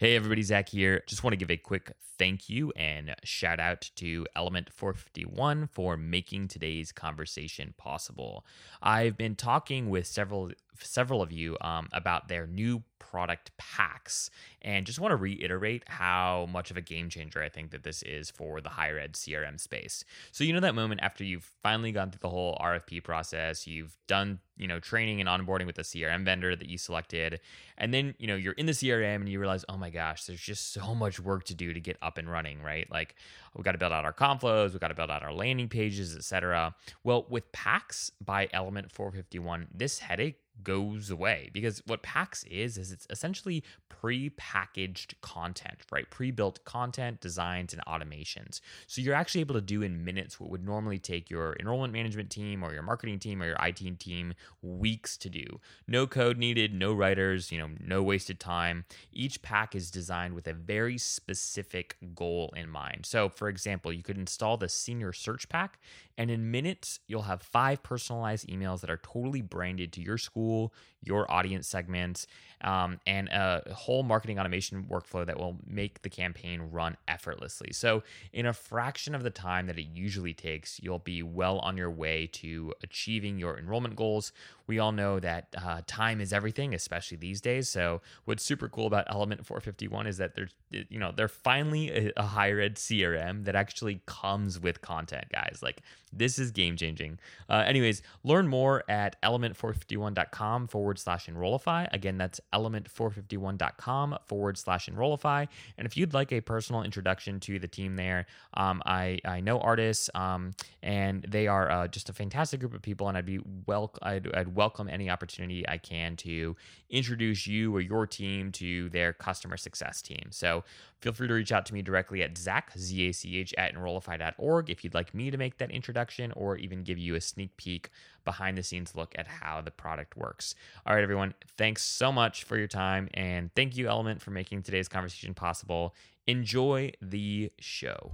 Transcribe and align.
Hey, 0.00 0.16
everybody, 0.16 0.40
Zach 0.40 0.70
here. 0.70 1.02
Just 1.06 1.22
want 1.22 1.32
to 1.32 1.36
give 1.36 1.50
a 1.50 1.58
quick 1.58 1.92
thank 2.18 2.48
you 2.48 2.72
and 2.74 3.14
shout 3.22 3.60
out 3.60 3.90
to 3.96 4.26
Element 4.34 4.72
451 4.72 5.66
for 5.66 5.98
making 5.98 6.48
today's 6.48 6.90
conversation 6.90 7.74
possible. 7.76 8.46
I've 8.80 9.18
been 9.18 9.36
talking 9.36 9.90
with 9.90 10.06
several 10.06 10.52
several 10.82 11.22
of 11.22 11.32
you 11.32 11.56
um, 11.60 11.88
about 11.92 12.28
their 12.28 12.46
new 12.46 12.82
product 13.10 13.50
packs 13.58 14.30
and 14.62 14.86
just 14.86 15.00
want 15.00 15.10
to 15.10 15.16
reiterate 15.16 15.82
how 15.88 16.46
much 16.52 16.70
of 16.70 16.76
a 16.76 16.80
game 16.80 17.08
changer 17.08 17.42
I 17.42 17.48
think 17.48 17.72
that 17.72 17.82
this 17.82 18.02
is 18.02 18.30
for 18.30 18.60
the 18.60 18.68
higher 18.68 18.98
ed 18.98 19.14
CRM 19.14 19.58
space. 19.58 20.04
So 20.30 20.44
you 20.44 20.52
know 20.52 20.60
that 20.60 20.76
moment 20.76 21.00
after 21.02 21.24
you've 21.24 21.50
finally 21.62 21.90
gone 21.90 22.10
through 22.10 22.20
the 22.20 22.28
whole 22.28 22.56
RFP 22.62 23.02
process, 23.02 23.66
you've 23.66 23.96
done 24.06 24.38
you 24.56 24.68
know 24.68 24.78
training 24.78 25.20
and 25.20 25.28
onboarding 25.28 25.66
with 25.66 25.76
the 25.76 25.82
CRM 25.82 26.24
vendor 26.24 26.54
that 26.54 26.68
you 26.68 26.78
selected, 26.78 27.40
and 27.78 27.92
then 27.92 28.14
you 28.18 28.26
know 28.26 28.36
you're 28.36 28.52
in 28.52 28.66
the 28.66 28.72
CRM 28.72 29.16
and 29.16 29.28
you 29.28 29.40
realize, 29.40 29.64
oh 29.68 29.76
my 29.76 29.90
gosh, 29.90 30.26
there's 30.26 30.40
just 30.40 30.72
so 30.72 30.94
much 30.94 31.18
work 31.18 31.44
to 31.44 31.54
do 31.54 31.72
to 31.72 31.80
get 31.80 31.96
up 32.02 32.18
and 32.18 32.30
running, 32.30 32.62
right? 32.62 32.88
Like 32.92 33.16
we've 33.56 33.64
got 33.64 33.72
to 33.72 33.78
build 33.78 33.92
out 33.92 34.04
our 34.04 34.12
conflows, 34.12 34.70
we've 34.70 34.80
got 34.80 34.88
to 34.88 34.94
build 34.94 35.10
out 35.10 35.22
our 35.22 35.32
landing 35.32 35.68
pages, 35.68 36.14
etc. 36.14 36.76
Well, 37.02 37.26
with 37.28 37.50
Packs 37.50 38.12
by 38.24 38.48
Element 38.52 38.92
451, 38.92 39.68
this 39.74 39.98
headache 39.98 40.38
goes 40.62 41.10
away 41.10 41.50
because 41.52 41.82
what 41.86 42.02
Packs 42.02 42.44
is 42.44 42.78
is 42.78 42.92
it's 42.92 43.06
essentially 43.10 43.62
pre-packaged 43.88 45.14
content, 45.20 45.80
right? 45.92 46.08
Pre-built 46.08 46.64
content, 46.64 47.20
designs, 47.20 47.74
and 47.74 47.84
automations. 47.86 48.60
So 48.86 49.02
you're 49.02 49.14
actually 49.14 49.42
able 49.42 49.56
to 49.56 49.60
do 49.60 49.82
in 49.82 50.04
minutes 50.04 50.40
what 50.40 50.48
would 50.50 50.64
normally 50.64 50.98
take 50.98 51.28
your 51.28 51.54
enrollment 51.60 51.92
management 51.92 52.30
team 52.30 52.62
or 52.62 52.72
your 52.72 52.82
marketing 52.82 53.18
team 53.18 53.42
or 53.42 53.46
your 53.46 53.58
IT 53.60 54.00
team 54.00 54.34
weeks 54.62 55.16
to 55.18 55.28
do. 55.28 55.60
No 55.86 56.06
code 56.06 56.38
needed, 56.38 56.72
no 56.72 56.94
writers, 56.94 57.52
you 57.52 57.58
know, 57.58 57.68
no 57.78 58.02
wasted 58.02 58.40
time. 58.40 58.86
Each 59.12 59.42
pack 59.42 59.74
is 59.74 59.90
designed 59.90 60.34
with 60.34 60.46
a 60.46 60.54
very 60.54 60.96
specific 60.96 61.96
goal 62.14 62.54
in 62.56 62.70
mind. 62.70 63.04
So, 63.04 63.28
for 63.28 63.48
example, 63.48 63.92
you 63.92 64.02
could 64.02 64.16
install 64.16 64.56
the 64.56 64.68
senior 64.68 65.12
search 65.12 65.48
pack 65.48 65.78
and 66.20 66.30
in 66.30 66.50
minutes, 66.50 67.00
you'll 67.06 67.22
have 67.22 67.40
five 67.40 67.82
personalized 67.82 68.46
emails 68.46 68.82
that 68.82 68.90
are 68.90 68.98
totally 68.98 69.40
branded 69.40 69.90
to 69.94 70.02
your 70.02 70.18
school, 70.18 70.70
your 71.02 71.30
audience 71.30 71.66
segments, 71.66 72.26
um, 72.62 73.00
and 73.06 73.28
a 73.28 73.62
whole 73.74 74.02
marketing 74.02 74.38
automation 74.38 74.84
workflow 74.84 75.24
that 75.24 75.38
will 75.38 75.56
make 75.66 76.02
the 76.02 76.10
campaign 76.10 76.60
run 76.70 76.96
effortlessly. 77.08 77.72
So, 77.72 78.02
in 78.32 78.46
a 78.46 78.52
fraction 78.52 79.14
of 79.14 79.22
the 79.22 79.30
time 79.30 79.66
that 79.66 79.78
it 79.78 79.86
usually 79.94 80.34
takes, 80.34 80.78
you'll 80.82 80.98
be 80.98 81.22
well 81.22 81.58
on 81.60 81.76
your 81.76 81.90
way 81.90 82.26
to 82.34 82.74
achieving 82.82 83.38
your 83.38 83.58
enrollment 83.58 83.96
goals. 83.96 84.32
We 84.66 84.78
all 84.78 84.92
know 84.92 85.18
that 85.20 85.48
uh, 85.56 85.80
time 85.86 86.20
is 86.20 86.32
everything, 86.32 86.74
especially 86.74 87.16
these 87.16 87.40
days. 87.40 87.68
So, 87.68 88.02
what's 88.26 88.44
super 88.44 88.68
cool 88.68 88.86
about 88.86 89.06
Element 89.08 89.46
451 89.46 90.06
is 90.06 90.18
that 90.18 90.34
there's, 90.34 90.54
you 90.70 90.98
know, 90.98 91.12
they're 91.16 91.28
finally 91.28 92.12
a, 92.16 92.22
higher 92.22 92.60
ed 92.60 92.76
CRM 92.76 93.44
that 93.46 93.56
actually 93.56 94.02
comes 94.06 94.60
with 94.60 94.82
content, 94.82 95.24
guys. 95.32 95.60
Like, 95.62 95.82
this 96.12 96.38
is 96.38 96.50
game 96.50 96.76
changing. 96.76 97.18
Uh, 97.48 97.64
anyways, 97.66 98.02
learn 98.22 98.48
more 98.48 98.84
at 98.88 99.20
element451.com 99.22 100.68
forward 100.68 100.89
slash 100.98 101.28
enrollify. 101.28 101.86
Again, 101.92 102.18
that's 102.18 102.40
element451.com 102.52 104.18
forward 104.26 104.58
slash 104.58 104.88
enrollify. 104.88 105.46
And 105.78 105.86
if 105.86 105.96
you'd 105.96 106.14
like 106.14 106.32
a 106.32 106.40
personal 106.40 106.82
introduction 106.82 107.40
to 107.40 107.58
the 107.58 107.68
team 107.68 107.96
there, 107.96 108.26
um, 108.54 108.82
I, 108.86 109.18
I 109.24 109.40
know 109.40 109.58
artists 109.60 110.10
um, 110.14 110.52
and 110.82 111.24
they 111.28 111.46
are 111.46 111.70
uh, 111.70 111.88
just 111.88 112.08
a 112.08 112.12
fantastic 112.12 112.60
group 112.60 112.74
of 112.74 112.82
people. 112.82 113.08
And 113.08 113.16
I'd 113.16 113.26
be 113.26 113.40
well, 113.66 113.92
I'd, 114.02 114.32
I'd 114.34 114.54
welcome 114.54 114.88
any 114.88 115.10
opportunity 115.10 115.68
I 115.68 115.78
can 115.78 116.16
to 116.16 116.56
introduce 116.88 117.46
you 117.46 117.74
or 117.74 117.80
your 117.80 118.06
team 118.06 118.52
to 118.52 118.88
their 118.90 119.12
customer 119.12 119.56
success 119.56 120.02
team. 120.02 120.26
So 120.30 120.64
feel 121.00 121.12
free 121.12 121.28
to 121.28 121.34
reach 121.34 121.52
out 121.52 121.66
to 121.66 121.74
me 121.74 121.82
directly 121.82 122.22
at 122.22 122.36
Zach, 122.36 122.72
Z 122.76 123.08
A 123.08 123.12
C 123.12 123.38
H, 123.38 123.54
at 123.58 123.74
enrollify.org 123.74 124.70
if 124.70 124.84
you'd 124.84 124.94
like 124.94 125.14
me 125.14 125.30
to 125.30 125.36
make 125.36 125.58
that 125.58 125.70
introduction 125.70 126.32
or 126.32 126.56
even 126.56 126.82
give 126.82 126.98
you 126.98 127.14
a 127.14 127.20
sneak 127.20 127.56
peek 127.56 127.90
behind 128.24 128.56
the 128.56 128.62
scenes 128.62 128.94
look 128.94 129.14
at 129.16 129.26
how 129.26 129.60
the 129.60 129.70
product 129.70 130.16
works. 130.16 130.54
All 130.86 130.94
right, 130.94 131.02
everyone, 131.02 131.34
thanks 131.56 131.82
so 131.82 132.12
much 132.12 132.44
for 132.44 132.56
your 132.56 132.68
time 132.68 133.08
and 133.14 133.54
thank 133.54 133.76
you, 133.76 133.88
Element, 133.88 134.20
for 134.20 134.30
making 134.30 134.62
today's 134.62 134.88
conversation 134.88 135.34
possible. 135.34 135.94
Enjoy 136.26 136.92
the 137.00 137.50
show. 137.58 138.12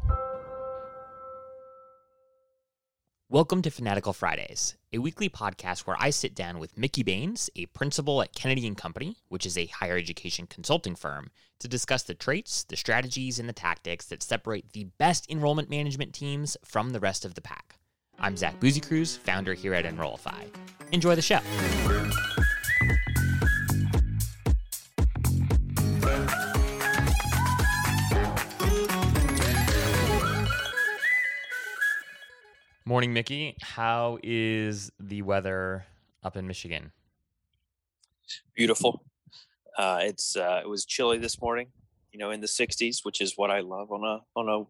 Welcome 3.28 3.60
to 3.62 3.72
Fanatical 3.72 4.12
Fridays, 4.12 4.76
a 4.92 4.98
weekly 4.98 5.28
podcast 5.28 5.80
where 5.80 5.96
I 5.98 6.10
sit 6.10 6.32
down 6.32 6.60
with 6.60 6.78
Mickey 6.78 7.02
Baines, 7.02 7.50
a 7.56 7.66
principal 7.66 8.22
at 8.22 8.32
Kennedy 8.32 8.68
and 8.68 8.76
Company, 8.76 9.16
which 9.30 9.44
is 9.44 9.58
a 9.58 9.66
higher 9.66 9.96
education 9.96 10.46
consulting 10.46 10.94
firm, 10.94 11.32
to 11.58 11.66
discuss 11.66 12.04
the 12.04 12.14
traits, 12.14 12.62
the 12.62 12.76
strategies, 12.76 13.40
and 13.40 13.48
the 13.48 13.52
tactics 13.52 14.06
that 14.06 14.22
separate 14.22 14.74
the 14.74 14.84
best 14.98 15.28
enrollment 15.28 15.68
management 15.68 16.14
teams 16.14 16.56
from 16.64 16.90
the 16.90 17.00
rest 17.00 17.24
of 17.24 17.34
the 17.34 17.40
pack. 17.40 17.80
I'm 18.20 18.36
Zach 18.36 18.60
Busekrus, 18.60 19.18
founder 19.18 19.54
here 19.54 19.74
at 19.74 19.86
Enrollify. 19.86 20.44
Enjoy 20.92 21.16
the 21.16 21.20
show. 21.20 21.40
Morning, 32.96 33.12
Mickey. 33.12 33.58
How 33.60 34.18
is 34.22 34.90
the 34.98 35.20
weather 35.20 35.84
up 36.24 36.34
in 36.34 36.46
Michigan? 36.46 36.92
Beautiful. 38.54 39.04
Uh, 39.76 39.98
it's 40.00 40.34
uh, 40.34 40.62
it 40.64 40.66
was 40.66 40.86
chilly 40.86 41.18
this 41.18 41.38
morning, 41.38 41.66
you 42.10 42.18
know, 42.18 42.30
in 42.30 42.40
the 42.40 42.46
60s, 42.46 43.00
which 43.02 43.20
is 43.20 43.34
what 43.36 43.50
I 43.50 43.60
love 43.60 43.92
on 43.92 44.02
a 44.02 44.20
on 44.34 44.68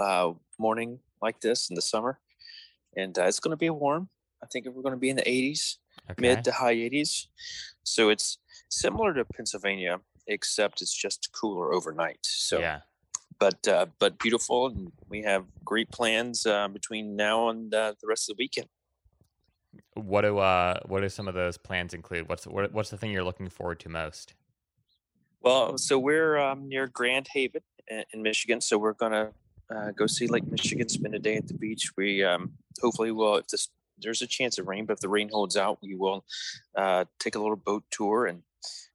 a 0.00 0.02
uh, 0.02 0.32
morning 0.58 1.00
like 1.20 1.38
this 1.42 1.68
in 1.68 1.74
the 1.74 1.82
summer. 1.82 2.20
And 2.96 3.18
uh, 3.18 3.24
it's 3.24 3.38
going 3.38 3.50
to 3.50 3.58
be 3.58 3.68
warm. 3.68 4.08
I 4.42 4.46
think 4.46 4.64
we're 4.64 4.80
going 4.80 4.94
to 4.94 4.98
be 4.98 5.10
in 5.10 5.16
the 5.16 5.22
80s, 5.22 5.76
Okay. 6.10 6.14
mid 6.18 6.42
to 6.44 6.52
high 6.52 6.74
80s. 6.74 7.26
So 7.82 8.08
it's 8.08 8.38
similar 8.70 9.12
to 9.12 9.26
Pennsylvania, 9.26 10.00
except 10.26 10.80
it's 10.80 10.96
just 10.96 11.28
cooler 11.38 11.74
overnight. 11.74 12.20
So 12.22 12.60
yeah. 12.60 12.80
But 13.38 13.68
uh, 13.68 13.86
but 13.98 14.18
beautiful, 14.18 14.66
and 14.66 14.92
we 15.08 15.22
have 15.22 15.44
great 15.64 15.90
plans 15.90 16.46
uh, 16.46 16.68
between 16.68 17.16
now 17.16 17.48
and 17.48 17.72
uh, 17.74 17.94
the 18.00 18.06
rest 18.06 18.30
of 18.30 18.36
the 18.36 18.42
weekend. 18.42 18.68
What 19.94 20.22
do 20.22 20.38
uh 20.38 20.80
what 20.86 21.00
do 21.00 21.08
some 21.08 21.28
of 21.28 21.34
those 21.34 21.58
plans 21.58 21.94
include? 21.94 22.28
What's 22.28 22.46
what, 22.46 22.72
what's 22.72 22.90
the 22.90 22.96
thing 22.96 23.12
you're 23.12 23.24
looking 23.24 23.48
forward 23.48 23.80
to 23.80 23.88
most? 23.88 24.34
Well, 25.42 25.78
so 25.78 25.98
we're 25.98 26.38
um, 26.38 26.68
near 26.68 26.86
Grand 26.88 27.28
Haven 27.32 27.62
in, 27.88 28.22
Michigan, 28.22 28.60
so 28.60 28.78
we're 28.78 28.94
gonna 28.94 29.30
uh, 29.74 29.90
go 29.92 30.06
see 30.06 30.26
Lake 30.26 30.46
Michigan, 30.50 30.88
spend 30.88 31.14
a 31.14 31.18
day 31.18 31.36
at 31.36 31.46
the 31.46 31.54
beach. 31.54 31.90
We 31.96 32.24
um, 32.24 32.52
hopefully 32.80 33.12
will. 33.12 33.36
If 33.36 33.48
this, 33.48 33.68
there's 33.98 34.22
a 34.22 34.26
chance 34.26 34.58
of 34.58 34.66
rain, 34.66 34.86
but 34.86 34.94
if 34.94 35.00
the 35.00 35.08
rain 35.08 35.28
holds 35.28 35.56
out, 35.56 35.78
we 35.82 35.94
will 35.94 36.24
uh, 36.76 37.04
take 37.20 37.36
a 37.36 37.38
little 37.38 37.56
boat 37.56 37.84
tour 37.90 38.26
and 38.26 38.42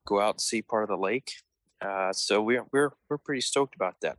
go 0.05 0.19
out 0.19 0.35
and 0.35 0.41
see 0.41 0.61
part 0.61 0.83
of 0.83 0.89
the 0.89 0.97
lake. 0.97 1.31
Uh, 1.79 2.11
so 2.13 2.41
we're 2.41 2.65
we're 2.71 2.91
we're 3.09 3.17
pretty 3.17 3.41
stoked 3.41 3.75
about 3.75 3.95
that. 4.01 4.17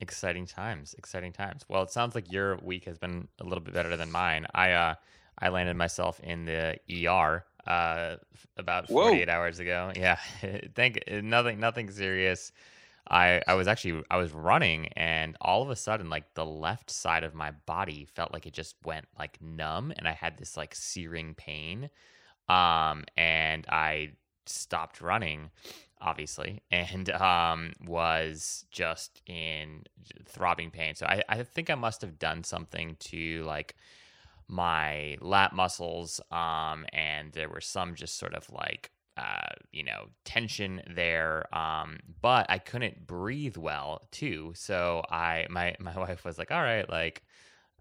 Exciting 0.00 0.46
times, 0.46 0.94
exciting 0.96 1.32
times. 1.32 1.64
Well, 1.68 1.82
it 1.82 1.90
sounds 1.90 2.14
like 2.14 2.32
your 2.32 2.56
week 2.62 2.86
has 2.86 2.98
been 2.98 3.28
a 3.38 3.44
little 3.44 3.62
bit 3.62 3.74
better 3.74 3.96
than 3.98 4.10
mine. 4.10 4.46
I 4.54 4.72
uh 4.72 4.94
I 5.38 5.50
landed 5.50 5.76
myself 5.76 6.18
in 6.20 6.46
the 6.46 6.78
ER 6.90 7.44
uh 7.66 8.16
about 8.56 8.88
Whoa. 8.88 9.22
hours 9.28 9.58
ago. 9.58 9.92
Yeah. 9.94 10.16
Thank 10.74 11.02
nothing 11.10 11.60
nothing 11.60 11.90
serious. 11.90 12.50
I 13.10 13.42
I 13.46 13.54
was 13.54 13.68
actually 13.68 14.02
I 14.10 14.16
was 14.16 14.32
running 14.32 14.86
and 14.94 15.36
all 15.42 15.62
of 15.62 15.68
a 15.68 15.76
sudden 15.76 16.08
like 16.08 16.32
the 16.32 16.46
left 16.46 16.90
side 16.90 17.22
of 17.22 17.34
my 17.34 17.50
body 17.66 18.06
felt 18.06 18.32
like 18.32 18.46
it 18.46 18.54
just 18.54 18.76
went 18.84 19.06
like 19.18 19.40
numb 19.42 19.92
and 19.98 20.08
I 20.08 20.12
had 20.12 20.38
this 20.38 20.56
like 20.56 20.74
searing 20.74 21.34
pain. 21.34 21.90
Um 22.48 23.04
and 23.18 23.66
I 23.68 24.12
stopped 24.46 25.02
running 25.02 25.50
obviously 26.00 26.62
and 26.70 27.10
um 27.22 27.72
was 27.86 28.64
just 28.70 29.22
in 29.26 29.84
throbbing 30.26 30.70
pain. 30.70 30.94
So 30.94 31.06
I 31.06 31.22
I 31.28 31.42
think 31.42 31.70
I 31.70 31.74
must 31.74 32.00
have 32.02 32.18
done 32.18 32.44
something 32.44 32.96
to 33.00 33.42
like 33.44 33.76
my 34.48 35.16
lat 35.20 35.52
muscles 35.52 36.20
um 36.32 36.84
and 36.92 37.32
there 37.32 37.48
were 37.48 37.60
some 37.60 37.94
just 37.94 38.18
sort 38.18 38.34
of 38.34 38.50
like 38.50 38.90
uh 39.16 39.52
you 39.70 39.84
know 39.84 40.06
tension 40.24 40.82
there 40.94 41.44
um 41.56 41.98
but 42.20 42.46
I 42.48 42.58
couldn't 42.58 43.06
breathe 43.06 43.56
well 43.56 44.02
too 44.10 44.52
so 44.56 45.02
I 45.08 45.46
my 45.50 45.76
my 45.80 45.96
wife 45.96 46.24
was 46.24 46.38
like 46.38 46.50
all 46.50 46.62
right 46.62 46.88
like 46.88 47.22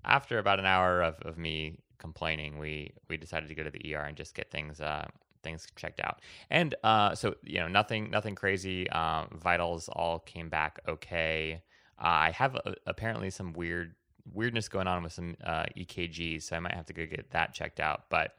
after 0.06 0.40
about 0.40 0.60
an 0.60 0.66
hour 0.66 1.02
of, 1.02 1.16
of 1.24 1.38
me 1.38 1.80
complaining 1.98 2.60
we 2.60 2.94
we 3.10 3.18
decided 3.18 3.50
to 3.50 3.56
go 3.56 3.64
to 3.64 3.72
the 3.72 3.96
ER 3.96 4.04
and 4.04 4.16
just 4.16 4.36
get 4.36 4.52
things 4.52 4.80
uh 4.80 5.08
things 5.44 5.68
checked 5.76 6.00
out 6.00 6.22
and 6.50 6.76
uh 6.84 7.16
so 7.16 7.36
you 7.44 7.60
know 7.60 7.68
nothing 7.68 8.10
nothing 8.10 8.36
crazy 8.36 8.90
uh, 8.90 9.26
vitals 9.34 9.90
all 9.90 10.20
came 10.20 10.50
back 10.50 10.80
okay 10.88 11.62
uh, 12.00 12.08
I 12.08 12.32
have 12.32 12.58
apparently 12.86 13.30
some 13.30 13.54
weird 13.54 13.94
weirdness 14.34 14.70
going 14.70 14.88
on 14.88 15.04
with 15.04 15.14
some 15.14 15.36
uh, 15.44 15.66
EKGs, 15.78 16.44
so 16.44 16.56
I 16.56 16.60
might 16.60 16.74
have 16.74 16.86
to 16.88 16.94
go 16.94 17.06
get 17.06 17.32
that 17.32 17.54
checked 17.54 17.80
out. 17.80 18.04
But 18.10 18.36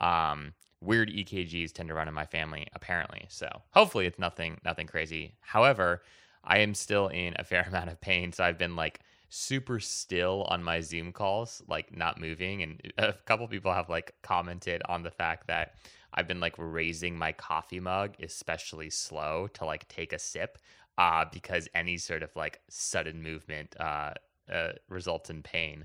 um, 0.00 0.54
weird 0.80 1.10
EKGs 1.10 1.72
tend 1.72 1.88
to 1.88 1.94
run 1.94 2.08
in 2.08 2.14
my 2.14 2.26
family, 2.26 2.66
apparently. 2.74 3.26
So 3.28 3.48
hopefully 3.70 4.06
it's 4.06 4.18
nothing 4.18 4.60
nothing 4.64 4.86
crazy. 4.86 5.34
However, 5.40 6.02
I 6.44 6.58
am 6.58 6.74
still 6.74 7.08
in 7.08 7.34
a 7.38 7.44
fair 7.44 7.62
amount 7.62 7.90
of 7.90 8.00
pain, 8.00 8.32
so 8.32 8.44
I've 8.44 8.58
been 8.58 8.76
like 8.76 9.00
super 9.28 9.80
still 9.80 10.44
on 10.48 10.62
my 10.62 10.80
Zoom 10.80 11.12
calls, 11.12 11.62
like 11.68 11.96
not 11.96 12.20
moving. 12.20 12.62
And 12.62 12.92
a 12.98 13.12
couple 13.12 13.46
people 13.48 13.72
have 13.72 13.90
like 13.90 14.14
commented 14.22 14.82
on 14.88 15.02
the 15.02 15.10
fact 15.10 15.48
that 15.48 15.74
I've 16.14 16.28
been 16.28 16.40
like 16.40 16.54
raising 16.58 17.16
my 17.16 17.32
coffee 17.32 17.80
mug 17.80 18.14
especially 18.22 18.90
slow 18.90 19.48
to 19.54 19.64
like 19.64 19.88
take 19.88 20.12
a 20.12 20.18
sip, 20.18 20.58
uh, 20.98 21.24
because 21.32 21.68
any 21.74 21.96
sort 21.96 22.22
of 22.22 22.34
like 22.36 22.60
sudden 22.68 23.22
movement 23.22 23.74
uh, 23.80 24.12
uh 24.50 24.72
results 24.88 25.30
in 25.30 25.42
pain. 25.42 25.84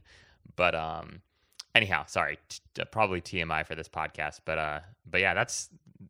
But 0.56 0.76
um, 0.76 1.22
anyhow, 1.76 2.06
sorry, 2.08 2.40
t- 2.50 2.84
probably 2.92 3.22
TMI 3.22 3.66
for 3.66 3.76
this 3.76 3.88
podcast, 3.88 4.42
but 4.46 4.58
uh, 4.58 4.80
but 5.10 5.22
yeah, 5.22 5.34
that's 5.34 5.70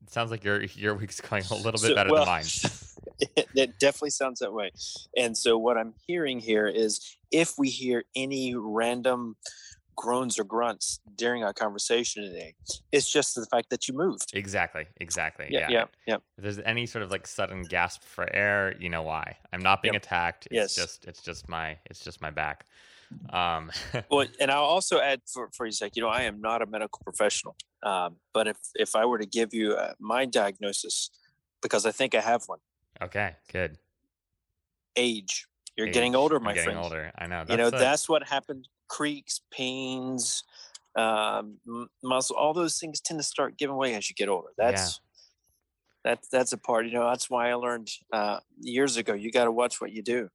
sounds 0.10 0.32
like 0.32 0.44
your 0.44 0.64
your 0.64 0.96
week's 0.96 1.22
going 1.22 1.44
a 1.52 1.56
little 1.56 1.72
bit 1.72 1.82
so, 1.82 1.96
better 1.96 2.12
well, 2.12 2.26
than 2.26 2.34
mine. 2.34 2.46
It, 3.20 3.48
it 3.56 3.80
definitely 3.80 4.12
sounds 4.12 4.42
that 4.42 4.54
way. 4.54 4.72
And 5.16 5.36
so 5.36 5.58
what 5.58 5.76
I'm 5.76 5.96
hearing 6.06 6.40
here 6.40 6.68
is 6.68 7.18
if 7.32 7.58
we 7.58 7.68
hear 7.68 8.04
any 8.16 8.54
random 8.56 9.38
groans 9.98 10.40
or 10.40 10.46
grunts 10.46 11.02
during 11.16 11.44
our 11.44 11.52
conversation 11.52 12.24
today. 12.24 12.54
It's 12.94 13.10
just 13.10 13.36
the 13.36 13.46
fact 13.48 13.70
that 13.72 13.88
you 13.88 13.94
moved. 13.94 14.32
Exactly. 14.34 14.86
Exactly. 15.02 15.48
Yeah. 15.50 15.68
Yeah. 15.70 15.86
yeah. 16.06 16.16
If 16.38 16.44
there's 16.44 16.60
any 16.60 16.86
sort 16.86 17.04
of 17.04 17.12
like 17.12 17.28
sudden 17.28 17.64
gasp 17.64 18.04
for 18.04 18.34
air, 18.34 18.76
you 18.80 18.90
know 18.90 19.02
why. 19.02 19.36
I'm 19.52 19.62
not 19.62 19.82
being 19.82 19.96
yep. 19.96 20.04
attacked. 20.04 20.46
It's 20.46 20.54
yes. 20.54 20.76
just 20.76 21.06
it's 21.06 21.22
just 21.22 21.50
my 21.50 21.78
it's 21.88 22.00
just 22.00 22.22
my 22.22 22.30
back. 22.30 22.66
Um, 23.32 23.72
well, 24.10 24.28
and 24.40 24.52
I'll 24.52 24.64
also 24.64 25.00
add 25.00 25.22
for, 25.26 25.50
for 25.54 25.66
a 25.66 25.72
sec, 25.72 25.96
you 25.96 26.02
know, 26.02 26.10
I 26.10 26.24
am 26.24 26.42
not 26.42 26.62
a 26.62 26.66
medical 26.66 27.00
professional, 27.04 27.56
um, 27.84 28.18
but 28.34 28.48
if, 28.48 28.58
if 28.76 28.96
I 28.96 29.06
were 29.06 29.18
to 29.18 29.26
give 29.26 29.54
you 29.54 29.74
uh, 29.74 29.94
my 29.98 30.26
diagnosis, 30.26 31.10
because 31.62 31.86
I 31.86 31.92
think 31.92 32.16
I 32.16 32.20
have 32.20 32.44
one. 32.48 32.60
Okay, 33.02 33.36
good. 33.52 33.78
Age. 34.96 35.48
You're 35.78 35.88
Age. 35.88 35.94
getting 35.94 36.16
older, 36.16 36.40
my 36.40 36.54
getting 36.54 36.72
friend. 36.72 36.80
older. 36.80 37.12
I 37.18 37.28
know. 37.28 37.46
That's 37.46 37.52
you 37.52 37.58
know, 37.58 37.68
a... 37.68 37.72
that's 37.72 38.10
what 38.10 38.28
happened. 38.28 38.68
Creaks, 38.88 39.42
pains, 39.52 40.44
um, 40.96 41.58
muscle, 42.04 42.36
all 42.36 42.54
those 42.54 42.78
things 42.80 43.00
tend 43.00 43.20
to 43.20 43.24
start 43.24 43.58
giving 43.58 43.76
way 43.76 43.94
as 43.96 44.10
you 44.10 44.16
get 44.16 44.30
older. 44.30 44.50
That's 44.58 45.00
yeah. 46.06 46.12
that, 46.12 46.20
that's 46.32 46.54
a 46.54 46.58
part. 46.58 46.86
You 46.86 46.94
know, 46.94 47.10
that's 47.10 47.30
why 47.30 47.50
I 47.50 47.54
learned 47.56 47.90
uh, 48.12 48.40
years 48.60 48.98
ago. 48.98 49.14
You 49.14 49.32
got 49.32 49.46
to 49.46 49.52
watch 49.52 49.80
what 49.80 49.92
you 49.92 50.02
do. 50.02 50.30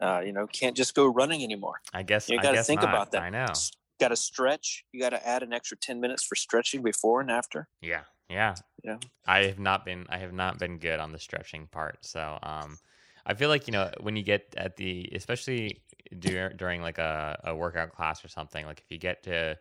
Uh, 0.00 0.20
you 0.20 0.32
know, 0.32 0.46
can't 0.46 0.76
just 0.76 0.94
go 0.94 1.06
running 1.06 1.42
anymore. 1.42 1.76
I 1.92 2.02
guess 2.02 2.28
you 2.28 2.40
got 2.40 2.52
to 2.52 2.62
think 2.62 2.82
not. 2.82 2.90
about 2.90 3.12
that. 3.12 3.22
I 3.22 3.30
know. 3.30 3.46
Got 4.00 4.08
to 4.08 4.16
stretch. 4.16 4.84
You 4.92 5.00
got 5.00 5.10
to 5.10 5.26
add 5.26 5.42
an 5.42 5.52
extra 5.52 5.76
ten 5.76 6.00
minutes 6.00 6.24
for 6.24 6.34
stretching 6.34 6.82
before 6.82 7.20
and 7.20 7.30
after. 7.30 7.68
Yeah, 7.80 8.02
yeah. 8.28 8.54
Yeah. 8.82 8.96
I 9.26 9.44
have 9.44 9.60
not 9.60 9.84
been. 9.84 10.06
I 10.08 10.18
have 10.18 10.32
not 10.32 10.58
been 10.58 10.78
good 10.78 10.98
on 10.98 11.12
the 11.12 11.18
stretching 11.18 11.68
part. 11.68 12.04
So, 12.04 12.38
um, 12.42 12.78
I 13.24 13.34
feel 13.34 13.48
like 13.48 13.66
you 13.66 13.72
know 13.72 13.90
when 14.00 14.16
you 14.16 14.22
get 14.22 14.54
at 14.56 14.76
the, 14.76 15.08
especially 15.14 15.82
during 16.18 16.56
during 16.56 16.82
like 16.82 16.98
a, 16.98 17.40
a 17.44 17.54
workout 17.54 17.92
class 17.92 18.24
or 18.24 18.28
something. 18.28 18.66
Like 18.66 18.80
if 18.80 18.90
you 18.90 18.98
get 18.98 19.22
to 19.24 19.58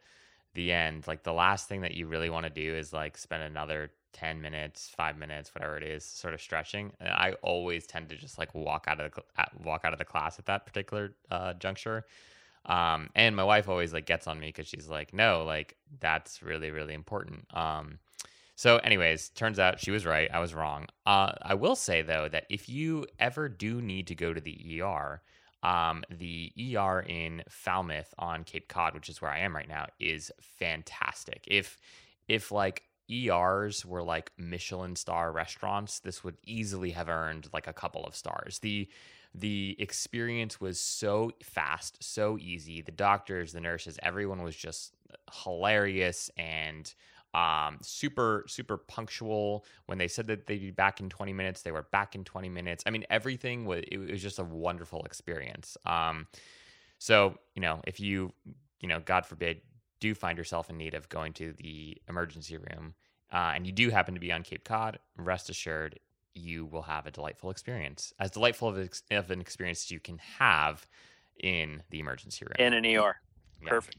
the 0.54 0.72
end, 0.72 1.08
like 1.08 1.24
the 1.24 1.34
last 1.34 1.68
thing 1.68 1.82
that 1.82 1.94
you 1.94 2.08
really 2.08 2.30
want 2.30 2.46
to 2.46 2.50
do 2.50 2.76
is 2.76 2.94
like 2.94 3.18
spend 3.18 3.44
another 3.44 3.92
10 4.14 4.42
minutes, 4.42 4.92
five 4.96 5.18
minutes, 5.18 5.54
whatever 5.56 5.78
it 5.78 5.84
is, 5.84 6.04
sort 6.04 6.34
of 6.34 6.42
stretching. 6.42 6.92
And 7.00 7.10
I 7.10 7.34
always 7.42 7.88
tend 7.88 8.10
to 8.10 8.16
just 8.16 8.38
like 8.38 8.54
walk 8.54 8.86
out 8.88 9.00
of 9.00 9.14
the 9.14 9.24
walk 9.64 9.82
out 9.86 9.94
of 9.94 10.00
the 10.00 10.06
class 10.06 10.40
at 10.40 10.46
that 10.46 10.66
particular 10.66 11.14
uh, 11.30 11.54
juncture. 11.54 12.06
Um, 12.66 13.10
and 13.16 13.36
my 13.36 13.44
wife 13.44 13.68
always 13.70 13.94
like 13.94 14.06
gets 14.06 14.28
on 14.28 14.40
me 14.40 14.48
because 14.48 14.68
she's 14.68 14.88
like, 14.88 15.14
no, 15.14 15.44
like 15.46 15.78
that's 16.00 16.44
really 16.44 16.72
really 16.72 16.94
important. 16.94 17.46
Um, 17.56 18.00
so, 18.56 18.78
anyways, 18.78 19.30
turns 19.30 19.60
out 19.60 19.80
she 19.80 19.92
was 19.92 20.06
right. 20.06 20.30
I 20.32 20.40
was 20.40 20.54
wrong. 20.54 20.88
Uh, 21.06 21.34
I 21.42 21.56
will 21.56 21.76
say 21.76 22.02
though 22.02 22.28
that 22.30 22.46
if 22.50 22.70
you 22.70 23.06
ever 23.20 23.50
do 23.50 23.82
need 23.82 24.08
to 24.08 24.16
go 24.16 24.34
to 24.34 24.42
the 24.42 24.82
ER, 24.82 25.22
um, 25.64 26.04
the 26.10 26.52
ER 26.76 27.02
in 27.08 27.44
Falmouth 27.50 28.14
on 28.18 28.44
Cape 28.44 28.68
Cod, 28.68 28.94
which 28.94 29.10
is 29.10 29.22
where 29.22 29.32
I 29.32 29.40
am 29.40 29.56
right 29.56 29.68
now, 29.68 29.88
is 30.00 30.32
fantastic. 30.40 31.44
If 31.48 31.78
if 32.28 32.52
like 32.52 32.84
ERs 33.10 33.86
were 33.86 34.04
like 34.04 34.32
Michelin 34.38 34.96
star 34.96 35.32
restaurants, 35.32 36.00
this 36.00 36.24
would 36.24 36.38
easily 36.46 36.92
have 36.92 37.10
earned 37.10 37.50
like 37.54 37.68
a 37.68 37.74
couple 37.74 38.06
of 38.06 38.16
stars. 38.16 38.60
The 38.60 38.88
the 39.34 39.76
experience 39.80 40.60
was 40.60 40.80
so 40.80 41.32
fast, 41.42 42.04
so 42.04 42.38
easy. 42.38 42.82
The 42.82 42.92
doctors, 42.92 43.54
the 43.54 43.62
nurses, 43.62 43.98
everyone 44.04 44.44
was 44.44 44.56
just 44.56 44.94
hilarious 45.44 46.30
and 46.38 46.94
um, 47.34 47.78
super 47.82 48.44
super 48.48 48.78
punctual. 48.78 49.66
When 49.86 49.98
they 49.98 50.08
said 50.08 50.28
that 50.28 50.48
they'd 50.48 50.60
be 50.60 50.72
back 50.72 51.00
in 51.00 51.10
20 51.10 51.34
minutes, 51.34 51.62
they 51.62 51.72
were 51.72 51.88
back 51.92 52.16
in 52.16 52.24
20 52.24 52.50
minutes. 52.50 52.84
I 52.86 52.90
mean, 52.90 53.06
everything 53.10 53.66
was 53.66 53.84
it 53.92 53.98
was 53.98 54.22
just 54.22 54.40
a 54.40 54.44
wonderful 54.44 55.04
experience. 55.04 55.78
Um, 55.86 56.28
so 56.98 57.36
you 57.56 57.62
know, 57.62 57.82
if 57.88 58.00
you 58.00 58.34
you 58.80 58.88
know, 58.88 59.00
God 59.00 59.26
forbid, 59.26 59.62
do 60.00 60.16
find 60.16 60.38
yourself 60.38 60.70
in 60.70 60.78
need 60.78 60.94
of 60.94 61.08
going 61.10 61.34
to 61.34 61.54
the 61.54 61.98
emergency 62.10 62.58
room, 62.58 62.96
uh, 63.32 63.54
and 63.56 63.66
you 63.66 63.72
do 63.72 63.90
happen 63.90 64.14
to 64.14 64.20
be 64.20 64.32
on 64.32 64.44
Cape 64.44 64.64
Cod, 64.64 65.00
rest 65.18 65.50
assured 65.50 66.00
you 66.34 66.66
will 66.66 66.82
have 66.82 67.06
a 67.06 67.12
delightful 67.12 67.50
experience, 67.50 68.14
as 68.20 68.32
delightful 68.32 68.70
of, 68.70 68.80
ex- 68.80 69.04
of 69.12 69.32
an 69.32 69.42
experience 69.42 69.84
as 69.86 69.92
you 69.92 70.00
can 70.00 70.18
have 70.18 70.88
in 71.40 71.84
the 71.90 72.00
emergency 72.00 72.46
room. 72.46 72.56
In 72.66 72.74
an 72.74 72.86
ER. 72.86 73.16
Yeah. 73.62 73.70
Perfect. 73.70 73.98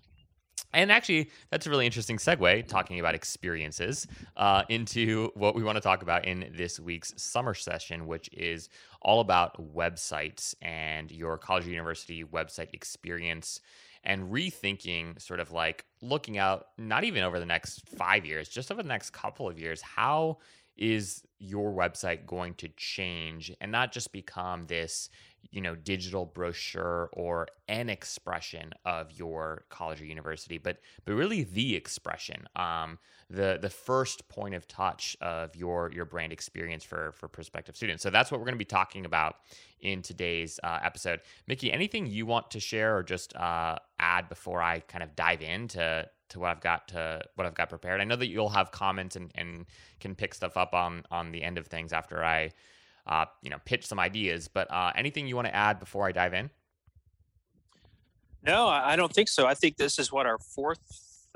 And 0.74 0.90
actually, 0.90 1.30
that's 1.50 1.66
a 1.66 1.70
really 1.70 1.84
interesting 1.84 2.16
segue, 2.16 2.66
talking 2.66 2.98
about 2.98 3.14
experiences, 3.14 4.06
uh, 4.38 4.62
into 4.70 5.30
what 5.34 5.54
we 5.54 5.62
want 5.62 5.76
to 5.76 5.82
talk 5.82 6.02
about 6.02 6.24
in 6.24 6.50
this 6.56 6.80
week's 6.80 7.12
summer 7.22 7.52
session, 7.52 8.06
which 8.06 8.30
is 8.32 8.70
all 9.02 9.20
about 9.20 9.74
websites 9.74 10.54
and 10.62 11.10
your 11.10 11.36
college 11.36 11.66
or 11.66 11.70
university 11.70 12.24
website 12.24 12.68
experience 12.72 13.60
and 14.04 14.32
rethinking 14.32 15.20
sort 15.20 15.40
of 15.40 15.52
like 15.52 15.84
looking 16.00 16.38
out 16.38 16.68
not 16.78 17.04
even 17.04 17.22
over 17.22 17.38
the 17.38 17.46
next 17.46 17.88
five 17.88 18.24
years 18.24 18.48
just 18.48 18.72
over 18.72 18.82
the 18.82 18.88
next 18.88 19.10
couple 19.10 19.48
of 19.48 19.58
years 19.58 19.80
how 19.80 20.38
is 20.76 21.22
your 21.38 21.72
website 21.72 22.26
going 22.26 22.54
to 22.54 22.68
change 22.76 23.52
and 23.60 23.70
not 23.70 23.92
just 23.92 24.12
become 24.12 24.66
this 24.66 25.10
you 25.50 25.60
know 25.60 25.74
digital 25.74 26.24
brochure 26.24 27.10
or 27.12 27.48
an 27.68 27.88
expression 27.88 28.72
of 28.84 29.12
your 29.12 29.64
college 29.68 30.00
or 30.00 30.04
university 30.04 30.58
but 30.58 30.78
but 31.04 31.14
really 31.14 31.42
the 31.42 31.74
expression 31.74 32.46
um 32.56 32.98
the 33.32 33.58
the 33.60 33.70
first 33.70 34.28
point 34.28 34.54
of 34.54 34.68
touch 34.68 35.16
of 35.20 35.56
your 35.56 35.90
your 35.92 36.04
brand 36.04 36.32
experience 36.32 36.84
for 36.84 37.12
for 37.12 37.28
prospective 37.28 37.74
students. 37.74 38.02
So 38.02 38.10
that's 38.10 38.30
what 38.30 38.38
we're 38.38 38.46
going 38.46 38.54
to 38.54 38.58
be 38.58 38.64
talking 38.64 39.06
about 39.06 39.36
in 39.80 40.02
today's 40.02 40.60
uh, 40.62 40.78
episode. 40.82 41.20
Mickey 41.48 41.72
anything 41.72 42.06
you 42.06 42.26
want 42.26 42.50
to 42.50 42.60
share 42.60 42.96
or 42.96 43.02
just 43.02 43.34
uh, 43.34 43.76
add 43.98 44.28
before 44.28 44.60
i 44.62 44.80
kind 44.80 45.02
of 45.02 45.16
dive 45.16 45.40
into 45.42 46.06
to 46.28 46.40
what 46.40 46.50
i've 46.50 46.60
got 46.60 46.88
to 46.88 47.22
what 47.36 47.46
i've 47.46 47.54
got 47.54 47.70
prepared? 47.70 48.00
I 48.00 48.04
know 48.04 48.16
that 48.16 48.28
you'll 48.28 48.50
have 48.50 48.70
comments 48.70 49.16
and 49.16 49.30
and 49.34 49.64
can 49.98 50.14
pick 50.14 50.34
stuff 50.34 50.56
up 50.56 50.74
on 50.74 51.04
on 51.10 51.32
the 51.32 51.42
end 51.42 51.56
of 51.56 51.66
things 51.66 51.92
after 51.92 52.22
i 52.22 52.50
uh, 53.06 53.26
you 53.42 53.50
know, 53.50 53.58
pitch 53.64 53.86
some 53.86 53.98
ideas. 53.98 54.48
But 54.48 54.70
uh, 54.70 54.92
anything 54.96 55.26
you 55.26 55.36
want 55.36 55.48
to 55.48 55.54
add 55.54 55.78
before 55.80 56.06
I 56.06 56.12
dive 56.12 56.34
in? 56.34 56.50
No, 58.44 58.66
I 58.66 58.96
don't 58.96 59.12
think 59.12 59.28
so. 59.28 59.46
I 59.46 59.54
think 59.54 59.76
this 59.76 59.98
is 59.98 60.10
what 60.10 60.26
our 60.26 60.38
fourth 60.38 60.80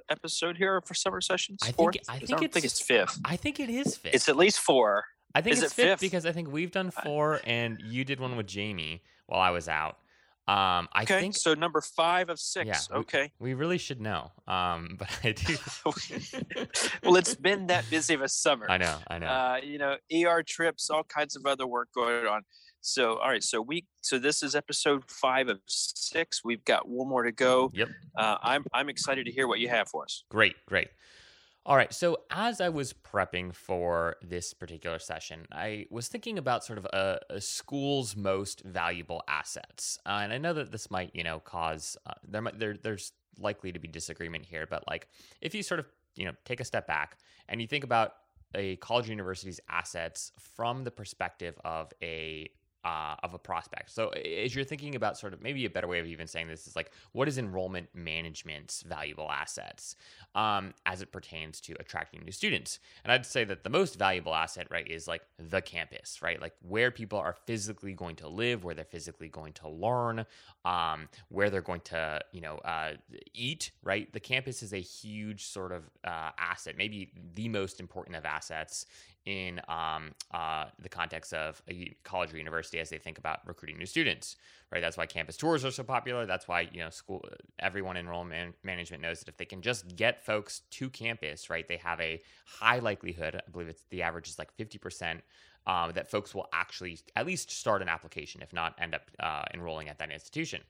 episode 0.08 0.56
here 0.56 0.80
for 0.80 0.94
summer 0.94 1.20
sessions. 1.20 1.60
I 1.62 1.72
fourth? 1.72 1.94
think 1.94 2.04
I 2.08 2.18
think, 2.18 2.40
I 2.40 2.44
it's, 2.44 2.54
think 2.54 2.64
it's 2.64 2.80
fifth. 2.80 3.20
I 3.24 3.36
think 3.36 3.60
it 3.60 3.70
is 3.70 3.96
fifth. 3.96 4.14
It's 4.14 4.28
at 4.28 4.36
least 4.36 4.60
four. 4.60 5.04
I 5.34 5.40
think 5.40 5.54
is 5.54 5.62
it's 5.62 5.72
it 5.72 5.76
fifth, 5.76 5.86
fifth 5.86 6.00
because 6.00 6.26
I 6.26 6.32
think 6.32 6.50
we've 6.50 6.70
done 6.70 6.90
four, 6.90 7.40
and 7.44 7.80
you 7.84 8.04
did 8.04 8.20
one 8.20 8.36
with 8.36 8.46
Jamie 8.46 9.02
while 9.26 9.40
I 9.40 9.50
was 9.50 9.68
out. 9.68 9.98
Um, 10.48 10.88
I 10.92 11.02
okay, 11.02 11.18
think 11.18 11.36
so. 11.36 11.54
Number 11.54 11.80
five 11.80 12.28
of 12.28 12.38
six. 12.38 12.66
Yeah, 12.66 12.98
okay, 12.98 13.32
we, 13.40 13.50
we 13.50 13.54
really 13.54 13.78
should 13.78 14.00
know. 14.00 14.30
Um, 14.46 14.94
but 14.98 15.08
I 15.24 15.32
do. 15.32 15.56
well, 17.02 17.16
it's 17.16 17.34
been 17.34 17.66
that 17.66 17.88
busy 17.90 18.14
of 18.14 18.22
a 18.22 18.28
summer. 18.28 18.66
I 18.70 18.78
know. 18.78 18.98
I 19.08 19.18
know. 19.18 19.26
Uh, 19.26 19.56
you 19.62 19.78
know, 19.78 19.96
ER 20.14 20.44
trips, 20.46 20.88
all 20.88 21.02
kinds 21.02 21.34
of 21.34 21.46
other 21.46 21.66
work 21.66 21.88
going 21.92 22.26
on. 22.26 22.42
So, 22.80 23.16
all 23.16 23.28
right. 23.28 23.42
So 23.42 23.60
we. 23.60 23.86
So 24.02 24.20
this 24.20 24.44
is 24.44 24.54
episode 24.54 25.02
five 25.10 25.48
of 25.48 25.58
six. 25.66 26.44
We've 26.44 26.64
got 26.64 26.88
one 26.88 27.08
more 27.08 27.24
to 27.24 27.32
go. 27.32 27.72
Yep. 27.74 27.88
Uh, 28.16 28.36
I'm 28.40 28.64
I'm 28.72 28.88
excited 28.88 29.26
to 29.26 29.32
hear 29.32 29.48
what 29.48 29.58
you 29.58 29.68
have 29.68 29.88
for 29.88 30.04
us. 30.04 30.22
Great. 30.30 30.54
Great. 30.66 30.88
All 31.66 31.76
right. 31.76 31.92
So, 31.92 32.18
as 32.30 32.60
I 32.60 32.68
was 32.68 32.92
prepping 32.92 33.52
for 33.52 34.14
this 34.22 34.54
particular 34.54 35.00
session, 35.00 35.46
I 35.50 35.86
was 35.90 36.06
thinking 36.06 36.38
about 36.38 36.64
sort 36.64 36.78
of 36.78 36.84
a, 36.84 37.18
a 37.28 37.40
school's 37.40 38.14
most 38.14 38.62
valuable 38.64 39.20
assets, 39.26 39.98
uh, 40.06 40.20
and 40.22 40.32
I 40.32 40.38
know 40.38 40.52
that 40.52 40.70
this 40.70 40.92
might, 40.92 41.10
you 41.12 41.24
know, 41.24 41.40
cause 41.40 41.96
uh, 42.06 42.12
there 42.22 42.40
might 42.40 42.56
there 42.60 42.76
there's 42.80 43.10
likely 43.40 43.72
to 43.72 43.80
be 43.80 43.88
disagreement 43.88 44.46
here, 44.46 44.68
but 44.70 44.84
like 44.86 45.08
if 45.40 45.56
you 45.56 45.64
sort 45.64 45.80
of 45.80 45.86
you 46.14 46.24
know 46.24 46.32
take 46.44 46.60
a 46.60 46.64
step 46.64 46.86
back 46.86 47.18
and 47.48 47.60
you 47.60 47.66
think 47.66 47.82
about 47.82 48.12
a 48.54 48.76
college 48.76 49.08
university's 49.08 49.58
assets 49.68 50.30
from 50.38 50.84
the 50.84 50.92
perspective 50.92 51.58
of 51.64 51.92
a 52.00 52.48
uh, 52.86 53.16
of 53.24 53.34
a 53.34 53.38
prospect. 53.38 53.90
So 53.90 54.10
as 54.10 54.54
you're 54.54 54.64
thinking 54.64 54.94
about 54.94 55.18
sort 55.18 55.32
of 55.32 55.42
maybe 55.42 55.64
a 55.64 55.70
better 55.70 55.88
way 55.88 55.98
of 55.98 56.06
even 56.06 56.28
saying 56.28 56.46
this 56.46 56.68
is 56.68 56.76
like, 56.76 56.92
what 57.10 57.26
is 57.26 57.36
enrollment 57.36 57.88
management's 57.94 58.82
valuable 58.82 59.28
assets 59.28 59.96
um, 60.36 60.72
as 60.84 61.02
it 61.02 61.10
pertains 61.10 61.60
to 61.62 61.74
attracting 61.80 62.22
new 62.24 62.30
students? 62.30 62.78
And 63.02 63.10
I'd 63.10 63.26
say 63.26 63.42
that 63.42 63.64
the 63.64 63.70
most 63.70 63.98
valuable 63.98 64.34
asset, 64.36 64.68
right, 64.70 64.88
is 64.88 65.08
like 65.08 65.22
the 65.36 65.60
campus, 65.60 66.22
right? 66.22 66.40
Like 66.40 66.54
where 66.62 66.92
people 66.92 67.18
are 67.18 67.34
physically 67.44 67.92
going 67.92 68.16
to 68.16 68.28
live, 68.28 68.62
where 68.62 68.74
they're 68.76 68.84
physically 68.84 69.28
going 69.28 69.54
to 69.54 69.68
learn, 69.68 70.24
um, 70.64 71.08
where 71.28 71.50
they're 71.50 71.62
going 71.62 71.80
to, 71.86 72.20
you 72.30 72.40
know, 72.40 72.58
uh, 72.58 72.92
eat, 73.34 73.72
right? 73.82 74.12
The 74.12 74.20
campus 74.20 74.62
is 74.62 74.72
a 74.72 74.80
huge 74.80 75.44
sort 75.44 75.72
of 75.72 75.90
uh, 76.04 76.30
asset, 76.38 76.76
maybe 76.78 77.10
the 77.34 77.48
most 77.48 77.80
important 77.80 78.14
of 78.14 78.24
assets 78.24 78.86
in 79.26 79.60
um, 79.68 80.12
uh, 80.32 80.66
the 80.78 80.88
context 80.88 81.34
of 81.34 81.60
a 81.68 81.94
college 82.04 82.32
or 82.32 82.38
university 82.38 82.78
as 82.78 82.88
they 82.88 82.98
think 82.98 83.18
about 83.18 83.40
recruiting 83.46 83.76
new 83.76 83.86
students, 83.86 84.36
right? 84.72 84.80
That's 84.80 84.96
why 84.96 85.06
campus 85.06 85.36
tours 85.36 85.64
are 85.64 85.70
so 85.72 85.82
popular. 85.82 86.26
That's 86.26 86.48
why 86.48 86.68
you 86.72 86.80
know 86.80 86.90
school 86.90 87.24
everyone 87.58 87.96
in 87.96 88.06
enrollment 88.06 88.54
management 88.64 89.02
knows 89.02 89.20
that 89.20 89.28
if 89.28 89.36
they 89.36 89.44
can 89.44 89.60
just 89.60 89.96
get 89.96 90.24
folks 90.24 90.60
to 90.70 90.88
campus, 90.88 91.50
right, 91.50 91.66
they 91.66 91.76
have 91.76 92.00
a 92.00 92.22
high 92.46 92.78
likelihood. 92.78 93.34
I 93.34 93.50
believe 93.50 93.68
it's 93.68 93.82
the 93.90 94.02
average 94.02 94.28
is 94.28 94.38
like 94.38 94.52
fifty 94.54 94.78
percent. 94.78 95.20
Um, 95.68 95.90
that 95.94 96.08
folks 96.08 96.32
will 96.32 96.46
actually 96.52 97.00
at 97.16 97.26
least 97.26 97.50
start 97.50 97.82
an 97.82 97.88
application, 97.88 98.40
if 98.40 98.52
not 98.52 98.76
end 98.80 98.94
up 98.94 99.10
uh, 99.18 99.42
enrolling 99.52 99.88
at 99.88 99.98
that 99.98 100.12
institution. 100.12 100.60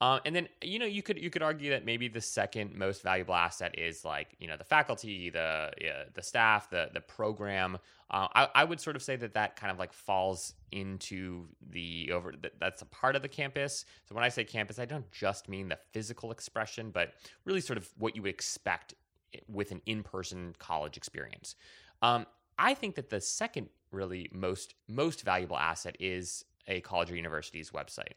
Uh, 0.00 0.18
and 0.24 0.34
then 0.34 0.48
you 0.62 0.78
know 0.78 0.86
you 0.86 1.02
could 1.02 1.18
you 1.18 1.28
could 1.28 1.42
argue 1.42 1.70
that 1.70 1.84
maybe 1.84 2.08
the 2.08 2.20
second 2.20 2.74
most 2.74 3.02
valuable 3.02 3.34
asset 3.34 3.78
is 3.78 4.02
like 4.02 4.28
you 4.38 4.48
know 4.48 4.56
the 4.56 4.64
faculty, 4.64 5.28
the 5.28 5.70
the 6.14 6.22
staff, 6.22 6.70
the 6.70 6.88
the 6.94 7.00
program. 7.00 7.76
Uh, 8.10 8.26
I, 8.34 8.48
I 8.56 8.64
would 8.64 8.80
sort 8.80 8.96
of 8.96 9.02
say 9.02 9.16
that 9.16 9.34
that 9.34 9.56
kind 9.56 9.70
of 9.70 9.78
like 9.78 9.92
falls 9.92 10.54
into 10.72 11.46
the 11.70 12.10
over 12.12 12.32
that, 12.40 12.52
that's 12.58 12.80
a 12.80 12.86
part 12.86 13.14
of 13.14 13.20
the 13.20 13.28
campus. 13.28 13.84
So 14.08 14.14
when 14.14 14.24
I 14.24 14.30
say 14.30 14.42
campus, 14.42 14.78
I 14.78 14.86
don't 14.86 15.10
just 15.12 15.48
mean 15.48 15.68
the 15.68 15.78
physical 15.92 16.30
expression, 16.30 16.90
but 16.90 17.12
really 17.44 17.60
sort 17.60 17.76
of 17.76 17.88
what 17.98 18.16
you 18.16 18.22
would 18.22 18.30
expect 18.30 18.94
with 19.48 19.70
an 19.70 19.82
in 19.84 20.02
person 20.02 20.54
college 20.58 20.96
experience. 20.96 21.56
Um, 22.00 22.26
I 22.58 22.72
think 22.74 22.94
that 22.94 23.10
the 23.10 23.20
second 23.20 23.68
really 23.92 24.30
most 24.32 24.74
most 24.88 25.22
valuable 25.24 25.58
asset 25.58 25.96
is 26.00 26.44
a 26.66 26.80
college 26.80 27.10
or 27.10 27.16
university's 27.16 27.70
website. 27.70 28.12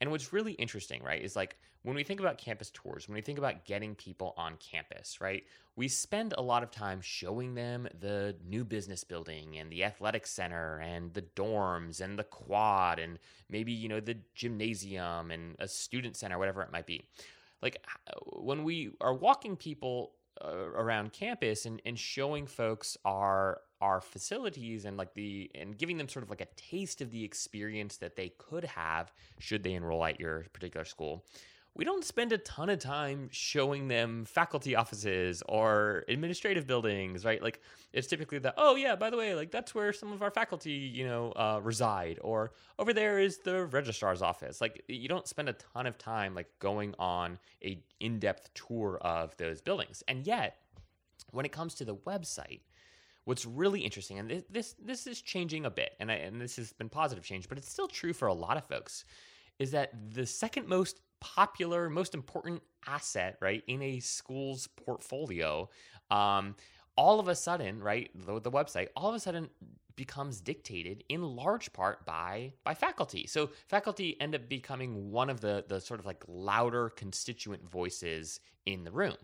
And 0.00 0.10
what's 0.10 0.32
really 0.32 0.52
interesting, 0.52 1.02
right, 1.02 1.22
is 1.22 1.36
like 1.36 1.56
when 1.82 1.94
we 1.94 2.04
think 2.04 2.20
about 2.20 2.38
campus 2.38 2.70
tours, 2.70 3.08
when 3.08 3.14
we 3.14 3.20
think 3.20 3.38
about 3.38 3.64
getting 3.64 3.94
people 3.94 4.34
on 4.36 4.56
campus, 4.58 5.20
right, 5.20 5.44
we 5.76 5.88
spend 5.88 6.34
a 6.36 6.42
lot 6.42 6.62
of 6.62 6.70
time 6.70 7.00
showing 7.00 7.54
them 7.54 7.88
the 8.00 8.36
new 8.46 8.64
business 8.64 9.04
building 9.04 9.58
and 9.58 9.70
the 9.70 9.84
athletic 9.84 10.26
center 10.26 10.78
and 10.80 11.14
the 11.14 11.22
dorms 11.22 12.00
and 12.00 12.18
the 12.18 12.24
quad 12.24 12.98
and 12.98 13.18
maybe, 13.48 13.72
you 13.72 13.88
know, 13.88 14.00
the 14.00 14.16
gymnasium 14.34 15.30
and 15.30 15.54
a 15.58 15.68
student 15.68 16.16
center, 16.16 16.38
whatever 16.38 16.62
it 16.62 16.72
might 16.72 16.86
be. 16.86 17.04
Like 17.62 17.84
when 18.24 18.64
we 18.64 18.90
are 19.00 19.14
walking 19.14 19.56
people 19.56 20.12
uh, 20.44 20.48
around 20.48 21.12
campus 21.12 21.66
and, 21.66 21.80
and 21.84 21.98
showing 21.98 22.46
folks 22.46 22.96
our 23.04 23.60
our 23.80 24.00
facilities 24.00 24.84
and 24.84 24.96
like 24.96 25.14
the 25.14 25.50
and 25.54 25.78
giving 25.78 25.96
them 25.96 26.08
sort 26.08 26.24
of 26.24 26.30
like 26.30 26.40
a 26.40 26.48
taste 26.56 27.00
of 27.00 27.10
the 27.10 27.24
experience 27.24 27.96
that 27.96 28.16
they 28.16 28.32
could 28.38 28.64
have 28.64 29.12
should 29.38 29.62
they 29.62 29.74
enroll 29.74 30.04
at 30.04 30.18
your 30.18 30.46
particular 30.52 30.84
school 30.84 31.24
we 31.78 31.84
don't 31.84 32.04
spend 32.04 32.32
a 32.32 32.38
ton 32.38 32.68
of 32.68 32.80
time 32.80 33.28
showing 33.30 33.86
them 33.86 34.24
faculty 34.24 34.74
offices 34.74 35.44
or 35.48 36.04
administrative 36.08 36.66
buildings, 36.66 37.24
right? 37.24 37.40
Like 37.40 37.60
it's 37.92 38.08
typically 38.08 38.40
the 38.40 38.52
oh 38.56 38.74
yeah, 38.74 38.96
by 38.96 39.10
the 39.10 39.16
way, 39.16 39.36
like 39.36 39.52
that's 39.52 39.76
where 39.76 39.92
some 39.92 40.12
of 40.12 40.20
our 40.20 40.30
faculty 40.32 40.72
you 40.72 41.06
know 41.06 41.30
uh, 41.32 41.60
reside, 41.62 42.18
or 42.20 42.52
over 42.80 42.92
there 42.92 43.20
is 43.20 43.38
the 43.38 43.66
registrar's 43.66 44.22
office. 44.22 44.60
Like 44.60 44.82
you 44.88 45.08
don't 45.08 45.28
spend 45.28 45.48
a 45.48 45.52
ton 45.52 45.86
of 45.86 45.96
time 45.96 46.34
like 46.34 46.48
going 46.58 46.94
on 46.98 47.38
a 47.64 47.80
in-depth 48.00 48.52
tour 48.54 48.98
of 49.00 49.36
those 49.36 49.60
buildings, 49.60 50.02
and 50.08 50.26
yet 50.26 50.56
when 51.30 51.46
it 51.46 51.52
comes 51.52 51.74
to 51.76 51.84
the 51.84 51.96
website. 51.96 52.60
What's 53.24 53.44
really 53.44 53.80
interesting, 53.80 54.18
and 54.18 54.42
this 54.48 54.74
this, 54.82 55.06
is 55.06 55.20
changing 55.20 55.66
a 55.66 55.70
bit, 55.70 55.92
and 56.00 56.10
I, 56.10 56.14
and 56.14 56.40
this 56.40 56.56
has 56.56 56.72
been 56.72 56.88
positive 56.88 57.22
change, 57.22 57.46
but 57.46 57.58
it's 57.58 57.70
still 57.70 57.86
true 57.86 58.14
for 58.14 58.26
a 58.26 58.32
lot 58.32 58.56
of 58.56 58.64
folks, 58.64 59.04
is 59.58 59.72
that 59.72 59.92
the 60.14 60.24
second 60.24 60.66
most 60.66 61.02
popular, 61.20 61.88
most 61.90 62.14
important 62.14 62.62
asset, 62.86 63.36
right, 63.40 63.62
in 63.66 63.82
a 63.82 64.00
school's 64.00 64.66
portfolio, 64.66 65.68
um, 66.10 66.54
all 66.96 67.20
of 67.20 67.28
a 67.28 67.34
sudden, 67.34 67.80
right, 67.80 68.10
the, 68.14 68.40
the 68.40 68.50
website, 68.50 68.88
all 68.96 69.08
of 69.08 69.14
a 69.14 69.20
sudden 69.20 69.48
becomes 69.98 70.40
dictated 70.40 71.02
in 71.08 71.22
large 71.22 71.72
part 71.72 72.06
by 72.06 72.52
by 72.62 72.72
faculty. 72.72 73.26
So 73.26 73.50
faculty 73.66 74.16
end 74.20 74.34
up 74.34 74.48
becoming 74.48 75.10
one 75.10 75.28
of 75.28 75.40
the 75.40 75.64
the 75.66 75.80
sort 75.80 75.98
of 75.98 76.06
like 76.06 76.22
louder 76.28 76.88
constituent 76.90 77.68
voices 77.68 78.38
in 78.64 78.84
the 78.84 78.92
room. 78.92 79.16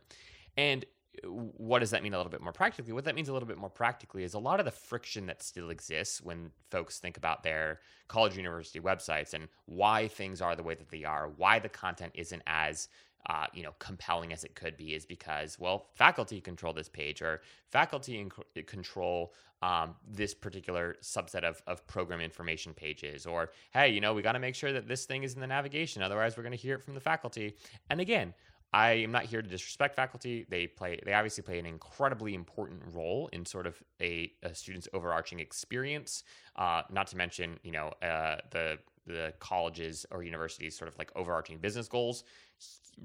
And 0.57 0.85
what 1.25 1.79
does 1.79 1.91
that 1.91 2.03
mean 2.03 2.15
a 2.15 2.17
little 2.17 2.31
bit 2.31 2.41
more 2.41 2.53
practically? 2.53 2.93
What 2.93 3.05
that 3.05 3.15
means 3.15 3.29
a 3.29 3.33
little 3.33 3.49
bit 3.49 3.59
more 3.59 3.71
practically 3.71 4.25
is 4.25 4.35
a 4.35 4.39
lot 4.39 4.61
of 4.61 4.67
the 4.67 4.73
friction 4.73 5.27
that 5.27 5.43
still 5.43 5.71
exists 5.71 6.21
when 6.21 6.51
folks 6.71 6.99
think 6.99 7.17
about 7.17 7.43
their 7.43 7.81
college 8.09 8.37
university 8.37 8.81
websites 8.81 9.35
and 9.35 9.49
why 9.67 10.09
things 10.09 10.41
are 10.41 10.57
the 10.57 10.63
way 10.63 10.75
that 10.75 10.91
they 10.91 11.05
are, 11.05 11.29
why 11.37 11.59
the 11.59 11.69
content 11.69 12.13
isn't 12.15 12.43
as 12.47 12.89
uh, 13.29 13.47
you 13.55 13.63
know 13.63 13.73
compelling 13.79 14.33
as 14.33 14.45
it 14.45 14.55
could 14.55 14.77
be 14.77 14.95
is 14.95 15.07
because 15.07 15.59
well 15.59 15.87
faculty 15.95 16.41
control 16.41 16.73
this 16.73 16.89
page 16.89 17.23
or 17.23 17.41
faculty 17.71 18.23
inc- 18.23 18.67
control 18.67 19.33
um, 19.63 19.95
this 20.07 20.35
particular 20.35 20.97
subset 21.03 21.43
of, 21.43 21.63
of 21.67 21.87
program 21.87 22.21
information 22.21 22.75
pages 22.75 23.25
or 23.25 23.51
hey 23.73 23.89
you 23.89 24.01
know 24.01 24.13
we 24.13 24.21
got 24.21 24.33
to 24.33 24.39
make 24.39 24.55
sure 24.55 24.73
that 24.73 24.87
this 24.89 25.07
thing 25.07 25.23
is 25.23 25.35
in 25.35 25.41
the 25.41 25.47
navigation 25.47 26.03
otherwise 26.03 26.37
we're 26.37 26.43
going 26.43 26.51
to 26.51 26.59
hear 26.59 26.75
it 26.75 26.83
from 26.83 26.95
the 26.95 27.01
faculty 27.01 27.55
and 27.89 27.99
again 28.01 28.35
I 28.75 28.95
am 28.95 29.13
not 29.13 29.23
here 29.23 29.41
to 29.41 29.49
disrespect 29.49 29.95
faculty. 29.95 30.47
They 30.49 30.67
play 30.67 30.99
they 31.07 31.13
obviously 31.13 31.45
play 31.45 31.61
an 31.61 31.67
incredibly 31.67 32.35
important 32.35 32.83
role 32.93 33.31
in 33.33 33.47
sort 33.47 33.69
of 33.69 33.81
a, 34.03 34.33
a 34.43 34.53
student's 34.53 34.89
overarching 34.93 35.39
experience. 35.39 36.25
Uh, 36.57 36.83
not 36.91 37.07
to 37.07 37.17
mention, 37.17 37.61
you 37.63 37.71
know, 37.71 37.93
uh, 38.03 38.39
the 38.51 38.79
the 39.07 39.33
colleges 39.39 40.05
or 40.11 40.25
universities 40.25 40.77
sort 40.77 40.89
of 40.89 40.99
like 40.99 41.13
overarching 41.15 41.59
business 41.59 41.87
goals. 41.87 42.25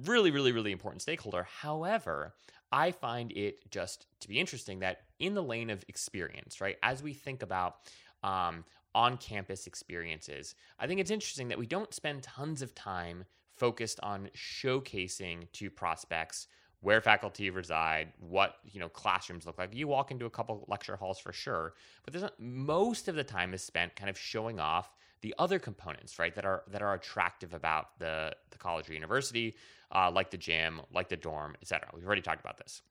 Really, 0.06 0.32
really, 0.32 0.52
really 0.52 0.72
important 0.72 1.04
stakeholder. 1.04 1.48
However, 1.62 2.34
I 2.72 2.90
find 2.90 3.32
it 3.34 3.70
just 3.70 4.08
to 4.22 4.28
be 4.28 4.40
interesting 4.40 4.80
that 4.80 5.02
in 5.20 5.36
the 5.36 5.44
lane 5.44 5.70
of 5.70 5.86
experience, 5.88 6.62
right, 6.62 6.78
as 6.82 7.04
we 7.04 7.14
think 7.14 7.44
about 7.44 7.76
um, 8.24 8.66
on 8.96 9.18
campus 9.18 9.68
experiences, 9.68 10.56
I 10.80 10.88
think 10.88 11.00
it's 11.00 11.12
interesting 11.12 11.50
that 11.50 11.60
we 11.60 11.68
don't 11.68 11.94
spend 11.94 12.24
tons 12.24 12.64
of 12.64 12.74
time 12.74 13.26
focused 13.60 14.00
on 14.02 14.30
showcasing 14.36 15.52
to 15.52 15.70
prospects 15.70 16.48
where 16.82 17.02
faculty 17.02 17.50
reside, 17.50 18.14
what 18.20 18.56
you 18.64 18.80
know 18.80 18.90
classrooms 18.90 19.46
look 19.46 19.58
like. 19.58 19.76
You 19.76 19.88
walk 19.88 20.12
into 20.12 20.26
a 20.26 20.30
couple 20.30 20.66
lecture 20.68 20.96
halls 20.96 21.20
for 21.20 21.34
sure, 21.34 21.74
but 22.04 22.14
there's 22.14 22.24
not, 22.24 22.40
most 22.40 23.08
of 23.08 23.16
the 23.16 23.24
time 23.24 23.54
is 23.54 23.62
spent 23.62 23.96
kind 23.96 24.10
of 24.10 24.18
showing 24.18 24.60
off 24.60 24.96
the 25.22 25.36
other 25.38 25.60
components, 25.60 26.18
right? 26.18 26.34
That 26.34 26.46
are 26.46 26.64
that 26.72 26.82
are 26.82 26.94
attractive 26.94 27.54
about 27.54 28.00
the 28.00 28.34
the 28.52 28.58
college 28.58 28.90
or 28.90 28.94
university, 28.94 29.56
uh, 29.92 30.10
like 30.14 30.32
the 30.32 30.38
gym, 30.38 30.82
like 30.94 31.10
the 31.10 31.18
dorm, 31.18 31.56
etc. 31.62 31.90
We've 31.94 32.06
already 32.06 32.22
talked 32.22 32.40
about 32.40 32.58
this, 32.58 32.82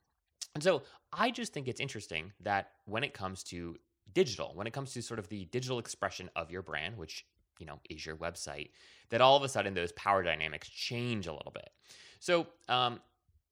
and 0.54 0.62
so 0.62 0.82
I 1.12 1.30
just 1.30 1.54
think 1.54 1.66
it's 1.66 1.80
interesting 1.80 2.32
that 2.40 2.72
when 2.84 3.04
it 3.04 3.14
comes 3.14 3.42
to 3.44 3.76
digital, 4.12 4.52
when 4.54 4.66
it 4.66 4.72
comes 4.72 4.92
to 4.92 5.02
sort 5.02 5.18
of 5.18 5.28
the 5.28 5.46
digital 5.46 5.78
expression 5.78 6.28
of 6.36 6.50
your 6.50 6.62
brand, 6.62 6.98
which 6.98 7.24
you 7.58 7.66
know 7.66 7.78
is 7.90 8.04
your 8.04 8.16
website 8.16 8.70
that 9.10 9.20
all 9.20 9.36
of 9.36 9.42
a 9.42 9.48
sudden 9.48 9.74
those 9.74 9.92
power 9.92 10.22
dynamics 10.22 10.68
change 10.68 11.26
a 11.26 11.32
little 11.32 11.52
bit. 11.52 11.70
So 12.20 12.46
um, 12.68 13.00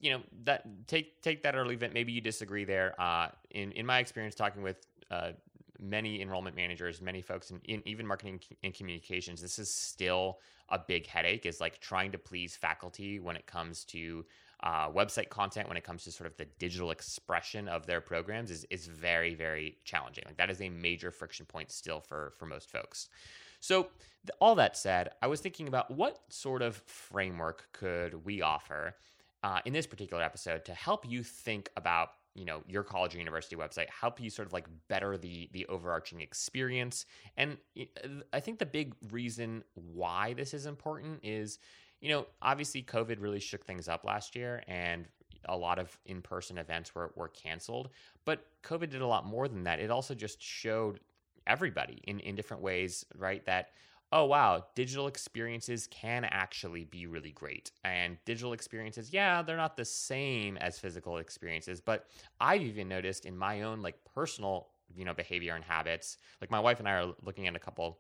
you 0.01 0.11
know 0.11 0.21
that 0.45 0.65
take 0.87 1.23
take 1.23 1.43
that 1.43 1.57
or 1.57 1.67
leave 1.67 1.83
it 1.83 1.93
maybe 1.93 2.13
you 2.13 2.21
disagree 2.21 2.65
there. 2.65 2.95
Uh, 3.01 3.29
in 3.51 3.73
in 3.73 3.87
my 3.87 3.99
experience 3.99 4.35
talking 4.35 4.63
with 4.63 4.87
uh, 5.11 5.33
many 5.79 6.21
enrollment 6.23 6.57
managers 6.57 7.01
many 7.03 7.21
folks 7.21 7.51
in, 7.51 7.61
in, 7.65 7.83
even 7.87 8.07
marketing 8.07 8.41
and 8.63 8.75
communications 8.75 9.43
this 9.43 9.59
is 9.59 9.73
still 9.73 10.39
a 10.71 10.79
big 10.79 11.07
headache 11.07 11.47
is 11.47 11.61
like 11.61 11.79
trying 11.81 12.11
to 12.11 12.19
please 12.19 12.57
faculty 12.57 13.21
when 13.21 13.37
it 13.37 13.47
comes 13.47 13.85
to 13.85 14.25
uh, 14.63 14.89
website 14.91 15.29
content 15.29 15.69
when 15.69 15.77
it 15.77 15.85
comes 15.85 16.03
to 16.03 16.11
sort 16.11 16.27
of 16.27 16.37
the 16.39 16.47
digital 16.59 16.91
expression 16.91 17.69
of 17.69 17.87
their 17.87 18.01
programs 18.01 18.51
is, 18.51 18.65
is 18.71 18.87
very 18.87 19.35
very 19.35 19.77
challenging. 19.85 20.25
Like 20.27 20.39
that 20.39 20.51
is 20.51 20.61
a 20.63 20.69
major 20.69 21.11
friction 21.11 21.47
point 21.47 21.71
still 21.71 22.01
for 22.01 22.33
for 22.39 22.47
most 22.47 22.71
folks 22.71 23.09
so, 23.67 23.89
all 24.41 24.55
that 24.55 24.77
said, 24.77 25.09
I 25.21 25.27
was 25.27 25.41
thinking 25.41 25.67
about 25.67 25.91
what 25.91 26.21
sort 26.29 26.63
of 26.63 26.77
framework 26.87 27.67
could 27.73 28.25
we 28.25 28.41
offer 28.41 28.95
uh, 29.43 29.59
in 29.65 29.73
this 29.73 29.89
particular 29.89 30.23
episode 30.23 30.65
to 30.67 30.73
help 30.73 31.05
you 31.05 31.25
think 31.25 31.69
about 31.77 32.11
you 32.37 32.45
know 32.45 32.63
your 32.69 32.85
college 32.85 33.17
or 33.17 33.19
university 33.19 33.57
website 33.57 33.89
help 33.89 34.21
you 34.21 34.31
sort 34.31 34.47
of 34.47 34.53
like 34.53 34.67
better 34.89 35.19
the 35.19 35.49
the 35.53 35.67
overarching 35.67 36.21
experience. 36.21 37.07
And 37.37 37.57
i 38.33 38.39
think 38.39 38.61
the 38.61 38.67
big 38.67 38.95
reason 39.11 39.65
why 39.75 40.35
this 40.35 40.55
is 40.55 40.67
important 40.67 41.19
is 41.25 41.59
you 42.01 42.09
know 42.09 42.27
obviously 42.43 42.83
covid 42.83 43.21
really 43.21 43.41
shook 43.41 43.65
things 43.65 43.89
up 43.89 44.05
last 44.05 44.37
year 44.37 44.63
and 44.69 45.07
a 45.49 45.57
lot 45.57 45.79
of 45.79 45.99
in-person 46.07 46.59
events 46.59 46.95
were, 46.95 47.13
were 47.17 47.29
canceled 47.29 47.89
but 48.25 48.47
covid 48.63 48.91
did 48.91 49.01
a 49.01 49.07
lot 49.07 49.27
more 49.27 49.49
than 49.49 49.65
that. 49.65 49.81
It 49.81 49.91
also 49.91 50.15
just 50.15 50.41
showed 50.41 51.01
everybody 51.47 52.01
in, 52.05 52.21
in 52.21 52.35
different 52.35 52.63
ways, 52.63 53.05
right? 53.17 53.45
That 53.47 53.71
oh 54.13 54.25
wow, 54.25 54.65
digital 54.75 55.09
experiences 55.09 55.89
can 55.91 56.25
actually 56.25 56.85
be 56.85 57.07
really 57.07 57.33
great. 57.33 57.73
And 57.85 58.17
digital 58.25 58.53
experiences, 58.53 59.13
yeah, 59.13 59.43
they're 59.43 59.57
not 59.57 59.77
the 59.77 59.85
same 59.85 60.57
as 60.59 60.79
physical 60.79 61.19
experiences, 61.19 61.81
but 61.81 62.07
I've 62.41 62.63
even 62.63 62.89
noticed 62.89 63.27
in 63.27 63.37
my 63.37 63.63
own 63.63 63.83
like 63.83 63.97
personal, 64.15 64.69
you 64.95 65.05
know, 65.05 65.15
behavior 65.15 65.55
and 65.55 65.65
habits. 65.65 66.19
Like 66.41 66.51
my 66.51 66.61
wife 66.61 66.79
and 66.79 66.89
I 66.89 66.93
are 66.93 67.15
looking 67.25 67.47
at 67.47 67.57
a 67.57 67.61
couple 67.61 67.99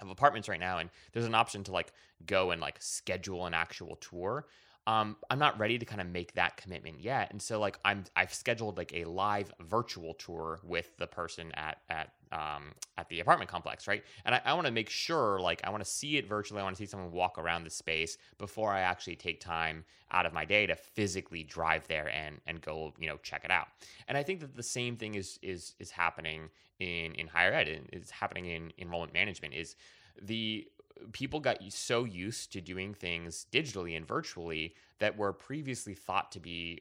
of 0.00 0.10
apartments 0.10 0.48
right 0.48 0.60
now 0.60 0.78
and 0.78 0.90
there's 1.12 1.26
an 1.26 1.34
option 1.34 1.64
to 1.64 1.72
like 1.72 1.92
go 2.26 2.52
and 2.52 2.60
like 2.60 2.76
schedule 2.80 3.46
an 3.46 3.54
actual 3.54 3.96
tour 3.96 4.46
um, 4.88 5.16
I'm 5.28 5.38
not 5.38 5.58
ready 5.58 5.78
to 5.78 5.84
kind 5.84 6.00
of 6.00 6.06
make 6.06 6.32
that 6.32 6.56
commitment 6.56 7.02
yet. 7.02 7.30
And 7.30 7.42
so 7.42 7.60
like 7.60 7.78
I'm 7.84 8.04
I've 8.16 8.32
scheduled 8.32 8.78
like 8.78 8.94
a 8.94 9.04
live 9.04 9.52
virtual 9.60 10.14
tour 10.14 10.60
with 10.64 10.96
the 10.96 11.06
person 11.06 11.52
at 11.52 11.82
at 11.90 12.14
um, 12.32 12.72
at 12.96 13.06
the 13.10 13.20
apartment 13.20 13.50
complex, 13.50 13.86
right? 13.86 14.02
And 14.24 14.34
I, 14.34 14.40
I 14.46 14.54
want 14.54 14.66
to 14.66 14.72
make 14.72 14.88
sure 14.88 15.40
like 15.40 15.60
I 15.62 15.68
want 15.68 15.84
to 15.84 15.90
see 15.90 16.16
it 16.16 16.26
virtually. 16.26 16.62
I 16.62 16.64
want 16.64 16.74
to 16.74 16.82
see 16.82 16.86
someone 16.86 17.12
walk 17.12 17.36
around 17.36 17.64
the 17.64 17.70
space 17.70 18.16
before 18.38 18.72
I 18.72 18.80
actually 18.80 19.16
take 19.16 19.40
time 19.42 19.84
out 20.10 20.24
of 20.24 20.32
my 20.32 20.46
day 20.46 20.64
to 20.64 20.74
physically 20.74 21.42
drive 21.42 21.86
there 21.86 22.08
and 22.08 22.40
and 22.46 22.62
go 22.62 22.94
you 22.98 23.08
know 23.08 23.18
check 23.18 23.44
it 23.44 23.50
out. 23.50 23.66
And 24.08 24.16
I 24.16 24.22
think 24.22 24.40
that 24.40 24.56
the 24.56 24.62
same 24.62 24.96
thing 24.96 25.16
is 25.16 25.38
is 25.42 25.74
is 25.78 25.90
happening 25.90 26.48
in 26.80 27.14
in 27.14 27.26
higher 27.26 27.52
ed. 27.52 27.68
It's 27.92 28.10
happening 28.10 28.46
in 28.46 28.72
enrollment 28.78 29.12
management. 29.12 29.52
Is 29.52 29.76
the 30.22 30.66
people 31.12 31.40
got 31.40 31.58
so 31.70 32.04
used 32.04 32.52
to 32.52 32.60
doing 32.60 32.94
things 32.94 33.46
digitally 33.52 33.96
and 33.96 34.06
virtually 34.06 34.74
that 34.98 35.16
were 35.16 35.32
previously 35.32 35.94
thought 35.94 36.32
to 36.32 36.40
be 36.40 36.80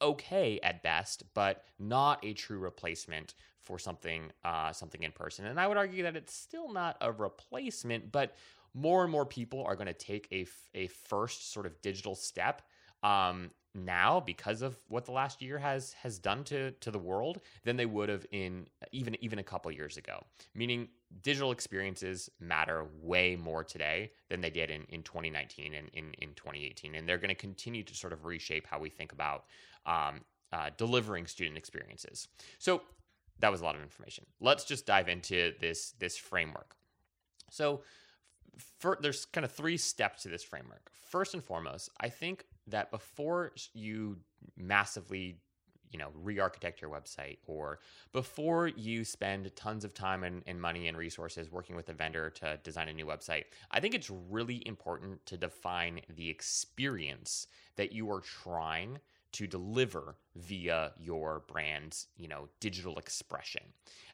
okay 0.00 0.58
at 0.62 0.82
best, 0.82 1.22
but 1.34 1.64
not 1.78 2.24
a 2.24 2.32
true 2.32 2.58
replacement 2.58 3.34
for 3.60 3.78
something 3.78 4.30
uh, 4.44 4.72
something 4.72 5.02
in 5.02 5.12
person. 5.12 5.46
And 5.46 5.60
I 5.60 5.66
would 5.66 5.76
argue 5.76 6.02
that 6.04 6.16
it's 6.16 6.34
still 6.34 6.72
not 6.72 6.96
a 7.00 7.12
replacement, 7.12 8.10
but 8.12 8.34
more 8.74 9.02
and 9.02 9.10
more 9.10 9.26
people 9.26 9.64
are 9.64 9.76
going 9.76 9.86
to 9.86 9.92
take 9.92 10.28
a, 10.32 10.46
a 10.74 10.86
first 10.88 11.52
sort 11.52 11.66
of 11.66 11.80
digital 11.82 12.14
step 12.14 12.62
um, 13.02 13.50
now 13.74 14.20
because 14.20 14.62
of 14.62 14.76
what 14.88 15.04
the 15.04 15.12
last 15.12 15.42
year 15.42 15.58
has 15.58 15.92
has 15.94 16.18
done 16.18 16.44
to 16.44 16.70
to 16.72 16.90
the 16.90 16.98
world 16.98 17.40
than 17.64 17.76
they 17.76 17.86
would 17.86 18.08
have 18.08 18.26
in 18.32 18.66
even 18.92 19.16
even 19.22 19.38
a 19.38 19.42
couple 19.42 19.70
years 19.70 19.96
ago. 19.96 20.24
Meaning 20.54 20.88
digital 21.22 21.52
experiences 21.52 22.28
matter 22.40 22.86
way 23.02 23.36
more 23.36 23.64
today 23.64 24.10
than 24.28 24.40
they 24.40 24.50
did 24.50 24.70
in, 24.70 24.84
in 24.88 25.02
2019 25.02 25.74
and 25.74 25.88
in, 25.92 26.12
in 26.18 26.34
2018. 26.34 26.94
And 26.94 27.08
they're 27.08 27.18
going 27.18 27.28
to 27.28 27.34
continue 27.34 27.82
to 27.82 27.94
sort 27.94 28.12
of 28.12 28.24
reshape 28.24 28.66
how 28.66 28.78
we 28.78 28.90
think 28.90 29.12
about 29.12 29.44
um, 29.86 30.20
uh, 30.52 30.70
delivering 30.76 31.26
student 31.26 31.56
experiences. 31.56 32.28
So 32.58 32.82
that 33.40 33.50
was 33.50 33.60
a 33.60 33.64
lot 33.64 33.76
of 33.76 33.82
information. 33.82 34.26
Let's 34.40 34.64
just 34.64 34.86
dive 34.86 35.08
into 35.08 35.52
this 35.60 35.92
this 35.98 36.16
framework. 36.16 36.76
So 37.50 37.82
for, 38.78 38.98
there's 39.00 39.24
kind 39.26 39.44
of 39.44 39.52
three 39.52 39.76
steps 39.76 40.22
to 40.22 40.28
this 40.28 40.42
framework. 40.42 40.90
First 40.92 41.34
and 41.34 41.42
foremost, 41.42 41.90
I 42.00 42.08
think 42.08 42.44
that 42.66 42.90
before 42.90 43.52
you 43.72 44.18
massively 44.56 45.38
you 45.90 45.98
know 45.98 46.08
re-architect 46.14 46.80
your 46.80 46.90
website 46.90 47.38
or 47.46 47.80
before 48.12 48.68
you 48.68 49.04
spend 49.04 49.54
tons 49.56 49.84
of 49.84 49.94
time 49.94 50.24
and, 50.24 50.42
and, 50.46 50.60
money 50.60 50.88
and 50.88 50.96
resources 50.96 51.50
working 51.50 51.76
with 51.76 51.88
a 51.88 51.92
vendor 51.92 52.30
to 52.30 52.58
design 52.62 52.88
a 52.88 52.92
new 52.92 53.06
website 53.06 53.44
i 53.70 53.80
think 53.80 53.94
it's 53.94 54.10
really 54.10 54.62
important 54.66 55.24
to 55.26 55.36
define 55.36 56.00
the 56.16 56.28
experience 56.28 57.46
that 57.76 57.92
you 57.92 58.10
are 58.10 58.20
trying 58.20 58.98
to 59.30 59.46
deliver 59.46 60.16
via 60.36 60.92
your 60.98 61.42
brand's 61.48 62.06
you 62.16 62.28
know 62.28 62.48
digital 62.60 62.96
expression 62.98 63.62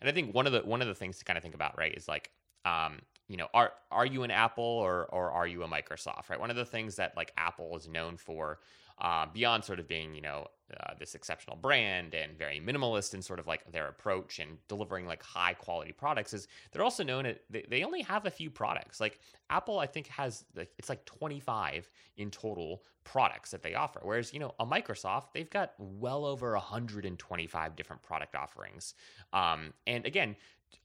and 0.00 0.11
i 0.11 0.12
think 0.12 0.35
one 0.35 0.47
of 0.47 0.52
the 0.52 0.61
one 0.61 0.83
of 0.83 0.88
the 0.88 0.95
things 0.95 1.19
to 1.19 1.25
kind 1.25 1.37
of 1.37 1.43
think 1.43 1.54
about 1.54 1.76
right 1.78 1.95
is 1.95 2.09
like 2.09 2.31
um, 2.64 3.00
you 3.28 3.37
know, 3.37 3.49
are 3.54 3.73
are 3.90 4.07
you 4.07 4.23
an 4.23 4.31
Apple 4.31 4.64
or 4.64 5.07
or 5.07 5.31
are 5.31 5.47
you 5.47 5.62
a 5.62 5.69
Microsoft? 5.69 6.28
Right. 6.28 6.40
One 6.40 6.50
of 6.50 6.57
the 6.57 6.64
things 6.64 6.97
that 6.97 7.16
like 7.16 7.33
Apple 7.37 7.76
is 7.76 7.88
known 7.88 8.16
for, 8.16 8.61
uh, 8.99 9.27
beyond 9.33 9.65
sort 9.65 9.81
of 9.81 9.89
being 9.89 10.15
you 10.15 10.21
know 10.21 10.47
uh, 10.81 10.95
this 10.99 11.15
exceptional 11.15 11.57
brand 11.57 12.15
and 12.15 12.39
very 12.39 12.61
minimalist 12.61 13.13
in 13.15 13.21
sort 13.21 13.39
of 13.39 13.47
like 13.47 13.71
their 13.71 13.89
approach 13.89 14.39
and 14.39 14.57
delivering 14.69 15.07
like 15.07 15.23
high 15.23 15.53
quality 15.53 15.93
products, 15.93 16.33
is 16.33 16.49
they're 16.73 16.83
also 16.83 17.05
known 17.05 17.27
at 17.27 17.41
they, 17.51 17.65
they 17.69 17.85
only 17.85 18.03
have 18.03 18.27
a 18.27 18.31
few 18.31 18.51
products. 18.51 19.01
Like 19.01 19.21
Apple, 19.51 19.79
I 19.79 19.87
think 19.87 20.07
has 20.09 20.45
like 20.57 20.71
it's 20.78 20.89
like 20.89 21.04
25 21.04 21.91
in 22.17 22.30
total 22.30 22.83
products 23.04 23.50
that 23.50 23.63
they 23.63 23.75
offer. 23.75 24.00
Whereas 24.02 24.33
you 24.33 24.41
know 24.41 24.54
a 24.59 24.67
Microsoft, 24.67 25.33
they've 25.35 25.50
got 25.50 25.73
well 25.78 26.25
over 26.25 26.52
125 26.52 27.76
different 27.76 28.02
product 28.02 28.35
offerings. 28.35 28.95
Um, 29.33 29.73
and 29.87 30.07
again, 30.07 30.37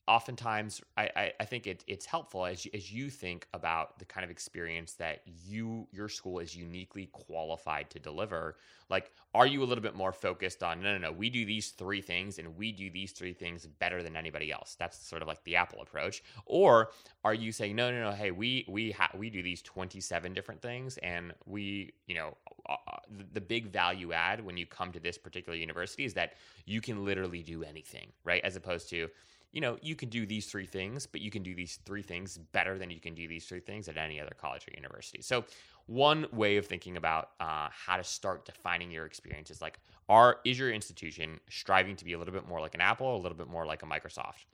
oftentimes 0.07 0.81
I, 0.97 1.09
I, 1.15 1.33
I, 1.39 1.45
think 1.45 1.67
it, 1.67 1.83
it's 1.87 2.05
helpful 2.05 2.45
as 2.45 2.65
you, 2.65 2.71
as 2.73 2.91
you 2.91 3.09
think 3.09 3.47
about 3.53 3.99
the 3.99 4.05
kind 4.05 4.23
of 4.23 4.31
experience 4.31 4.93
that 4.93 5.21
you 5.45 5.87
your 5.91 6.09
school 6.09 6.39
is 6.39 6.55
uniquely 6.55 7.07
qualified 7.11 7.89
to 7.91 7.99
deliver. 7.99 8.57
Like 8.89 9.11
are 9.35 9.45
you 9.45 9.61
a 9.63 9.65
little 9.65 9.83
bit 9.83 9.95
more 9.95 10.11
focused 10.11 10.63
on 10.63 10.81
no 10.81 10.93
no 10.93 10.97
no 10.97 11.11
we 11.11 11.29
do 11.29 11.45
these 11.45 11.69
three 11.69 12.01
things 12.01 12.39
and 12.39 12.57
we 12.57 12.71
do 12.71 12.89
these 12.89 13.11
three 13.11 13.33
things 13.33 13.67
better 13.67 14.01
than 14.01 14.15
anybody 14.15 14.51
else. 14.51 14.75
That's 14.79 14.97
sort 14.97 15.21
of 15.21 15.27
like 15.27 15.43
the 15.43 15.55
apple 15.55 15.81
approach. 15.81 16.23
Or 16.45 16.89
are 17.23 17.33
you 17.33 17.51
saying 17.51 17.75
no 17.75 17.91
no 17.91 18.09
no 18.09 18.11
hey 18.11 18.31
we 18.31 18.65
we 18.67 18.91
ha- 18.91 19.11
we 19.15 19.29
do 19.29 19.43
these 19.43 19.61
27 19.61 20.33
different 20.33 20.61
things 20.61 20.97
and 20.99 21.33
we 21.45 21.93
you 22.07 22.15
know 22.15 22.35
uh, 22.67 22.75
uh 22.87 22.97
the, 23.17 23.25
the 23.33 23.41
big 23.41 23.67
value 23.67 24.13
add 24.13 24.43
when 24.43 24.57
you 24.57 24.65
come 24.65 24.91
to 24.91 24.99
this 24.99 25.17
particular 25.17 25.57
university 25.57 26.05
is 26.05 26.13
that 26.13 26.33
you 26.65 26.81
can 26.81 27.05
literally 27.05 27.43
do 27.43 27.63
anything 27.63 28.07
right? 28.23 28.43
As 28.43 28.55
opposed 28.55 28.89
to 28.89 29.09
you 29.51 29.61
know, 29.61 29.77
you 29.81 29.95
can 29.95 30.09
do 30.09 30.25
these 30.25 30.45
three 30.45 30.65
things, 30.65 31.07
but 31.07 31.21
you 31.21 31.31
can 31.31 31.41
do 31.41 31.55
these 31.55 31.79
three 31.85 32.03
things 32.03 32.37
better 32.37 32.77
than 32.77 32.91
you 32.91 32.99
can 32.99 33.15
do 33.15 33.27
these 33.27 33.45
three 33.45 33.59
things 33.59 33.87
at 33.87 33.97
any 33.97 34.19
other 34.19 34.33
college 34.39 34.65
or 34.67 34.75
university. 34.75 35.21
So, 35.21 35.45
one 35.87 36.27
way 36.31 36.57
of 36.57 36.67
thinking 36.67 36.97
about 36.97 37.31
uh, 37.39 37.67
how 37.71 37.97
to 37.97 38.03
start 38.03 38.45
defining 38.45 38.91
your 38.91 39.07
experience 39.07 39.49
is 39.49 39.59
like, 39.59 39.79
are 40.07 40.37
is 40.45 40.59
your 40.59 40.71
institution 40.71 41.39
striving 41.49 41.95
to 41.95 42.05
be 42.05 42.13
a 42.13 42.19
little 42.19 42.33
bit 42.33 42.47
more 42.47 42.61
like 42.61 42.75
an 42.75 42.81
Apple, 42.81 43.15
a 43.15 43.21
little 43.21 43.37
bit 43.37 43.47
more 43.47 43.65
like 43.65 43.81
a 43.81 43.87
Microsoft? 43.87 44.45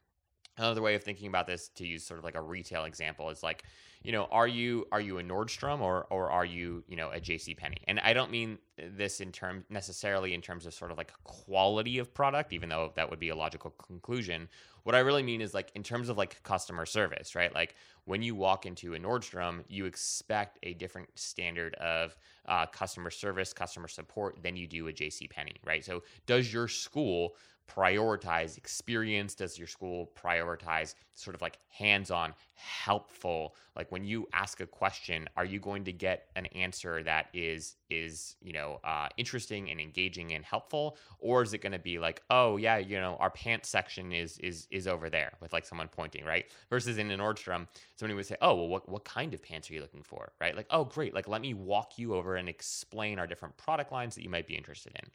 Another 0.58 0.81
way 0.81 0.95
of 0.95 1.03
thinking 1.03 1.27
about 1.27 1.47
this, 1.47 1.67
to 1.75 1.86
use 1.86 2.05
sort 2.05 2.17
of 2.17 2.23
like 2.23 2.36
a 2.36 2.41
retail 2.41 2.86
example, 2.86 3.29
is 3.29 3.43
like, 3.43 3.63
you 4.06 4.12
know, 4.12 4.26
are 4.26 4.48
you 4.48 4.86
are 4.91 5.02
you 5.02 5.18
a 5.18 5.24
Nordstrom 5.24 5.82
or 5.82 6.06
or 6.12 6.30
are 6.30 6.46
you 6.46 6.84
you 6.88 6.96
know 6.96 7.10
a 7.10 7.20
J.C. 7.20 7.56
Penney? 7.56 7.78
And 7.88 8.00
I 8.02 8.13
don't 8.13 8.30
mean 8.30 8.60
this 8.78 9.20
in 9.20 9.32
terms 9.32 9.63
necessarily 9.70 10.36
in 10.36 10.41
terms 10.41 10.68
of 10.68 10.76
sort 10.76 10.91
of 10.91 10.98
like 10.98 11.12
quality 11.24 11.98
of 11.98 12.13
product, 12.13 12.54
even 12.54 12.70
though 12.70 12.91
that 12.96 13.10
would 13.10 13.20
be 13.20 13.30
a 13.30 13.36
logical 13.36 13.72
conclusion. 13.72 14.48
What 14.84 14.94
I 14.94 15.00
really 15.00 15.24
mean 15.24 15.41
is 15.41 15.56
like 15.56 15.72
in 15.74 15.82
terms 15.82 16.10
of 16.10 16.18
like 16.18 16.44
customer 16.44 16.86
service, 16.86 17.34
right? 17.34 17.52
Like 17.52 17.74
when 18.04 18.22
you 18.22 18.36
walk 18.36 18.68
into 18.68 18.94
a 18.94 19.00
Nordstrom, 19.00 19.63
you 19.68 19.86
expect 19.86 20.60
a 20.62 20.76
different 20.76 21.10
standard 21.15 21.74
of 21.76 22.15
uh, 22.48 22.68
customer 22.68 23.10
service, 23.10 23.54
customer 23.54 23.88
support 23.88 24.44
than 24.44 24.56
you 24.56 24.68
do 24.68 24.86
a 24.86 24.94
J.C. 24.94 25.28
Penney, 25.28 25.56
right? 25.65 25.84
So 25.84 26.04
does 26.28 26.54
your 26.54 26.68
school 26.68 27.36
prioritize 27.67 28.58
experience? 28.58 29.36
Does 29.36 29.58
your 29.58 29.67
school 29.67 30.12
prioritize 30.15 30.95
sort 31.13 31.36
of 31.36 31.41
like 31.41 31.60
hands 31.69 32.12
on, 32.12 32.34
helpful? 32.54 33.56
Like 33.75 33.91
when 33.91 34.04
you 34.04 34.28
ask 34.34 34.62
a 34.62 34.65
question, 34.65 35.28
are 35.36 35.45
you 35.45 35.60
going 35.60 35.84
to 35.86 35.91
get 35.91 36.28
an 36.36 36.45
answer 36.47 37.04
that 37.04 37.28
is 37.34 37.75
is 37.89 38.36
you 38.41 38.54
know 38.54 38.80
uh, 38.84 39.08
interesting 39.17 39.69
and 39.69 39.80
engaging 39.80 40.34
and 40.34 40.43
helpful, 40.43 40.97
or 41.19 41.41
is 41.41 41.54
it 41.54 41.62
going 41.62 41.71
to 41.71 41.80
be 41.80 41.99
like, 41.99 42.21
oh 42.30 42.58
yeah, 42.58 42.78
you 42.78 42.99
know 42.99 43.17
our 43.19 43.30
pants 43.32 43.69
section 43.69 44.12
is 44.12 44.38
is 44.39 44.67
is 44.71 44.88
over 44.88 45.10
there 45.10 45.34
with 45.41 45.54
like 45.54 45.65
someone 45.65 45.88
pointing 45.88 46.25
right? 46.25 46.45
Versus 46.69 46.97
in 46.97 47.12
an 47.12 47.19
Nordstrom, 47.19 47.67
somebody 47.95 48.15
would 48.15 48.25
say, 48.25 48.38
oh 48.41 48.56
well, 48.56 48.67
what 48.67 48.88
what 48.89 49.06
kind 49.06 49.34
of 49.34 49.41
pants 49.41 49.69
are 49.69 49.73
you 49.73 49.82
looking 49.82 50.04
for? 50.04 50.32
Right? 50.39 50.56
Like 50.56 50.67
oh 50.69 50.86
great, 50.86 51.13
like 51.13 51.28
let 51.28 51.41
me 51.41 51.54
walk 51.54 51.97
you 51.97 52.15
over 52.15 52.36
and 52.36 52.47
explain 52.49 53.19
our 53.19 53.28
different 53.28 53.58
product 53.58 53.91
lines 53.91 54.15
that 54.15 54.23
you 54.23 54.30
might 54.30 54.47
be 54.47 54.56
interested 54.56 54.93
in. 55.01 55.10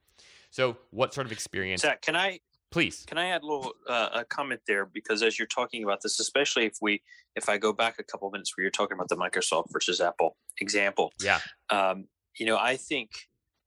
So, 0.50 0.76
what 0.90 1.14
sort 1.14 1.26
of 1.26 1.32
experience? 1.32 1.82
Zach, 1.82 2.02
can 2.02 2.16
I 2.16 2.40
please? 2.70 3.04
Can 3.06 3.18
I 3.18 3.28
add 3.28 3.42
a 3.42 3.46
little 3.46 3.72
uh, 3.88 4.08
a 4.14 4.24
comment 4.24 4.60
there 4.66 4.86
because 4.86 5.22
as 5.22 5.38
you're 5.38 5.48
talking 5.48 5.84
about 5.84 6.02
this, 6.02 6.20
especially 6.20 6.66
if 6.66 6.76
we 6.80 7.02
if 7.36 7.48
I 7.48 7.58
go 7.58 7.72
back 7.72 7.96
a 7.98 8.04
couple 8.04 8.28
of 8.28 8.32
minutes 8.32 8.56
where 8.56 8.62
you're 8.62 8.70
talking 8.70 8.96
about 8.96 9.08
the 9.08 9.16
Microsoft 9.16 9.66
versus 9.72 10.00
Apple 10.00 10.36
example, 10.60 11.12
yeah, 11.22 11.40
um, 11.70 12.06
you 12.38 12.46
know, 12.46 12.58
I 12.58 12.76
think 12.76 13.10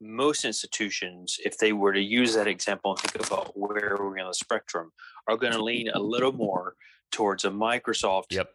most 0.00 0.44
institutions, 0.44 1.38
if 1.44 1.58
they 1.58 1.72
were 1.72 1.92
to 1.92 2.00
use 2.00 2.34
that 2.34 2.46
example 2.46 2.92
and 2.92 3.00
think 3.00 3.26
about 3.26 3.56
where 3.56 3.96
we're 3.98 4.18
on 4.18 4.28
the 4.28 4.34
spectrum, 4.34 4.90
are 5.28 5.36
going 5.36 5.52
to 5.52 5.62
lean 5.62 5.88
a 5.88 5.98
little 5.98 6.32
more 6.32 6.74
towards 7.10 7.44
a 7.44 7.50
Microsoft 7.50 8.24
yep 8.30 8.50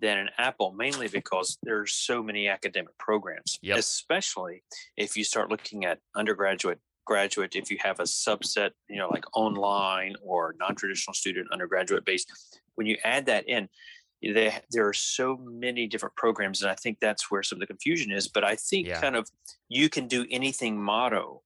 than 0.00 0.18
an 0.18 0.28
Apple, 0.38 0.72
mainly 0.72 1.08
because 1.08 1.56
there's 1.62 1.92
so 1.92 2.22
many 2.22 2.48
academic 2.48 2.96
programs, 2.98 3.58
yep. 3.62 3.78
especially 3.78 4.62
if 4.96 5.16
you 5.16 5.24
start 5.24 5.50
looking 5.50 5.84
at 5.84 5.98
undergraduate 6.14 6.80
graduate 7.04 7.54
if 7.54 7.70
you 7.70 7.76
have 7.80 8.00
a 8.00 8.04
subset 8.04 8.70
you 8.88 8.96
know 8.96 9.08
like 9.08 9.24
online 9.34 10.14
or 10.22 10.54
non-traditional 10.58 11.14
student 11.14 11.46
undergraduate 11.52 12.04
based 12.04 12.30
when 12.74 12.86
you 12.86 12.96
add 13.04 13.26
that 13.26 13.48
in 13.48 13.68
they, 14.22 14.56
there 14.70 14.88
are 14.88 14.94
so 14.94 15.36
many 15.42 15.86
different 15.86 16.14
programs 16.16 16.62
and 16.62 16.70
i 16.70 16.74
think 16.74 16.98
that's 17.00 17.30
where 17.30 17.42
some 17.42 17.56
of 17.56 17.60
the 17.60 17.66
confusion 17.66 18.10
is 18.10 18.28
but 18.28 18.44
i 18.44 18.56
think 18.56 18.86
yeah. 18.86 19.00
kind 19.00 19.16
of 19.16 19.28
you 19.68 19.88
can 19.88 20.06
do 20.06 20.26
anything 20.30 20.82
motto 20.82 21.42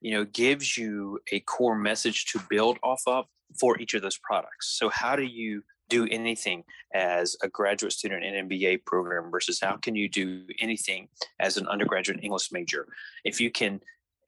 you 0.00 0.12
know 0.12 0.24
gives 0.24 0.76
you 0.76 1.18
a 1.30 1.40
core 1.40 1.76
message 1.76 2.26
to 2.26 2.40
build 2.50 2.78
off 2.82 3.02
of 3.06 3.26
for 3.60 3.78
each 3.78 3.94
of 3.94 4.02
those 4.02 4.18
products 4.18 4.76
so 4.78 4.88
how 4.88 5.14
do 5.14 5.22
you 5.22 5.62
do 5.92 6.08
anything 6.10 6.64
as 6.94 7.36
a 7.42 7.48
graduate 7.48 7.92
student 7.92 8.24
in 8.24 8.34
an 8.34 8.48
MBA 8.48 8.86
program 8.86 9.30
versus 9.30 9.60
how 9.60 9.76
can 9.76 9.94
you 9.94 10.08
do 10.08 10.46
anything 10.58 11.08
as 11.38 11.58
an 11.58 11.68
undergraduate 11.68 12.20
English 12.22 12.50
major. 12.50 12.88
If 13.26 13.42
you 13.42 13.50
can 13.50 13.80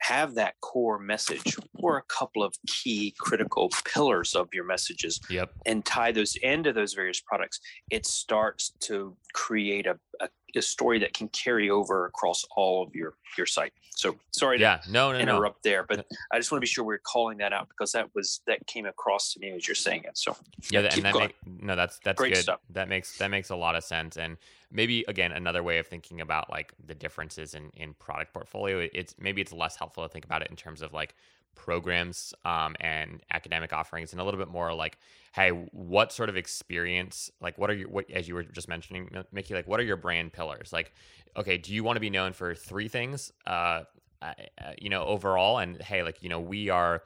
have 0.05 0.35
that 0.35 0.55
core 0.61 0.99
message 0.99 1.57
or 1.75 1.97
a 1.97 2.03
couple 2.03 2.43
of 2.43 2.55
key 2.67 3.15
critical 3.19 3.71
pillars 3.85 4.35
of 4.35 4.49
your 4.53 4.65
messages 4.65 5.21
yep. 5.31 5.51
and 5.67 5.85
tie 5.85 6.13
those 6.13 6.37
into 6.37 6.73
those 6.73 6.93
various 6.93 7.21
products, 7.21 7.61
it 7.91 8.07
starts 8.07 8.73
to 8.81 9.17
create 9.33 9.87
a, 9.87 9.99
a, 10.21 10.29
a 10.57 10.63
story 10.63 10.99
that 11.01 11.15
can 11.15 11.29
carry 11.29 11.71
over 11.71 12.07
across 12.07 12.45
all 12.57 12.83
of 12.83 12.95
your 12.95 13.15
your 13.37 13.47
site. 13.47 13.73
So 13.97 14.17
sorry 14.33 14.61
yeah, 14.61 14.79
to 14.79 14.91
no, 14.91 15.13
no, 15.13 15.19
interrupt 15.19 15.65
no. 15.65 15.71
there, 15.71 15.85
but 15.85 16.07
I 16.33 16.39
just 16.39 16.51
want 16.51 16.59
to 16.59 16.65
be 16.65 16.67
sure 16.67 16.85
we're 16.85 16.99
calling 16.99 17.39
that 17.39 17.53
out 17.53 17.69
because 17.69 17.93
that 17.93 18.11
was 18.15 18.41
that 18.47 18.67
came 18.67 18.87
across 18.87 19.33
to 19.35 19.41
me 19.41 19.51
as 19.51 19.69
you're 19.69 19.75
saying 19.75 20.05
it. 20.05 20.19
So 20.19 20.37
yeah, 20.71 20.81
yeah 20.81 20.89
and 20.93 21.03
that 21.05 21.15
make, 21.15 21.35
no, 21.63 21.77
that's 21.77 21.99
that's 22.05 22.19
Great 22.19 22.35
good. 22.35 22.43
Stuff. 22.43 22.61
That 22.71 22.89
makes 22.89 23.17
that 23.19 23.31
makes 23.31 23.51
a 23.51 23.57
lot 23.57 23.77
of 23.77 23.85
sense. 23.85 24.17
And 24.17 24.37
maybe 24.71 25.05
again 25.07 25.33
another 25.33 25.63
way 25.63 25.79
of 25.79 25.87
thinking 25.87 26.21
about 26.21 26.51
like 26.51 26.73
the 26.85 26.95
differences 26.95 27.55
in 27.55 27.71
in 27.75 27.95
product 27.95 28.33
portfolio. 28.33 28.89
It's 28.93 29.15
maybe 29.19 29.41
it's 29.41 29.53
less 29.53 29.77
helpful 29.77 30.03
to 30.03 30.09
think 30.09 30.25
about 30.25 30.43
it 30.43 30.51
in 30.51 30.57
terms 30.57 30.83
of 30.83 30.93
like 30.93 31.15
programs 31.55 32.35
um, 32.45 32.77
and 32.81 33.23
academic 33.31 33.73
offerings 33.73 34.13
and 34.13 34.21
a 34.21 34.25
little 34.25 34.39
bit 34.39 34.49
more 34.49 34.73
like 34.75 34.99
hey 35.33 35.51
what 35.73 36.13
sort 36.13 36.29
of 36.29 36.37
experience 36.37 37.31
like 37.41 37.57
what 37.59 37.71
are 37.71 37.75
you 37.75 37.87
what 37.87 38.09
as 38.11 38.29
you 38.29 38.35
were 38.35 38.43
just 38.43 38.69
mentioning 38.69 39.09
mickey 39.33 39.55
like 39.55 39.67
what 39.67 39.81
are 39.81 39.85
your 39.85 39.97
brand 39.97 40.33
pillars? 40.33 40.73
Like 40.73 40.93
okay 41.37 41.59
do 41.59 41.73
you 41.73 41.85
want 41.85 41.97
to 41.97 42.01
be 42.01 42.11
known 42.11 42.33
for 42.33 42.55
three 42.55 42.89
things 42.89 43.33
uh, 43.47 43.83
uh 44.23 44.33
you 44.79 44.91
know 44.91 45.05
overall? 45.05 45.59
And 45.59 45.81
hey 45.81 46.03
like 46.03 46.23
you 46.23 46.29
know 46.29 46.41
we 46.41 46.71
are 46.71 47.03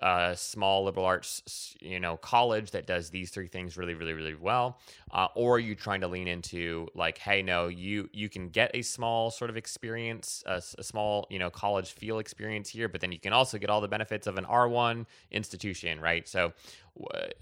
a 0.00 0.34
small 0.36 0.84
liberal 0.84 1.04
arts 1.04 1.74
you 1.80 2.00
know 2.00 2.16
college 2.16 2.70
that 2.70 2.86
does 2.86 3.10
these 3.10 3.30
three 3.30 3.46
things 3.46 3.76
really 3.76 3.94
really 3.94 4.12
really 4.12 4.34
well 4.34 4.78
uh, 5.12 5.28
or 5.34 5.56
are 5.56 5.58
you 5.58 5.74
trying 5.74 6.00
to 6.00 6.08
lean 6.08 6.28
into 6.28 6.88
like 6.94 7.18
hey 7.18 7.42
no 7.42 7.68
you 7.68 8.08
you 8.12 8.28
can 8.28 8.48
get 8.48 8.70
a 8.74 8.82
small 8.82 9.30
sort 9.30 9.50
of 9.50 9.56
experience 9.56 10.42
a, 10.46 10.62
a, 10.78 10.82
small 10.82 11.26
you 11.30 11.38
know 11.38 11.50
college 11.50 11.92
feel 11.92 12.18
experience 12.18 12.68
here 12.68 12.88
but 12.88 13.00
then 13.00 13.12
you 13.12 13.18
can 13.18 13.32
also 13.32 13.58
get 13.58 13.70
all 13.70 13.80
the 13.80 13.88
benefits 13.88 14.26
of 14.26 14.36
an 14.36 14.44
r1 14.44 15.06
institution 15.30 16.00
right? 16.00 16.28
So 16.28 16.52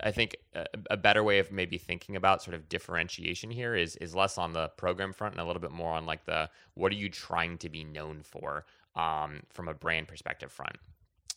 i 0.00 0.10
think 0.10 0.36
a, 0.54 0.66
a 0.90 0.96
better 0.96 1.22
way 1.22 1.38
of 1.38 1.52
maybe 1.52 1.78
thinking 1.78 2.16
about 2.16 2.42
sort 2.42 2.54
of 2.54 2.68
differentiation 2.68 3.50
here 3.50 3.74
is 3.74 3.96
is 3.96 4.14
less 4.14 4.36
on 4.36 4.52
the 4.52 4.68
program 4.76 5.12
front 5.12 5.34
and 5.34 5.40
a 5.40 5.44
little 5.44 5.62
bit 5.62 5.70
more 5.70 5.92
on 5.92 6.06
like 6.06 6.24
the 6.24 6.48
what 6.74 6.90
are 6.90 6.96
you 6.96 7.08
trying 7.08 7.56
to 7.58 7.68
be 7.68 7.84
known 7.84 8.22
for 8.22 8.64
um, 8.96 9.42
from 9.50 9.68
a 9.68 9.74
brand 9.74 10.08
perspective 10.08 10.50
front 10.50 10.76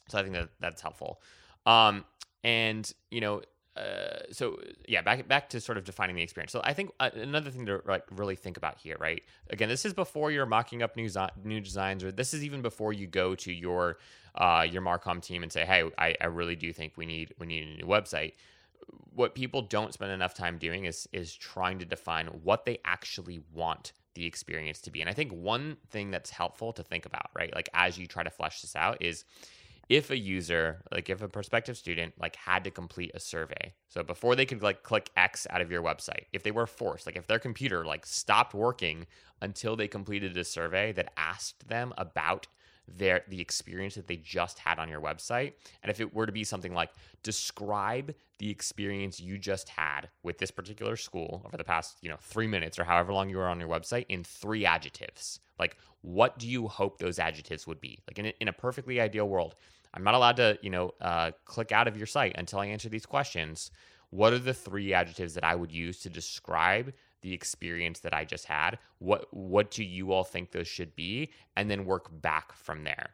so 0.07 0.19
I 0.19 0.23
think 0.23 0.33
that 0.33 0.49
that's 0.59 0.81
helpful. 0.81 1.21
Um, 1.65 2.05
and 2.43 2.91
you 3.11 3.21
know, 3.21 3.41
uh, 3.77 4.23
so 4.31 4.59
yeah, 4.87 5.01
back 5.01 5.27
back 5.27 5.49
to 5.49 5.59
sort 5.59 5.77
of 5.77 5.83
defining 5.83 6.15
the 6.15 6.23
experience. 6.23 6.51
So 6.51 6.61
I 6.63 6.73
think 6.73 6.91
uh, 6.99 7.11
another 7.13 7.51
thing 7.51 7.65
to 7.67 7.81
like 7.85 8.03
really 8.09 8.35
think 8.35 8.57
about 8.57 8.77
here, 8.79 8.95
right? 8.99 9.21
Again, 9.49 9.69
this 9.69 9.85
is 9.85 9.93
before 9.93 10.31
you're 10.31 10.45
mocking 10.45 10.81
up 10.81 10.95
new 10.95 11.09
new 11.43 11.59
designs, 11.59 12.03
or 12.03 12.11
this 12.11 12.33
is 12.33 12.43
even 12.43 12.61
before 12.61 12.93
you 12.93 13.05
go 13.05 13.35
to 13.35 13.51
your 13.53 13.97
uh, 14.35 14.65
your 14.69 14.81
Marcom 14.81 15.21
team 15.21 15.43
and 15.43 15.51
say, 15.51 15.65
"Hey, 15.65 15.83
I, 15.97 16.15
I 16.19 16.25
really 16.25 16.55
do 16.55 16.73
think 16.73 16.93
we 16.97 17.05
need 17.05 17.33
we 17.39 17.45
need 17.45 17.67
a 17.67 17.77
new 17.77 17.85
website." 17.85 18.33
What 19.13 19.35
people 19.35 19.63
don't 19.63 19.93
spend 19.93 20.11
enough 20.11 20.33
time 20.33 20.57
doing 20.57 20.85
is 20.85 21.07
is 21.13 21.35
trying 21.35 21.77
to 21.79 21.85
define 21.85 22.27
what 22.27 22.65
they 22.65 22.79
actually 22.83 23.41
want 23.53 23.91
the 24.15 24.25
experience 24.25 24.81
to 24.81 24.91
be. 24.91 25.01
And 25.01 25.09
I 25.09 25.13
think 25.13 25.31
one 25.31 25.77
thing 25.89 26.09
that's 26.09 26.31
helpful 26.31 26.73
to 26.73 26.83
think 26.83 27.05
about, 27.05 27.29
right, 27.35 27.53
like 27.53 27.69
as 27.75 27.99
you 27.99 28.07
try 28.07 28.23
to 28.23 28.31
flesh 28.31 28.61
this 28.61 28.75
out, 28.75 28.97
is 29.01 29.25
if 29.89 30.09
a 30.09 30.17
user 30.17 30.81
like 30.91 31.09
if 31.09 31.21
a 31.21 31.27
prospective 31.27 31.77
student 31.77 32.13
like 32.19 32.35
had 32.35 32.63
to 32.63 32.71
complete 32.71 33.11
a 33.13 33.19
survey 33.19 33.73
so 33.87 34.03
before 34.03 34.35
they 34.35 34.45
could 34.45 34.61
like 34.61 34.83
click 34.83 35.09
x 35.15 35.47
out 35.49 35.61
of 35.61 35.71
your 35.71 35.81
website 35.81 36.25
if 36.33 36.43
they 36.43 36.51
were 36.51 36.67
forced 36.67 37.05
like 37.05 37.15
if 37.15 37.27
their 37.27 37.39
computer 37.39 37.85
like 37.85 38.05
stopped 38.05 38.53
working 38.53 39.05
until 39.41 39.75
they 39.75 39.87
completed 39.87 40.35
a 40.37 40.43
survey 40.43 40.91
that 40.91 41.13
asked 41.17 41.67
them 41.67 41.93
about 41.97 42.47
their 42.89 43.23
the 43.27 43.41
experience 43.41 43.95
that 43.95 44.07
they 44.07 44.15
just 44.15 44.59
had 44.59 44.79
on 44.79 44.87
your 44.87 45.01
website 45.01 45.53
and 45.83 45.89
if 45.89 45.99
it 45.99 46.13
were 46.13 46.25
to 46.25 46.31
be 46.31 46.43
something 46.43 46.73
like 46.73 46.89
describe 47.23 48.13
the 48.39 48.49
experience 48.49 49.19
you 49.19 49.37
just 49.37 49.67
had 49.67 50.09
with 50.23 50.37
this 50.37 50.51
particular 50.51 50.95
school 50.95 51.41
over 51.45 51.57
the 51.57 51.63
past 51.63 51.97
you 52.01 52.09
know 52.09 52.17
three 52.21 52.47
minutes 52.47 52.79
or 52.79 52.85
however 52.85 53.11
long 53.11 53.29
you 53.29 53.37
were 53.37 53.47
on 53.47 53.59
your 53.59 53.69
website 53.69 54.05
in 54.07 54.23
three 54.23 54.65
adjectives 54.65 55.39
like 55.59 55.75
what 56.01 56.37
do 56.37 56.47
you 56.47 56.67
hope 56.67 56.99
those 56.99 57.19
adjectives 57.19 57.67
would 57.67 57.81
be? 57.81 57.99
Like 58.07 58.19
in 58.19 58.27
a, 58.27 58.33
in 58.39 58.47
a 58.47 58.53
perfectly 58.53 59.01
ideal 59.01 59.27
world 59.27 59.55
I'm 59.93 60.03
not 60.03 60.15
allowed 60.15 60.37
to, 60.37 60.57
you 60.61 60.69
know, 60.69 60.91
uh, 61.01 61.31
click 61.45 61.71
out 61.71 61.87
of 61.87 61.97
your 61.97 62.07
site 62.07 62.35
until 62.37 62.59
I 62.59 62.67
answer 62.67 62.89
these 62.89 63.05
questions. 63.05 63.71
What 64.09 64.33
are 64.33 64.39
the 64.39 64.53
three 64.53 64.93
adjectives 64.93 65.33
that 65.33 65.43
I 65.43 65.55
would 65.55 65.71
use 65.71 65.99
to 66.01 66.09
describe 66.09 66.93
the 67.21 67.33
experience 67.33 67.99
that 67.99 68.13
I 68.13 68.23
just 68.25 68.45
had? 68.45 68.79
What 68.99 69.27
what 69.33 69.71
do 69.71 69.83
you 69.83 70.11
all 70.11 70.23
think 70.23 70.51
those 70.51 70.67
should 70.67 70.95
be? 70.95 71.31
And 71.55 71.69
then 71.69 71.85
work 71.85 72.09
back 72.21 72.53
from 72.53 72.83
there. 72.83 73.09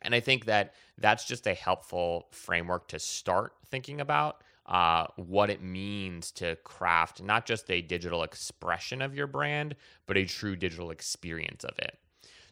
And 0.00 0.14
I 0.14 0.20
think 0.20 0.46
that 0.46 0.74
that's 0.98 1.24
just 1.24 1.46
a 1.46 1.54
helpful 1.54 2.28
framework 2.30 2.88
to 2.88 2.98
start 2.98 3.54
thinking 3.66 4.00
about 4.00 4.42
uh, 4.66 5.06
what 5.16 5.50
it 5.50 5.62
means 5.62 6.30
to 6.32 6.56
craft 6.64 7.22
not 7.22 7.46
just 7.46 7.70
a 7.70 7.82
digital 7.82 8.22
expression 8.22 9.02
of 9.02 9.14
your 9.14 9.26
brand, 9.26 9.74
but 10.06 10.16
a 10.16 10.24
true 10.24 10.56
digital 10.56 10.90
experience 10.90 11.64
of 11.64 11.78
it. 11.78 11.98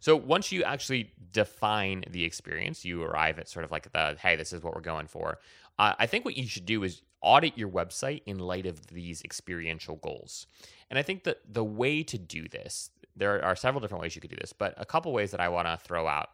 So 0.01 0.17
once 0.17 0.51
you 0.51 0.65
actually 0.65 1.13
define 1.33 2.05
the 2.11 2.25
experience, 2.25 2.85
you 2.85 3.03
arrive 3.03 3.39
at 3.39 3.49
sort 3.49 3.65
of 3.65 3.71
like 3.71 3.93
the 3.93 4.17
hey, 4.21 4.35
this 4.37 4.53
is 4.53 4.63
what 4.63 4.75
we're 4.75 4.81
going 4.81 5.07
for. 5.07 5.39
Uh, 5.79 5.95
I 5.99 6.07
think 6.07 6.25
what 6.25 6.37
you 6.37 6.47
should 6.47 6.67
do 6.67 6.83
is 6.83 7.03
audit 7.23 7.57
your 7.57 7.69
website 7.69 8.23
in 8.27 8.39
light 8.39 8.67
of 8.67 8.87
these 8.89 9.23
experiential 9.23 9.97
goals. 9.97 10.47
And 10.89 10.99
I 10.99 11.03
think 11.03 11.25
that 11.25 11.39
the 11.49 11.65
way 11.65 12.03
to 12.03 12.19
do 12.19 12.49
this, 12.49 12.91
there 13.15 13.45
are 13.45 13.55
several 13.55 13.81
different 13.81 14.03
ways 14.03 14.15
you 14.15 14.21
could 14.21 14.31
do 14.31 14.37
this, 14.41 14.53
but 14.53 14.75
a 14.77 14.87
couple 14.87 15.13
ways 15.13 15.31
that 15.33 15.41
I 15.41 15.49
want 15.49 15.69
to 15.69 15.77
throw 15.77 16.07
out. 16.09 16.31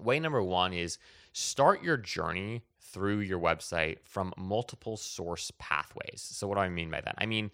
Way 0.00 0.18
number 0.18 0.42
one 0.42 0.72
is 0.72 0.98
start 1.32 1.82
your 1.82 1.96
journey 1.96 2.62
through 2.96 3.20
your 3.20 3.38
website 3.38 3.98
from 4.04 4.32
multiple 4.38 4.96
source 4.96 5.52
pathways. 5.58 6.22
So, 6.22 6.48
what 6.48 6.54
do 6.54 6.62
I 6.62 6.70
mean 6.70 6.90
by 6.90 7.02
that? 7.02 7.14
I 7.18 7.26
mean, 7.26 7.50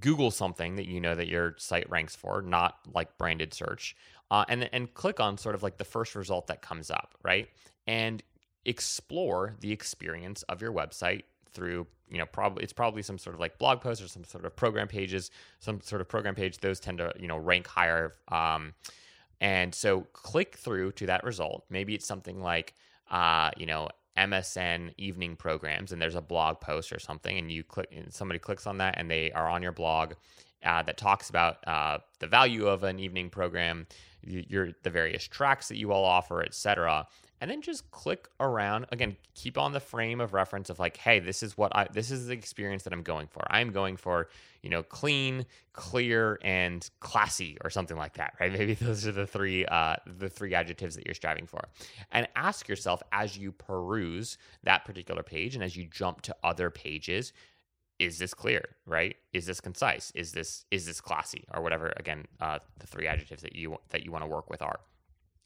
Google 0.00 0.32
something 0.32 0.74
that 0.74 0.86
you 0.86 1.00
know 1.00 1.14
that 1.14 1.28
your 1.28 1.54
site 1.58 1.88
ranks 1.88 2.16
for, 2.16 2.42
not 2.42 2.80
like 2.92 3.16
branded 3.16 3.54
search 3.54 3.94
uh, 4.32 4.44
and 4.48 4.68
and 4.72 4.92
click 4.92 5.20
on 5.20 5.38
sort 5.38 5.54
of 5.54 5.62
like 5.62 5.78
the 5.78 5.84
first 5.84 6.16
result 6.16 6.48
that 6.48 6.60
comes 6.60 6.90
up, 6.90 7.14
right? 7.22 7.48
And 7.86 8.20
explore 8.64 9.54
the 9.60 9.70
experience 9.70 10.42
of 10.48 10.60
your 10.60 10.72
website 10.72 11.22
through 11.52 11.86
you 12.08 12.18
know 12.18 12.26
probably 12.26 12.64
it's 12.64 12.72
probably 12.72 13.00
some 13.00 13.16
sort 13.16 13.34
of 13.34 13.40
like 13.40 13.58
blog 13.58 13.80
post 13.80 14.02
or 14.02 14.08
some 14.08 14.24
sort 14.24 14.44
of 14.44 14.54
program 14.56 14.88
pages 14.88 15.30
some 15.60 15.80
sort 15.80 16.00
of 16.00 16.08
program 16.08 16.34
page 16.34 16.58
those 16.58 16.80
tend 16.80 16.98
to 16.98 17.12
you 17.18 17.28
know 17.28 17.38
rank 17.38 17.66
higher 17.68 18.14
um, 18.28 18.74
and 19.40 19.72
so 19.72 20.00
click 20.12 20.56
through 20.56 20.90
to 20.90 21.06
that 21.06 21.22
result 21.24 21.64
maybe 21.70 21.94
it's 21.94 22.06
something 22.06 22.42
like 22.42 22.74
uh, 23.10 23.50
you 23.56 23.66
know 23.66 23.88
msn 24.16 24.92
evening 24.98 25.36
programs 25.36 25.92
and 25.92 26.02
there's 26.02 26.14
a 26.14 26.20
blog 26.20 26.60
post 26.60 26.92
or 26.92 26.98
something 26.98 27.38
and 27.38 27.50
you 27.50 27.62
click 27.62 27.88
and 27.96 28.12
somebody 28.12 28.38
clicks 28.38 28.66
on 28.66 28.78
that 28.78 28.94
and 28.98 29.10
they 29.10 29.30
are 29.32 29.48
on 29.48 29.62
your 29.62 29.72
blog 29.72 30.14
uh, 30.64 30.82
that 30.82 30.98
talks 30.98 31.30
about 31.30 31.56
uh, 31.66 31.98
the 32.18 32.26
value 32.26 32.66
of 32.66 32.82
an 32.84 32.98
evening 32.98 33.30
program 33.30 33.86
your 34.22 34.70
the 34.82 34.90
various 34.90 35.26
tracks 35.26 35.68
that 35.68 35.76
you 35.76 35.92
all 35.92 36.04
offer, 36.04 36.42
etc. 36.42 37.06
And 37.40 37.50
then 37.50 37.62
just 37.62 37.90
click 37.90 38.28
around 38.38 38.86
again. 38.92 39.16
Keep 39.34 39.56
on 39.56 39.72
the 39.72 39.80
frame 39.80 40.20
of 40.20 40.34
reference 40.34 40.68
of 40.68 40.78
like, 40.78 40.98
hey, 40.98 41.20
this 41.20 41.42
is 41.42 41.56
what 41.56 41.74
I 41.74 41.86
this 41.90 42.10
is 42.10 42.26
the 42.26 42.34
experience 42.34 42.82
that 42.82 42.92
I'm 42.92 43.02
going 43.02 43.28
for. 43.28 43.42
I'm 43.48 43.72
going 43.72 43.96
for 43.96 44.28
you 44.62 44.68
know 44.68 44.82
clean, 44.82 45.46
clear, 45.72 46.38
and 46.42 46.88
classy, 47.00 47.56
or 47.64 47.70
something 47.70 47.96
like 47.96 48.14
that, 48.14 48.34
right? 48.40 48.52
Maybe 48.58 48.74
those 48.74 49.06
are 49.06 49.12
the 49.12 49.26
three 49.26 49.64
uh, 49.64 49.96
the 50.06 50.28
three 50.28 50.54
adjectives 50.54 50.94
that 50.96 51.06
you're 51.06 51.14
striving 51.14 51.46
for. 51.46 51.60
And 52.12 52.28
ask 52.36 52.68
yourself 52.68 53.02
as 53.12 53.38
you 53.38 53.52
peruse 53.52 54.36
that 54.64 54.84
particular 54.84 55.22
page 55.22 55.54
and 55.54 55.64
as 55.64 55.76
you 55.76 55.86
jump 55.86 56.20
to 56.22 56.36
other 56.44 56.70
pages, 56.70 57.32
is 58.00 58.18
this 58.18 58.34
clear 58.34 58.64
right 58.86 59.16
is 59.32 59.46
this 59.46 59.60
concise 59.60 60.10
is 60.14 60.32
this 60.32 60.64
is 60.70 60.86
this 60.86 61.00
classy 61.00 61.44
or 61.54 61.62
whatever 61.62 61.92
again 61.96 62.26
uh, 62.40 62.58
the 62.78 62.86
three 62.86 63.06
adjectives 63.06 63.42
that 63.42 63.54
you 63.54 63.76
that 63.90 64.04
you 64.04 64.10
want 64.10 64.24
to 64.24 64.28
work 64.28 64.50
with 64.50 64.62
are 64.62 64.80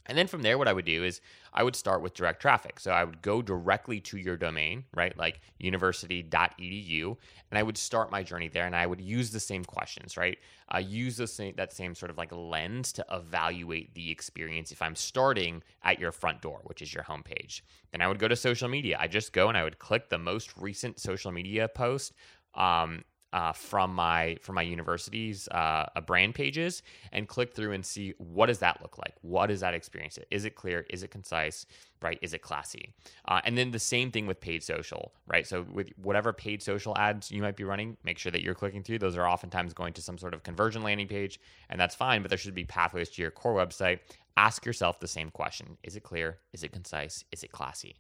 and 0.07 0.17
then 0.17 0.27
from 0.27 0.43
there 0.43 0.59
what 0.59 0.69
i 0.69 0.73
would 0.73 0.85
do 0.85 1.05
is 1.05 1.21
i 1.53 1.62
would 1.62 1.77
start 1.77 2.03
with 2.03 2.14
direct 2.14 2.40
traffic. 2.40 2.81
So 2.81 2.90
i 2.90 3.05
would 3.05 3.23
go 3.23 3.43
directly 3.43 4.01
to 4.01 4.17
your 4.17 4.37
domain 4.37 4.85
right? 4.95 5.17
Like 5.17 5.40
university.edu 5.59 7.17
and 7.51 7.59
i 7.59 7.62
would 7.62 7.77
start 7.77 8.11
my 8.11 8.23
journey 8.23 8.49
there 8.49 8.67
and 8.67 8.77
i 8.77 8.87
would 8.87 9.01
use 9.01 9.31
the 9.31 9.40
same 9.40 9.64
questions 9.64 10.17
right? 10.17 10.38
Uh, 10.75 10.79
use 10.79 11.17
the 11.17 11.27
same, 11.27 11.55
that 11.57 11.73
same 11.73 11.95
sort 11.95 12.11
of 12.11 12.19
like 12.19 12.33
lens 12.33 12.93
to 12.93 13.05
evaluate 13.12 13.95
the 13.95 14.11
experience 14.11 14.73
if 14.73 14.83
i'm 14.83 14.97
starting 14.97 15.62
at 15.83 15.99
your 15.99 16.12
front 16.12 16.40
door 16.43 16.61
which 16.64 16.83
is 16.83 16.93
your 16.93 17.05
homepage. 17.05 17.62
Then 17.93 18.01
i 18.01 18.09
would 18.09 18.19
go 18.19 18.29
to 18.29 18.37
social 18.37 18.69
media. 18.69 18.97
I 19.01 19.09
just 19.09 19.33
go 19.33 19.49
and 19.49 19.57
i 19.57 19.64
would 19.64 19.79
click 19.79 20.09
the 20.09 20.19
most 20.19 20.57
recent 20.57 20.99
social 21.01 21.33
media 21.33 21.69
post 21.69 22.12
um, 22.55 23.03
uh, 23.35 23.53
from 23.53 23.92
my 23.92 24.37
from 24.40 24.55
my 24.55 24.62
university's 24.62 25.49
uh, 25.49 25.87
brand 26.07 26.37
pages 26.37 26.83
and 27.11 27.27
click 27.27 27.53
through 27.53 27.73
and 27.73 27.85
see 27.85 28.14
what 28.18 28.47
does 28.47 28.61
that 28.61 28.81
look 28.81 28.97
like? 28.97 29.14
What 29.23 29.49
does 29.49 29.61
that 29.61 29.75
experience? 29.75 30.18
Is 30.31 30.44
it 30.44 30.55
clear? 30.55 30.87
Is 30.88 31.03
it 31.03 31.11
concise? 31.11 31.66
Right? 32.01 32.18
Is 32.23 32.33
it 32.33 32.42
classy? 32.42 32.94
Uh, 33.27 33.40
and 33.44 33.59
then 33.59 33.73
the 33.73 33.79
same 33.81 34.12
thing 34.12 34.29
with 34.29 34.40
paid 34.40 34.62
social, 34.62 35.12
right? 35.27 35.47
So 35.47 35.66
with 35.73 35.90
whatever 36.01 36.33
paid 36.33 36.62
social 36.62 36.97
ads 36.97 37.33
you 37.33 37.42
might 37.42 37.57
be 37.57 37.64
running, 37.64 37.97
make 38.05 38.18
sure 38.18 38.31
that 38.31 38.42
you're 38.42 38.55
clicking 38.55 38.85
through. 38.85 39.01
Those 39.01 39.16
are 39.16 39.29
oftentimes 39.29 39.75
going 39.75 39.94
to 39.94 40.03
some 40.03 40.16
sort 40.16 40.33
of 40.33 40.44
conversion 40.44 40.85
landing 40.85 41.09
page, 41.09 41.40
and 41.68 41.81
that's 41.81 41.97
fine. 41.97 42.23
But 42.23 42.29
there 42.29 42.38
should 42.38 42.55
be 42.55 42.64
pathways 42.64 43.11
to 43.11 43.23
your 43.23 43.33
core 43.33 43.55
website. 43.55 43.99
Ask 44.37 44.64
yourself 44.64 45.01
the 45.01 45.09
same 45.09 45.31
question: 45.31 45.77
Is 45.83 45.97
it 45.97 46.05
clear? 46.05 46.38
Is 46.53 46.62
it 46.62 46.70
concise? 46.70 47.25
Is 47.33 47.42
it 47.42 47.51
classy? 47.51 47.97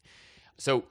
So 0.58 0.84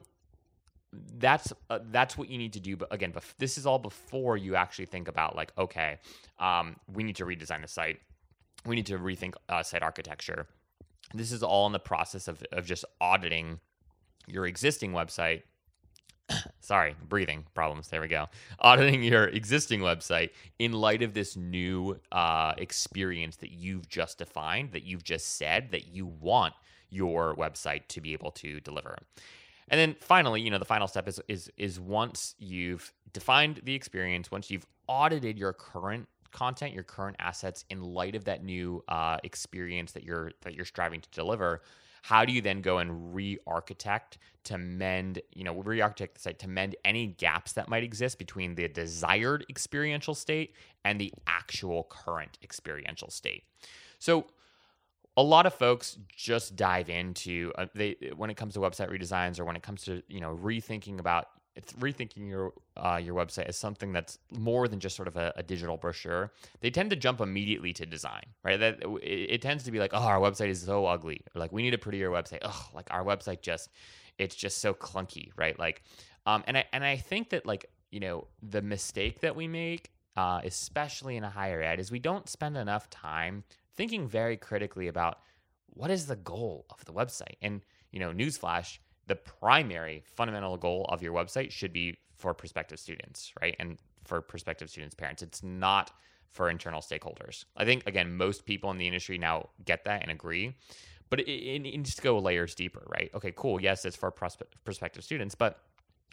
that's 1.18 1.52
uh, 1.70 1.78
that's 1.90 2.16
what 2.16 2.28
you 2.28 2.38
need 2.38 2.52
to 2.52 2.60
do 2.60 2.76
but 2.76 2.92
again 2.92 3.12
bef- 3.12 3.34
this 3.38 3.58
is 3.58 3.66
all 3.66 3.78
before 3.78 4.36
you 4.36 4.54
actually 4.54 4.86
think 4.86 5.08
about 5.08 5.36
like 5.36 5.52
okay 5.58 5.98
um, 6.38 6.76
we 6.92 7.02
need 7.02 7.16
to 7.16 7.24
redesign 7.24 7.62
the 7.62 7.68
site. 7.68 8.00
We 8.66 8.76
need 8.76 8.86
to 8.86 8.98
rethink 8.98 9.34
uh, 9.48 9.62
site 9.62 9.82
architecture. 9.82 10.46
This 11.12 11.32
is 11.32 11.42
all 11.42 11.66
in 11.66 11.72
the 11.72 11.78
process 11.78 12.28
of, 12.28 12.42
of 12.52 12.66
just 12.66 12.84
auditing 13.00 13.60
your 14.26 14.46
existing 14.46 14.92
website. 14.92 15.42
Sorry 16.60 16.96
breathing 17.08 17.44
problems. 17.54 17.88
There 17.88 18.00
we 18.00 18.08
go. 18.08 18.26
Auditing 18.58 19.02
your 19.02 19.24
existing 19.26 19.80
website 19.80 20.30
in 20.58 20.72
light 20.72 21.02
of 21.02 21.14
this 21.14 21.36
new 21.36 22.00
uh, 22.10 22.54
experience 22.56 23.36
that 23.36 23.50
you've 23.50 23.88
just 23.88 24.18
defined 24.18 24.72
that 24.72 24.84
you've 24.84 25.04
just 25.04 25.36
said 25.36 25.70
that 25.72 25.88
you 25.88 26.06
want 26.06 26.54
your 26.90 27.34
website 27.36 27.82
to 27.88 28.00
be 28.00 28.12
able 28.12 28.30
to 28.30 28.60
deliver 28.60 28.96
and 29.68 29.80
then 29.80 29.96
finally, 30.00 30.40
you 30.40 30.50
know, 30.50 30.58
the 30.58 30.64
final 30.64 30.86
step 30.86 31.08
is 31.08 31.20
is 31.28 31.50
is 31.56 31.80
once 31.80 32.34
you've 32.38 32.92
defined 33.12 33.60
the 33.64 33.74
experience, 33.74 34.30
once 34.30 34.50
you've 34.50 34.66
audited 34.88 35.38
your 35.38 35.52
current 35.52 36.08
content, 36.32 36.74
your 36.74 36.82
current 36.82 37.16
assets 37.20 37.64
in 37.70 37.82
light 37.82 38.14
of 38.14 38.24
that 38.24 38.44
new 38.44 38.82
uh, 38.88 39.18
experience 39.24 39.92
that 39.92 40.04
you're 40.04 40.32
that 40.42 40.54
you're 40.54 40.66
striving 40.66 41.00
to 41.00 41.08
deliver, 41.10 41.62
how 42.02 42.24
do 42.24 42.32
you 42.32 42.42
then 42.42 42.60
go 42.60 42.78
and 42.78 43.14
re-architect 43.14 44.18
to 44.42 44.58
mend, 44.58 45.22
you 45.32 45.42
know, 45.42 45.54
re-architect 45.62 46.14
the 46.14 46.20
site 46.20 46.38
to 46.40 46.48
mend 46.48 46.76
any 46.84 47.06
gaps 47.06 47.52
that 47.52 47.66
might 47.66 47.82
exist 47.82 48.18
between 48.18 48.54
the 48.56 48.68
desired 48.68 49.46
experiential 49.48 50.14
state 50.14 50.54
and 50.84 51.00
the 51.00 51.10
actual 51.26 51.84
current 51.84 52.36
experiential 52.42 53.08
state? 53.08 53.44
So 53.98 54.26
a 55.16 55.22
lot 55.22 55.46
of 55.46 55.54
folks 55.54 55.98
just 56.16 56.56
dive 56.56 56.88
into 56.88 57.52
uh, 57.56 57.66
they 57.74 57.96
when 58.16 58.30
it 58.30 58.36
comes 58.36 58.54
to 58.54 58.60
website 58.60 58.90
redesigns 58.90 59.38
or 59.38 59.44
when 59.44 59.56
it 59.56 59.62
comes 59.62 59.84
to 59.84 60.02
you 60.08 60.20
know 60.20 60.36
rethinking 60.42 60.98
about 60.98 61.28
it's 61.56 61.72
rethinking 61.74 62.28
your 62.28 62.52
uh, 62.76 63.00
your 63.02 63.14
website 63.14 63.46
as 63.46 63.56
something 63.56 63.92
that's 63.92 64.18
more 64.32 64.66
than 64.66 64.80
just 64.80 64.96
sort 64.96 65.06
of 65.06 65.16
a, 65.16 65.32
a, 65.36 65.42
digital 65.42 65.76
brochure. 65.76 66.32
They 66.60 66.70
tend 66.70 66.90
to 66.90 66.96
jump 66.96 67.20
immediately 67.20 67.72
to 67.74 67.86
design, 67.86 68.24
right? 68.42 68.58
That 68.58 68.82
it, 69.02 69.30
it, 69.30 69.42
tends 69.42 69.62
to 69.64 69.70
be 69.70 69.78
like, 69.78 69.92
oh, 69.94 70.02
our 70.02 70.18
website 70.18 70.48
is 70.48 70.62
so 70.62 70.86
ugly, 70.86 71.20
or 71.34 71.38
like 71.38 71.52
we 71.52 71.62
need 71.62 71.74
a 71.74 71.78
prettier 71.78 72.10
website. 72.10 72.40
Oh, 72.42 72.68
like 72.74 72.88
our 72.90 73.04
website 73.04 73.40
just 73.40 73.70
it's 74.18 74.34
just 74.34 74.58
so 74.58 74.74
clunky, 74.74 75.30
right? 75.36 75.58
Like, 75.58 75.82
um, 76.26 76.42
and 76.46 76.58
I 76.58 76.64
and 76.72 76.84
I 76.84 76.96
think 76.96 77.30
that 77.30 77.46
like 77.46 77.66
you 77.90 78.00
know 78.00 78.26
the 78.42 78.62
mistake 78.62 79.20
that 79.20 79.36
we 79.36 79.46
make, 79.46 79.92
uh, 80.16 80.40
especially 80.42 81.16
in 81.16 81.22
a 81.22 81.30
higher 81.30 81.62
ed, 81.62 81.78
is 81.78 81.90
we 81.90 82.00
don't 82.00 82.28
spend 82.28 82.56
enough 82.56 82.90
time 82.90 83.44
thinking 83.76 84.08
very 84.08 84.36
critically 84.36 84.88
about 84.88 85.18
what 85.66 85.90
is 85.90 86.06
the 86.06 86.16
goal 86.16 86.66
of 86.70 86.84
the 86.84 86.92
website. 86.92 87.36
And, 87.42 87.62
you 87.90 88.00
know, 88.00 88.12
newsflash, 88.12 88.78
the 89.06 89.16
primary 89.16 90.02
fundamental 90.06 90.56
goal 90.56 90.86
of 90.88 91.02
your 91.02 91.12
website 91.12 91.50
should 91.50 91.72
be 91.72 91.98
for 92.16 92.32
prospective 92.32 92.78
students, 92.78 93.32
right? 93.42 93.56
And 93.58 93.78
for 94.04 94.20
prospective 94.20 94.70
students' 94.70 94.94
parents. 94.94 95.22
It's 95.22 95.42
not 95.42 95.90
for 96.30 96.50
internal 96.50 96.80
stakeholders. 96.80 97.44
I 97.56 97.64
think, 97.64 97.86
again, 97.86 98.16
most 98.16 98.44
people 98.44 98.70
in 98.70 98.78
the 98.78 98.86
industry 98.86 99.18
now 99.18 99.50
get 99.64 99.84
that 99.84 100.02
and 100.02 100.10
agree, 100.10 100.56
but 101.10 101.20
it, 101.20 101.30
it 101.30 101.58
needs 101.60 101.94
to 101.94 102.02
go 102.02 102.18
layers 102.18 102.54
deeper, 102.54 102.82
right? 102.86 103.10
Okay, 103.14 103.32
cool. 103.36 103.60
Yes, 103.60 103.84
it's 103.84 103.96
for 103.96 104.10
prospective 104.10 105.04
students, 105.04 105.34
but 105.34 105.60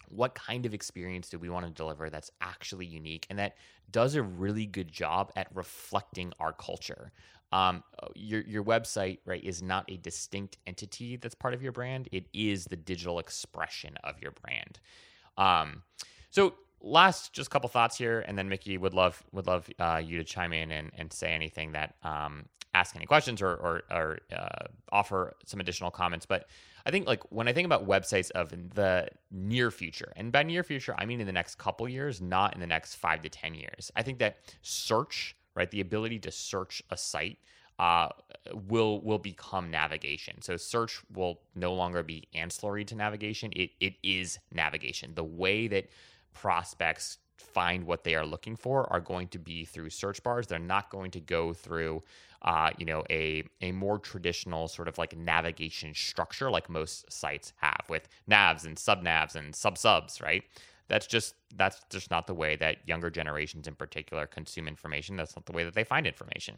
what 0.09 0.35
kind 0.35 0.65
of 0.65 0.73
experience 0.73 1.29
do 1.29 1.39
we 1.39 1.49
want 1.49 1.65
to 1.65 1.71
deliver 1.71 2.09
that's 2.09 2.31
actually 2.41 2.85
unique 2.85 3.25
and 3.29 3.39
that 3.39 3.55
does 3.91 4.15
a 4.15 4.21
really 4.23 4.65
good 4.65 4.91
job 4.91 5.31
at 5.35 5.47
reflecting 5.53 6.33
our 6.39 6.53
culture 6.53 7.11
um, 7.51 7.83
your 8.15 8.41
your 8.41 8.63
website 8.63 9.19
right 9.25 9.43
is 9.43 9.61
not 9.61 9.85
a 9.89 9.97
distinct 9.97 10.57
entity 10.67 11.17
that's 11.17 11.35
part 11.35 11.53
of 11.53 11.61
your 11.61 11.71
brand. 11.71 12.07
It 12.11 12.25
is 12.33 12.65
the 12.65 12.77
digital 12.77 13.19
expression 13.19 13.97
of 14.03 14.21
your 14.21 14.31
brand. 14.31 14.79
Um, 15.37 15.83
so 16.29 16.53
last 16.81 17.33
just 17.33 17.47
a 17.47 17.49
couple 17.51 17.69
thoughts 17.69 17.97
here, 17.97 18.23
and 18.27 18.37
then 18.37 18.49
Mickey 18.49 18.77
would 18.77 18.93
love 18.93 19.21
would 19.31 19.47
love 19.47 19.69
uh, 19.79 20.01
you 20.03 20.17
to 20.17 20.23
chime 20.23 20.53
in 20.53 20.71
and, 20.71 20.91
and 20.97 21.11
say 21.11 21.33
anything 21.33 21.73
that 21.73 21.95
um, 22.03 22.45
ask 22.73 22.95
any 22.95 23.05
questions 23.05 23.41
or 23.41 23.51
or, 23.51 23.83
or 23.91 24.19
uh, 24.35 24.67
offer 24.91 25.35
some 25.45 25.59
additional 25.59 25.91
comments. 25.91 26.25
But 26.25 26.47
I 26.85 26.91
think 26.91 27.07
like 27.07 27.23
when 27.31 27.47
I 27.47 27.53
think 27.53 27.65
about 27.65 27.87
websites 27.87 28.31
of 28.31 28.49
the 28.73 29.07
near 29.31 29.71
future, 29.71 30.13
and 30.15 30.31
by 30.31 30.43
near 30.43 30.63
future 30.63 30.95
I 30.97 31.05
mean 31.05 31.19
in 31.19 31.27
the 31.27 31.33
next 31.33 31.57
couple 31.57 31.87
years, 31.87 32.21
not 32.21 32.53
in 32.53 32.59
the 32.59 32.67
next 32.67 32.95
five 32.95 33.21
to 33.21 33.29
ten 33.29 33.53
years. 33.55 33.91
I 33.95 34.03
think 34.03 34.19
that 34.19 34.37
search 34.61 35.35
right? 35.55 35.69
The 35.69 35.81
ability 35.81 36.19
to 36.19 36.31
search 36.31 36.81
a 36.89 36.97
site 36.97 37.37
uh, 37.79 38.09
will 38.67 39.01
will 39.01 39.17
become 39.17 39.71
navigation. 39.71 40.41
So 40.41 40.57
search 40.57 41.01
will 41.13 41.41
no 41.55 41.73
longer 41.73 42.03
be 42.03 42.27
ancillary 42.33 42.85
to 42.85 42.95
navigation. 42.95 43.51
It 43.55 43.71
it 43.79 43.95
is 44.03 44.39
navigation. 44.53 45.13
The 45.15 45.23
way 45.23 45.67
that 45.67 45.87
prospects 46.33 47.17
find 47.37 47.85
what 47.85 48.03
they 48.03 48.15
are 48.15 48.25
looking 48.25 48.55
for 48.55 48.91
are 48.93 48.99
going 48.99 49.27
to 49.29 49.39
be 49.39 49.65
through 49.65 49.89
search 49.89 50.21
bars. 50.23 50.47
They're 50.47 50.59
not 50.59 50.89
going 50.89 51.11
to 51.11 51.19
go 51.19 51.53
through, 51.53 52.03
uh, 52.43 52.71
you 52.77 52.85
know, 52.85 53.03
a 53.09 53.43
a 53.61 53.71
more 53.71 53.97
traditional 53.97 54.67
sort 54.67 54.87
of 54.87 54.97
like 54.97 55.17
navigation 55.17 55.93
structure 55.93 56.51
like 56.51 56.69
most 56.69 57.11
sites 57.11 57.53
have 57.57 57.85
with 57.89 58.07
navs 58.29 58.65
and 58.65 58.77
sub 58.77 59.03
navs 59.03 59.35
and 59.35 59.55
sub 59.55 59.77
subs, 59.77 60.21
right? 60.21 60.43
that's 60.91 61.07
just 61.07 61.35
that's 61.55 61.79
just 61.89 62.11
not 62.11 62.27
the 62.27 62.33
way 62.33 62.57
that 62.57 62.77
younger 62.85 63.09
generations 63.09 63.65
in 63.65 63.73
particular 63.73 64.27
consume 64.27 64.67
information 64.67 65.15
that's 65.15 65.37
not 65.37 65.45
the 65.45 65.53
way 65.53 65.63
that 65.63 65.73
they 65.73 65.85
find 65.85 66.05
information 66.05 66.55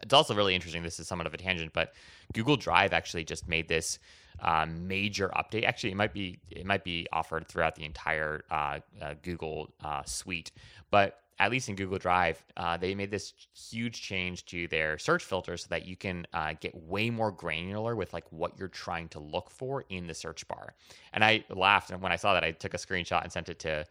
it's 0.00 0.14
also 0.14 0.32
really 0.32 0.54
interesting 0.54 0.84
this 0.84 1.00
is 1.00 1.08
somewhat 1.08 1.26
of 1.26 1.34
a 1.34 1.36
tangent 1.36 1.72
but 1.72 1.92
google 2.32 2.56
drive 2.56 2.92
actually 2.92 3.24
just 3.24 3.48
made 3.48 3.66
this 3.66 3.98
uh, 4.40 4.66
major 4.68 5.30
update 5.36 5.64
actually 5.64 5.90
it 5.90 5.96
might 5.96 6.12
be 6.12 6.38
it 6.50 6.66
might 6.66 6.84
be 6.84 7.06
offered 7.12 7.46
throughout 7.48 7.74
the 7.74 7.84
entire 7.84 8.44
uh, 8.50 8.78
uh, 9.00 9.14
google 9.22 9.68
uh, 9.84 10.02
suite 10.04 10.52
but 10.90 11.20
at 11.40 11.52
least 11.52 11.68
in 11.68 11.76
Google 11.76 11.98
Drive, 11.98 12.44
uh, 12.56 12.76
they 12.76 12.96
made 12.96 13.12
this 13.12 13.32
huge 13.54 14.02
change 14.02 14.44
to 14.46 14.66
their 14.66 14.98
search 14.98 15.22
filter 15.22 15.56
so 15.56 15.68
that 15.70 15.86
you 15.86 15.94
can 15.94 16.26
get 16.58 16.74
way 16.74 17.10
more 17.10 17.30
granular 17.30 17.94
with 17.94 18.12
like 18.12 18.24
what 18.32 18.58
you're 18.58 18.66
trying 18.66 19.08
to 19.10 19.20
look 19.20 19.48
for 19.48 19.84
in 19.88 20.08
the 20.08 20.14
search 20.14 20.48
bar. 20.48 20.74
And 21.12 21.24
I 21.24 21.44
laughed, 21.48 21.92
and 21.92 22.02
when 22.02 22.10
I 22.10 22.16
saw 22.16 22.34
that, 22.34 22.42
I 22.42 22.50
took 22.50 22.74
a 22.74 22.76
screenshot 22.76 23.22
and 23.22 23.30
sent 23.30 23.48
it 23.48 23.60
to 23.60 23.84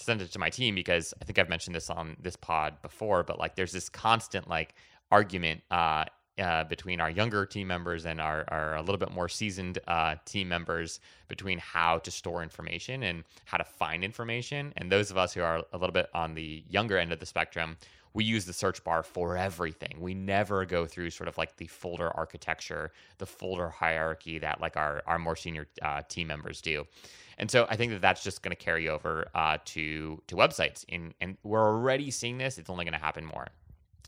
sent 0.00 0.22
it 0.22 0.32
to 0.32 0.38
my 0.38 0.50
team 0.50 0.74
because 0.74 1.12
I 1.20 1.24
think 1.24 1.38
I've 1.38 1.48
mentioned 1.48 1.74
this 1.74 1.90
on 1.90 2.16
this 2.20 2.36
pod 2.36 2.80
before, 2.82 3.22
but 3.22 3.38
like 3.38 3.56
there's 3.56 3.72
this 3.72 3.88
constant 3.88 4.48
like 4.48 4.74
argument 5.10 5.62
uh, 5.70 6.04
uh, 6.38 6.64
between 6.64 7.00
our 7.00 7.10
younger 7.10 7.44
team 7.46 7.66
members 7.66 8.06
and 8.06 8.20
our, 8.20 8.44
our 8.48 8.76
a 8.76 8.80
little 8.80 8.98
bit 8.98 9.12
more 9.12 9.28
seasoned 9.28 9.78
uh, 9.88 10.16
team 10.24 10.48
members 10.48 11.00
between 11.28 11.58
how 11.58 11.98
to 11.98 12.10
store 12.10 12.42
information 12.42 13.02
and 13.02 13.24
how 13.44 13.56
to 13.56 13.64
find 13.64 14.04
information. 14.04 14.72
And 14.76 14.90
those 14.90 15.10
of 15.10 15.16
us 15.16 15.34
who 15.34 15.42
are 15.42 15.64
a 15.72 15.78
little 15.78 15.92
bit 15.92 16.08
on 16.14 16.34
the 16.34 16.64
younger 16.68 16.98
end 16.98 17.12
of 17.12 17.20
the 17.20 17.26
spectrum, 17.26 17.76
we 18.14 18.24
use 18.24 18.44
the 18.44 18.52
search 18.52 18.82
bar 18.84 19.02
for 19.02 19.36
everything. 19.36 19.96
We 20.00 20.14
never 20.14 20.64
go 20.64 20.86
through 20.86 21.10
sort 21.10 21.28
of 21.28 21.38
like 21.38 21.56
the 21.56 21.66
folder 21.66 22.10
architecture, 22.16 22.92
the 23.18 23.26
folder 23.26 23.68
hierarchy 23.68 24.38
that 24.38 24.60
like 24.60 24.76
our, 24.76 25.02
our 25.06 25.18
more 25.18 25.36
senior 25.36 25.68
uh, 25.82 26.02
team 26.08 26.26
members 26.28 26.60
do. 26.60 26.86
And 27.38 27.50
so 27.50 27.66
I 27.70 27.76
think 27.76 27.92
that 27.92 28.00
that's 28.00 28.24
just 28.24 28.42
going 28.42 28.50
to 28.50 28.56
carry 28.56 28.88
over 28.88 29.28
uh, 29.34 29.58
to 29.66 30.20
to 30.26 30.34
websites. 30.34 30.84
In, 30.88 31.14
and 31.20 31.36
we're 31.44 31.64
already 31.64 32.10
seeing 32.10 32.38
this. 32.38 32.58
It's 32.58 32.68
only 32.68 32.84
going 32.84 32.94
to 32.94 32.98
happen 32.98 33.24
more. 33.24 33.46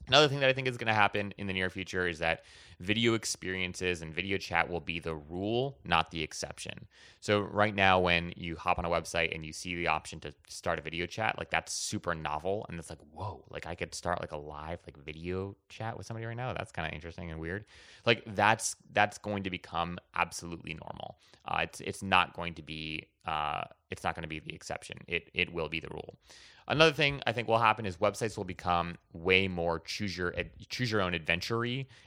Another 0.08 0.26
thing 0.26 0.40
that 0.40 0.48
I 0.48 0.52
think 0.52 0.66
is 0.66 0.76
going 0.76 0.88
to 0.88 0.94
happen 0.94 1.32
in 1.38 1.46
the 1.46 1.52
near 1.52 1.70
future 1.70 2.08
is 2.08 2.18
that 2.18 2.42
video 2.80 3.14
experiences 3.14 4.02
and 4.02 4.12
video 4.12 4.38
chat 4.38 4.68
will 4.68 4.80
be 4.80 4.98
the 4.98 5.14
rule, 5.14 5.78
not 5.84 6.10
the 6.10 6.22
exception. 6.22 6.88
So, 7.20 7.40
right 7.40 7.74
now, 7.74 8.00
when 8.00 8.32
you 8.36 8.56
hop 8.56 8.78
on 8.78 8.84
a 8.84 8.88
website 8.88 9.32
and 9.34 9.44
you 9.46 9.52
see 9.52 9.76
the 9.76 9.86
option 9.86 10.18
to 10.20 10.34
start 10.48 10.78
a 10.78 10.82
video 10.82 11.06
chat, 11.06 11.38
like 11.38 11.50
that's 11.50 11.72
super 11.72 12.14
novel. 12.14 12.66
And 12.68 12.78
it's 12.78 12.90
like, 12.90 12.98
whoa, 13.12 13.44
like 13.50 13.66
I 13.66 13.74
could 13.74 13.94
start 13.94 14.20
like 14.20 14.32
a 14.32 14.36
live 14.36 14.80
like 14.86 14.96
video 15.04 15.54
chat 15.68 15.96
with 15.96 16.06
somebody 16.06 16.26
right 16.26 16.36
now. 16.36 16.52
That's 16.54 16.72
kind 16.72 16.88
of 16.88 16.94
interesting 16.94 17.30
and 17.30 17.38
weird. 17.38 17.64
Like 18.04 18.24
that's 18.34 18.76
that's 18.92 19.18
going 19.18 19.44
to 19.44 19.50
become 19.50 19.98
absolutely 20.16 20.74
normal. 20.74 21.18
Uh, 21.46 21.60
it's 21.62 21.80
it's 21.80 22.02
not 22.02 22.34
going 22.34 22.54
to 22.54 22.62
be 22.62 23.06
uh, 23.26 23.62
it's 23.90 24.02
not 24.02 24.14
going 24.14 24.22
to 24.22 24.28
be 24.28 24.40
the 24.40 24.54
exception. 24.54 24.98
It 25.06 25.30
it 25.34 25.52
will 25.52 25.68
be 25.68 25.78
the 25.78 25.88
rule. 25.88 26.16
Another 26.70 26.92
thing 26.92 27.20
I 27.26 27.32
think 27.32 27.48
will 27.48 27.58
happen 27.58 27.84
is 27.84 27.96
websites 27.96 28.36
will 28.36 28.44
become 28.44 28.96
way 29.12 29.48
more 29.48 29.80
choose 29.80 30.16
your 30.16 30.32
choose 30.68 30.88
your 30.88 31.00
own 31.02 31.14
adventure 31.14 31.64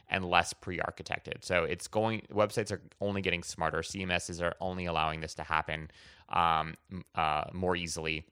and 0.09 0.23
less 0.23 0.53
pre-architected. 0.53 1.43
So 1.43 1.65
it's 1.65 1.89
going 1.89 2.21
websites 2.31 2.71
are 2.71 2.81
only 3.01 3.21
getting 3.21 3.43
smarter. 3.43 3.79
CMSs 3.79 4.41
are 4.41 4.55
only 4.61 4.85
allowing 4.85 5.19
this 5.19 5.35
to 5.35 5.43
happen 5.43 5.91
um, 6.29 6.75
uh, 7.13 7.43
more 7.51 7.75
easily. 7.75 8.25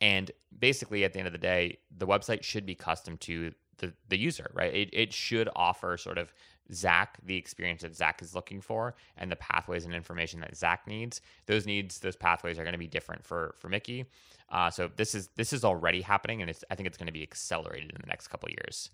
And 0.00 0.32
basically, 0.58 1.04
at 1.04 1.12
the 1.12 1.20
end 1.20 1.28
of 1.28 1.32
the 1.32 1.38
day, 1.38 1.78
the 1.96 2.08
website 2.08 2.42
should 2.42 2.66
be 2.66 2.74
custom 2.74 3.16
to 3.18 3.52
the, 3.78 3.92
the 4.08 4.18
user, 4.18 4.50
right? 4.54 4.74
It, 4.74 4.90
it 4.92 5.12
should 5.12 5.48
offer 5.54 5.96
sort 5.96 6.18
of 6.18 6.32
Zach 6.74 7.18
the 7.24 7.36
experience 7.36 7.82
that 7.82 7.94
Zach 7.94 8.22
is 8.22 8.34
looking 8.34 8.60
for 8.60 8.94
and 9.16 9.30
the 9.30 9.36
pathways 9.36 9.84
and 9.84 9.94
information 9.94 10.40
that 10.40 10.56
Zach 10.56 10.86
needs. 10.86 11.20
Those 11.46 11.66
needs, 11.66 11.98
those 12.00 12.16
pathways 12.16 12.58
are 12.58 12.62
going 12.62 12.72
to 12.72 12.78
be 12.78 12.86
different 12.86 13.24
for 13.24 13.54
for 13.58 13.68
Mickey. 13.68 14.06
Uh, 14.50 14.70
so 14.70 14.90
this 14.96 15.14
is 15.14 15.28
this 15.36 15.52
is 15.52 15.64
already 15.64 16.02
happening, 16.02 16.40
and 16.42 16.50
it's 16.50 16.64
I 16.70 16.74
think 16.74 16.86
it's 16.86 16.98
going 16.98 17.06
to 17.06 17.12
be 17.12 17.22
accelerated 17.22 17.90
in 17.90 18.00
the 18.00 18.06
next 18.06 18.28
couple 18.28 18.48
years. 18.50 18.90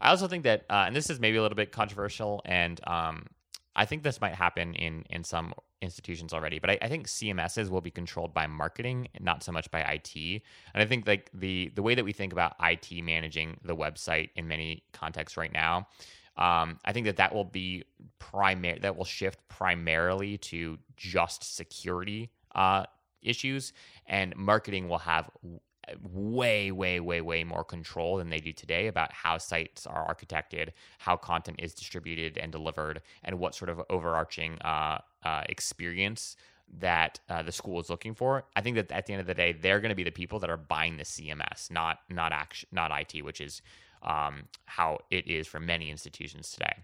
I 0.00 0.10
also 0.10 0.28
think 0.28 0.44
that, 0.44 0.64
uh, 0.70 0.84
and 0.86 0.96
this 0.96 1.10
is 1.10 1.20
maybe 1.20 1.36
a 1.36 1.42
little 1.42 1.56
bit 1.56 1.72
controversial, 1.72 2.40
and 2.46 2.80
um, 2.86 3.26
I 3.76 3.84
think 3.84 4.02
this 4.02 4.20
might 4.20 4.34
happen 4.34 4.74
in 4.74 5.04
in 5.10 5.24
some 5.24 5.52
institutions 5.82 6.32
already, 6.32 6.58
but 6.58 6.70
I, 6.70 6.78
I, 6.82 6.88
think 6.88 7.06
CMSs 7.06 7.70
will 7.70 7.80
be 7.80 7.90
controlled 7.90 8.34
by 8.34 8.46
marketing, 8.46 9.08
not 9.18 9.42
so 9.42 9.50
much 9.50 9.70
by 9.70 9.80
IT. 9.80 10.14
And 10.74 10.82
I 10.82 10.84
think 10.84 11.06
like 11.06 11.30
the 11.32 11.72
the 11.74 11.82
way 11.82 11.94
that 11.94 12.04
we 12.04 12.12
think 12.12 12.32
about 12.32 12.54
IT 12.62 13.02
managing 13.02 13.58
the 13.64 13.74
website 13.74 14.30
in 14.36 14.46
many 14.46 14.82
contexts 14.92 15.36
right 15.36 15.52
now, 15.52 15.88
um, 16.36 16.78
I 16.84 16.92
think 16.92 17.06
that 17.06 17.16
that 17.16 17.34
will 17.34 17.44
be 17.44 17.84
primary 18.18 18.78
that 18.80 18.96
will 18.96 19.04
shift 19.04 19.38
primarily 19.48 20.38
to 20.38 20.78
just 20.96 21.56
security 21.56 22.30
uh, 22.54 22.84
issues, 23.22 23.72
and 24.06 24.34
marketing 24.36 24.88
will 24.88 24.98
have 24.98 25.30
way, 26.02 26.70
way, 26.70 27.00
way, 27.00 27.20
way 27.20 27.44
more 27.44 27.64
control 27.64 28.16
than 28.16 28.30
they 28.30 28.38
do 28.38 28.52
today 28.52 28.86
about 28.86 29.12
how 29.12 29.38
sites 29.38 29.86
are 29.86 30.12
architected, 30.12 30.70
how 30.98 31.16
content 31.16 31.58
is 31.60 31.74
distributed 31.74 32.38
and 32.38 32.52
delivered, 32.52 33.02
and 33.24 33.38
what 33.38 33.54
sort 33.54 33.68
of 33.68 33.80
overarching 33.90 34.58
uh, 34.60 34.98
uh, 35.24 35.42
experience 35.48 36.36
that 36.78 37.18
uh, 37.28 37.42
the 37.42 37.50
school 37.52 37.80
is 37.80 37.90
looking 37.90 38.14
for. 38.14 38.44
I 38.54 38.60
think 38.60 38.76
that 38.76 38.92
at 38.92 39.06
the 39.06 39.12
end 39.12 39.20
of 39.20 39.26
the 39.26 39.34
day, 39.34 39.52
they're 39.52 39.80
going 39.80 39.90
to 39.90 39.96
be 39.96 40.04
the 40.04 40.12
people 40.12 40.38
that 40.40 40.50
are 40.50 40.56
buying 40.56 40.96
the 40.96 41.04
CMS, 41.04 41.70
not 41.70 42.00
not 42.08 42.32
action, 42.32 42.68
not 42.72 42.92
IT, 42.92 43.24
which 43.24 43.40
is 43.40 43.60
um, 44.02 44.44
how 44.66 44.98
it 45.10 45.26
is 45.26 45.46
for 45.46 45.60
many 45.60 45.90
institutions 45.90 46.50
today. 46.52 46.74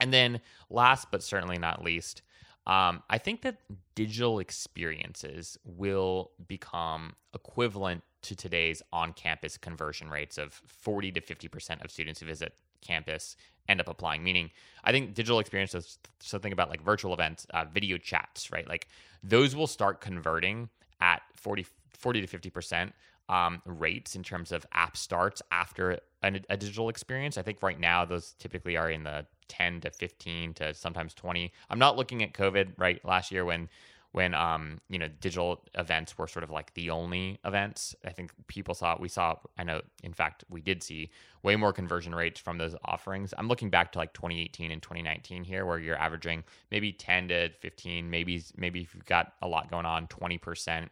And 0.00 0.12
then, 0.12 0.40
last 0.68 1.10
but 1.10 1.22
certainly 1.22 1.58
not 1.58 1.82
least, 1.82 2.22
um, 2.66 3.02
I 3.08 3.18
think 3.18 3.42
that 3.42 3.58
digital 3.94 4.40
experiences 4.40 5.56
will 5.64 6.32
become 6.48 7.14
equivalent 7.32 8.02
to 8.22 8.34
today's 8.34 8.82
on 8.92 9.12
campus 9.12 9.56
conversion 9.56 10.10
rates 10.10 10.36
of 10.36 10.52
40 10.52 11.12
to 11.12 11.20
50% 11.20 11.84
of 11.84 11.90
students 11.90 12.20
who 12.20 12.26
visit 12.26 12.54
campus 12.80 13.36
end 13.68 13.80
up 13.80 13.88
applying. 13.88 14.24
Meaning, 14.24 14.50
I 14.82 14.90
think 14.90 15.14
digital 15.14 15.38
experiences, 15.38 15.98
something 16.20 16.52
about 16.52 16.68
like 16.68 16.82
virtual 16.82 17.14
events, 17.14 17.46
uh, 17.50 17.64
video 17.72 17.98
chats, 17.98 18.50
right? 18.50 18.68
Like 18.68 18.88
those 19.22 19.54
will 19.54 19.68
start 19.68 20.00
converting 20.00 20.68
at 21.00 21.22
40, 21.34 21.66
40 21.96 22.26
to 22.26 22.38
50% 22.38 22.92
um, 23.28 23.60
rates 23.64 24.14
in 24.14 24.22
terms 24.22 24.52
of 24.52 24.66
app 24.72 24.96
starts 24.96 25.42
after 25.50 25.98
a, 26.22 26.40
a 26.48 26.56
digital 26.56 26.88
experience. 26.88 27.38
I 27.38 27.42
think 27.42 27.62
right 27.62 27.78
now 27.78 28.04
those 28.04 28.34
typically 28.38 28.76
are 28.76 28.90
in 28.90 29.04
the 29.04 29.26
10 29.48 29.80
to 29.82 29.90
15 29.90 30.54
to 30.54 30.74
sometimes 30.74 31.14
20. 31.14 31.52
I'm 31.70 31.78
not 31.78 31.96
looking 31.96 32.22
at 32.22 32.32
COVID 32.32 32.72
right 32.78 33.04
last 33.04 33.30
year 33.30 33.44
when 33.44 33.68
when 34.12 34.34
um 34.34 34.80
you 34.88 34.98
know 34.98 35.08
digital 35.20 35.62
events 35.74 36.16
were 36.16 36.26
sort 36.26 36.42
of 36.42 36.50
like 36.50 36.72
the 36.74 36.88
only 36.90 37.38
events. 37.44 37.94
I 38.04 38.10
think 38.10 38.32
people 38.46 38.74
saw 38.74 38.96
we 38.98 39.08
saw 39.08 39.36
I 39.58 39.64
know 39.64 39.82
in 40.02 40.14
fact 40.14 40.44
we 40.48 40.60
did 40.62 40.82
see 40.82 41.10
way 41.42 41.54
more 41.54 41.72
conversion 41.72 42.14
rates 42.14 42.40
from 42.40 42.56
those 42.56 42.74
offerings. 42.84 43.34
I'm 43.36 43.46
looking 43.46 43.68
back 43.68 43.92
to 43.92 43.98
like 43.98 44.14
2018 44.14 44.70
and 44.70 44.80
2019 44.80 45.44
here 45.44 45.66
where 45.66 45.78
you're 45.78 45.98
averaging 45.98 46.44
maybe 46.70 46.92
10 46.92 47.28
to 47.28 47.50
15, 47.60 48.08
maybe 48.08 48.42
maybe 48.56 48.80
if 48.80 48.94
you've 48.94 49.04
got 49.04 49.34
a 49.42 49.48
lot 49.48 49.70
going 49.70 49.86
on 49.86 50.06
20% 50.06 50.88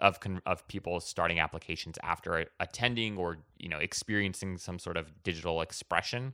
of 0.00 0.18
of 0.46 0.66
people 0.68 1.00
starting 1.00 1.38
applications 1.38 1.98
after 2.02 2.46
attending 2.58 3.16
or 3.16 3.38
you 3.58 3.68
know 3.68 3.78
experiencing 3.78 4.56
some 4.58 4.78
sort 4.78 4.96
of 4.96 5.22
digital 5.22 5.60
expression. 5.60 6.32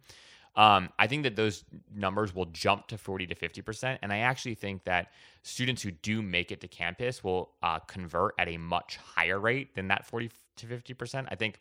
Um, 0.56 0.88
I 0.98 1.06
think 1.06 1.22
that 1.24 1.36
those 1.36 1.64
numbers 1.94 2.34
will 2.34 2.46
jump 2.46 2.86
to 2.86 2.96
40 2.96 3.26
to 3.26 3.34
50%. 3.34 3.98
And 4.00 4.10
I 4.10 4.18
actually 4.18 4.54
think 4.54 4.84
that 4.84 5.12
students 5.42 5.82
who 5.82 5.90
do 5.90 6.22
make 6.22 6.50
it 6.50 6.62
to 6.62 6.68
campus 6.68 7.22
will 7.22 7.50
uh, 7.62 7.78
convert 7.80 8.34
at 8.38 8.48
a 8.48 8.56
much 8.56 8.96
higher 8.96 9.38
rate 9.38 9.74
than 9.74 9.88
that 9.88 10.06
40 10.06 10.30
to 10.56 10.66
50%. 10.66 11.26
I 11.30 11.34
think 11.34 11.60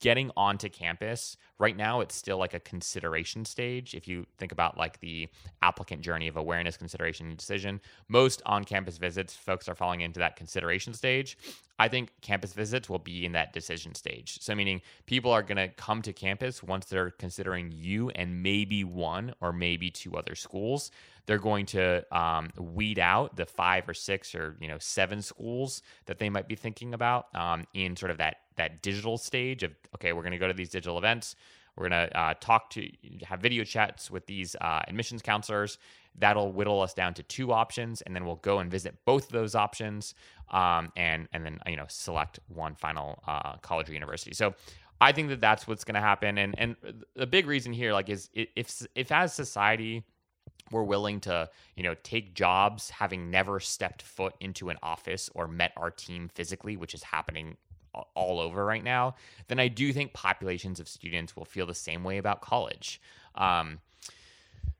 getting 0.00 0.30
onto 0.36 0.68
campus 0.68 1.36
right 1.58 1.76
now 1.76 2.00
it's 2.00 2.14
still 2.14 2.38
like 2.38 2.54
a 2.54 2.60
consideration 2.60 3.44
stage. 3.44 3.94
If 3.94 4.06
you 4.06 4.26
think 4.38 4.52
about 4.52 4.76
like 4.76 5.00
the 5.00 5.28
applicant 5.62 6.02
journey 6.02 6.28
of 6.28 6.36
awareness 6.36 6.76
consideration 6.76 7.28
and 7.28 7.36
decision 7.36 7.80
most 8.08 8.42
on 8.46 8.64
campus 8.64 8.98
visits 8.98 9.34
folks 9.34 9.68
are 9.68 9.74
falling 9.74 10.00
into 10.00 10.20
that 10.20 10.36
consideration 10.36 10.94
stage. 10.94 11.38
I 11.78 11.88
think 11.88 12.10
campus 12.22 12.54
visits 12.54 12.88
will 12.88 12.98
be 12.98 13.26
in 13.26 13.32
that 13.32 13.52
decision 13.52 13.94
stage. 13.94 14.38
So 14.40 14.54
meaning 14.54 14.80
people 15.04 15.30
are 15.30 15.42
going 15.42 15.58
to 15.58 15.68
come 15.68 16.00
to 16.02 16.12
campus 16.12 16.62
once 16.62 16.86
they're 16.86 17.10
considering 17.10 17.70
you 17.70 18.08
and 18.10 18.42
maybe 18.42 18.82
one 18.82 19.34
or 19.40 19.52
maybe 19.52 19.90
two 19.90 20.16
other 20.16 20.34
schools 20.34 20.90
they're 21.26 21.38
going 21.38 21.66
to 21.66 22.04
um, 22.16 22.50
weed 22.58 22.98
out 22.98 23.36
the 23.36 23.46
five 23.46 23.88
or 23.88 23.94
six 23.94 24.34
or 24.34 24.56
you 24.60 24.68
know 24.68 24.78
seven 24.78 25.20
schools 25.20 25.82
that 26.06 26.18
they 26.18 26.30
might 26.30 26.48
be 26.48 26.54
thinking 26.54 26.94
about 26.94 27.34
um, 27.34 27.64
in 27.74 27.96
sort 27.96 28.10
of 28.10 28.18
that 28.18 28.36
that 28.56 28.82
digital 28.82 29.18
stage 29.18 29.62
of 29.62 29.72
okay, 29.94 30.12
we're 30.12 30.22
going 30.22 30.32
to 30.32 30.38
go 30.38 30.48
to 30.48 30.54
these 30.54 30.70
digital 30.70 30.98
events. 30.98 31.36
We're 31.76 31.90
going 31.90 32.08
to 32.08 32.18
uh, 32.18 32.34
talk 32.40 32.70
to 32.70 32.88
have 33.24 33.40
video 33.40 33.62
chats 33.62 34.10
with 34.10 34.26
these 34.26 34.56
uh, 34.62 34.80
admissions 34.88 35.20
counselors. 35.20 35.76
That'll 36.18 36.50
whittle 36.50 36.80
us 36.80 36.94
down 36.94 37.12
to 37.14 37.22
two 37.22 37.52
options, 37.52 38.00
and 38.00 38.16
then 38.16 38.24
we'll 38.24 38.36
go 38.36 38.60
and 38.60 38.70
visit 38.70 38.96
both 39.04 39.26
of 39.26 39.32
those 39.32 39.54
options, 39.54 40.14
um, 40.50 40.90
and 40.96 41.28
and 41.34 41.44
then 41.44 41.58
you 41.66 41.76
know 41.76 41.84
select 41.88 42.40
one 42.48 42.74
final 42.74 43.22
uh, 43.26 43.56
college 43.58 43.90
or 43.90 43.92
university. 43.92 44.32
So 44.32 44.54
I 45.00 45.12
think 45.12 45.28
that 45.28 45.42
that's 45.42 45.68
what's 45.68 45.84
going 45.84 45.96
to 45.96 46.00
happen, 46.00 46.38
and 46.38 46.54
and 46.56 46.76
the 47.14 47.26
big 47.26 47.46
reason 47.46 47.74
here, 47.74 47.92
like, 47.92 48.08
is 48.08 48.30
if 48.32 48.86
if 48.94 49.12
as 49.12 49.34
society 49.34 50.04
we're 50.70 50.82
willing 50.82 51.20
to 51.20 51.48
you 51.76 51.82
know 51.82 51.94
take 52.02 52.34
jobs 52.34 52.90
having 52.90 53.30
never 53.30 53.60
stepped 53.60 54.02
foot 54.02 54.34
into 54.40 54.68
an 54.68 54.76
office 54.82 55.30
or 55.34 55.46
met 55.46 55.72
our 55.76 55.90
team 55.90 56.28
physically 56.34 56.76
which 56.76 56.94
is 56.94 57.02
happening 57.02 57.56
all 58.14 58.40
over 58.40 58.64
right 58.64 58.84
now 58.84 59.14
then 59.48 59.58
i 59.58 59.68
do 59.68 59.92
think 59.92 60.12
populations 60.12 60.80
of 60.80 60.88
students 60.88 61.36
will 61.36 61.44
feel 61.44 61.66
the 61.66 61.74
same 61.74 62.04
way 62.04 62.18
about 62.18 62.40
college. 62.40 63.00
Um, 63.34 63.80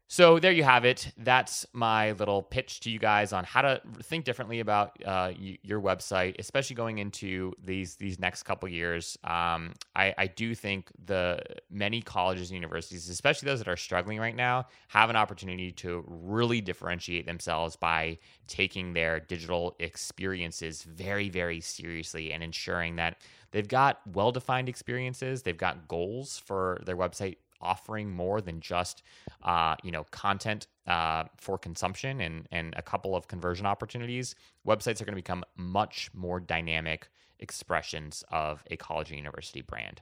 so 0.08 0.38
there 0.38 0.52
you 0.52 0.62
have 0.62 0.84
it. 0.84 1.12
That's 1.18 1.66
my 1.72 2.12
little 2.12 2.40
pitch 2.40 2.78
to 2.80 2.90
you 2.90 2.98
guys 3.00 3.32
on 3.32 3.42
how 3.42 3.62
to 3.62 3.80
think 4.04 4.24
differently 4.24 4.60
about 4.60 4.96
uh, 5.04 5.32
your 5.36 5.80
website, 5.80 6.36
especially 6.38 6.76
going 6.76 6.98
into 6.98 7.52
these 7.62 7.96
these 7.96 8.20
next 8.20 8.44
couple 8.44 8.68
years. 8.68 9.18
Um, 9.24 9.72
I, 9.96 10.14
I 10.16 10.26
do 10.28 10.54
think 10.54 10.90
the 11.04 11.42
many 11.70 12.02
colleges 12.02 12.50
and 12.50 12.56
universities, 12.56 13.08
especially 13.08 13.46
those 13.46 13.58
that 13.58 13.68
are 13.68 13.76
struggling 13.76 14.20
right 14.20 14.36
now, 14.36 14.66
have 14.88 15.10
an 15.10 15.16
opportunity 15.16 15.72
to 15.72 16.04
really 16.06 16.60
differentiate 16.60 17.26
themselves 17.26 17.74
by 17.74 18.18
taking 18.46 18.92
their 18.92 19.18
digital 19.18 19.74
experiences 19.80 20.84
very 20.84 21.28
very 21.28 21.60
seriously 21.60 22.32
and 22.32 22.44
ensuring 22.44 22.94
that 22.96 23.16
they've 23.50 23.66
got 23.66 24.00
well 24.12 24.30
defined 24.30 24.68
experiences, 24.68 25.42
they've 25.42 25.58
got 25.58 25.88
goals 25.88 26.38
for 26.38 26.80
their 26.86 26.96
website 26.96 27.36
offering 27.60 28.10
more 28.10 28.40
than 28.40 28.60
just 28.60 29.02
uh, 29.42 29.74
you 29.82 29.90
know 29.90 30.04
content 30.10 30.66
uh, 30.86 31.24
for 31.36 31.58
consumption 31.58 32.20
and 32.20 32.48
and 32.50 32.74
a 32.76 32.82
couple 32.82 33.16
of 33.16 33.28
conversion 33.28 33.66
opportunities 33.66 34.34
websites 34.66 35.00
are 35.00 35.04
going 35.04 35.12
to 35.12 35.16
become 35.16 35.44
much 35.56 36.10
more 36.14 36.40
dynamic 36.40 37.08
expressions 37.38 38.24
of 38.30 38.64
a 38.70 38.76
college 38.76 39.12
or 39.12 39.14
university 39.14 39.60
brand. 39.60 40.00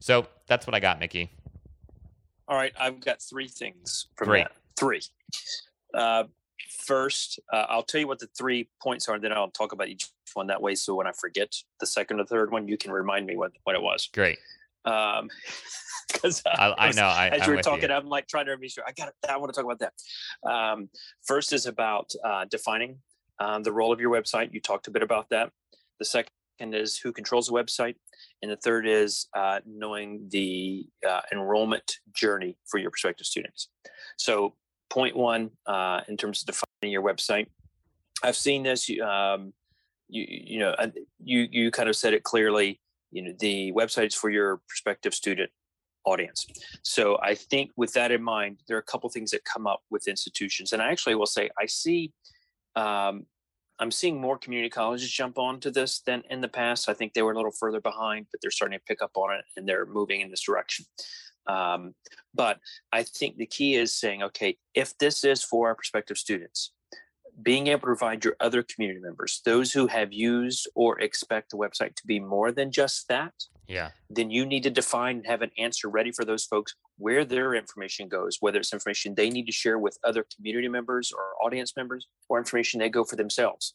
So 0.00 0.26
that's 0.46 0.66
what 0.66 0.74
i 0.74 0.80
got 0.80 0.98
mickey. 0.98 1.30
All 2.48 2.56
right 2.56 2.72
i've 2.78 3.00
got 3.00 3.22
three 3.22 3.48
things 3.48 4.06
from 4.16 4.28
Great. 4.28 4.44
that. 4.44 4.52
Three. 4.76 5.02
Uh, 5.92 6.24
first 6.70 7.38
uh, 7.52 7.66
i'll 7.68 7.82
tell 7.82 8.00
you 8.00 8.08
what 8.08 8.18
the 8.18 8.28
three 8.36 8.68
points 8.82 9.08
are 9.08 9.14
and 9.14 9.24
then 9.24 9.32
i'll 9.32 9.50
talk 9.50 9.72
about 9.72 9.88
each 9.88 10.08
one 10.34 10.46
that 10.48 10.60
way 10.60 10.74
so 10.74 10.94
when 10.94 11.06
i 11.06 11.12
forget 11.12 11.54
the 11.78 11.86
second 11.86 12.18
or 12.20 12.24
third 12.24 12.50
one 12.50 12.66
you 12.66 12.76
can 12.76 12.90
remind 12.90 13.26
me 13.26 13.36
what, 13.36 13.52
what 13.62 13.76
it 13.76 13.82
was. 13.82 14.08
Great 14.12 14.38
um, 14.84 15.30
because 16.12 16.42
uh, 16.46 16.50
I, 16.78 16.88
I, 16.88 16.92
know 16.92 17.04
I, 17.04 17.28
as 17.28 17.46
you 17.46 17.54
were 17.54 17.62
talking, 17.62 17.90
you. 17.90 17.94
I'm 17.94 18.08
like 18.08 18.26
trying 18.28 18.46
to 18.46 18.56
be 18.56 18.68
sure. 18.68 18.84
I 18.86 18.92
got. 18.92 19.12
I 19.28 19.36
want 19.36 19.52
to 19.52 19.60
talk 19.60 19.70
about 19.70 19.80
that. 19.80 20.48
Um, 20.48 20.88
first 21.26 21.52
is 21.52 21.66
about 21.66 22.12
uh, 22.24 22.44
defining 22.50 22.98
um, 23.38 23.62
the 23.62 23.72
role 23.72 23.92
of 23.92 24.00
your 24.00 24.10
website. 24.10 24.52
You 24.52 24.60
talked 24.60 24.86
a 24.86 24.90
bit 24.90 25.02
about 25.02 25.28
that. 25.30 25.50
The 25.98 26.04
second 26.04 26.30
is 26.60 26.98
who 26.98 27.12
controls 27.12 27.46
the 27.46 27.52
website, 27.52 27.96
and 28.42 28.50
the 28.50 28.56
third 28.56 28.86
is 28.86 29.26
uh, 29.36 29.60
knowing 29.66 30.28
the 30.30 30.86
uh, 31.08 31.20
enrollment 31.32 31.98
journey 32.14 32.56
for 32.66 32.78
your 32.78 32.90
prospective 32.90 33.26
students. 33.26 33.68
So, 34.16 34.54
point 34.90 35.16
one, 35.16 35.50
uh, 35.66 36.02
in 36.08 36.16
terms 36.16 36.42
of 36.42 36.46
defining 36.46 36.92
your 36.92 37.02
website, 37.02 37.46
I've 38.22 38.36
seen 38.36 38.62
this. 38.62 38.90
Um, 39.00 39.52
you 40.08 40.26
you 40.28 40.58
know 40.58 40.74
you 41.22 41.48
you 41.50 41.70
kind 41.70 41.88
of 41.88 41.96
said 41.96 42.12
it 42.12 42.24
clearly 42.24 42.80
you 43.14 43.22
know 43.22 43.32
the 43.38 43.72
websites 43.72 44.14
for 44.14 44.28
your 44.28 44.60
prospective 44.68 45.14
student 45.14 45.50
audience 46.04 46.46
so 46.82 47.16
i 47.22 47.34
think 47.34 47.70
with 47.76 47.92
that 47.94 48.10
in 48.12 48.22
mind 48.22 48.58
there 48.68 48.76
are 48.76 48.80
a 48.80 48.90
couple 48.92 49.08
things 49.08 49.30
that 49.30 49.42
come 49.44 49.66
up 49.66 49.80
with 49.90 50.06
institutions 50.06 50.72
and 50.72 50.82
i 50.82 50.90
actually 50.90 51.14
will 51.14 51.26
say 51.26 51.48
i 51.58 51.66
see 51.66 52.12
um, 52.76 53.26
I'm 53.78 53.90
seeing 53.90 54.20
more 54.20 54.38
community 54.38 54.70
colleges 54.70 55.10
jump 55.10 55.38
onto 55.38 55.70
this 55.70 56.00
than 56.00 56.22
in 56.30 56.40
the 56.40 56.48
past. 56.48 56.88
I 56.88 56.94
think 56.94 57.12
they 57.12 57.22
were 57.22 57.32
a 57.32 57.36
little 57.36 57.52
further 57.52 57.80
behind, 57.80 58.26
but 58.30 58.40
they're 58.40 58.50
starting 58.50 58.78
to 58.78 58.84
pick 58.84 59.02
up 59.02 59.12
on 59.16 59.34
it 59.34 59.44
and 59.56 59.68
they're 59.68 59.86
moving 59.86 60.20
in 60.20 60.30
this 60.30 60.42
direction. 60.42 60.84
Um, 61.46 61.94
but 62.32 62.58
I 62.92 63.02
think 63.02 63.36
the 63.36 63.46
key 63.46 63.74
is 63.74 63.92
saying, 63.92 64.22
okay, 64.22 64.56
if 64.74 64.96
this 64.98 65.24
is 65.24 65.42
for 65.42 65.68
our 65.68 65.74
prospective 65.74 66.18
students, 66.18 66.72
being 67.42 67.66
able 67.66 67.80
to 67.80 67.86
provide 67.86 68.24
your 68.24 68.36
other 68.40 68.62
community 68.62 69.00
members, 69.00 69.40
those 69.44 69.72
who 69.72 69.86
have 69.86 70.12
used 70.12 70.68
or 70.74 71.00
expect 71.00 71.50
the 71.50 71.56
website 71.56 71.94
to 71.96 72.06
be 72.06 72.20
more 72.20 72.52
than 72.52 72.70
just 72.70 73.08
that, 73.08 73.32
yeah, 73.66 73.90
then 74.10 74.30
you 74.30 74.44
need 74.46 74.62
to 74.62 74.70
define 74.70 75.16
and 75.16 75.26
have 75.26 75.42
an 75.42 75.50
answer 75.58 75.88
ready 75.88 76.12
for 76.12 76.24
those 76.24 76.44
folks 76.44 76.74
where 76.98 77.24
their 77.24 77.54
information 77.54 78.08
goes, 78.08 78.36
whether 78.40 78.58
it's 78.58 78.72
information 78.72 79.14
they 79.14 79.30
need 79.30 79.46
to 79.46 79.52
share 79.52 79.78
with 79.78 79.98
other 80.04 80.24
community 80.36 80.68
members 80.68 81.12
or 81.12 81.22
audience 81.44 81.72
members, 81.76 82.06
or 82.28 82.38
information 82.38 82.78
they 82.78 82.88
go 82.88 83.04
for 83.04 83.16
themselves. 83.16 83.74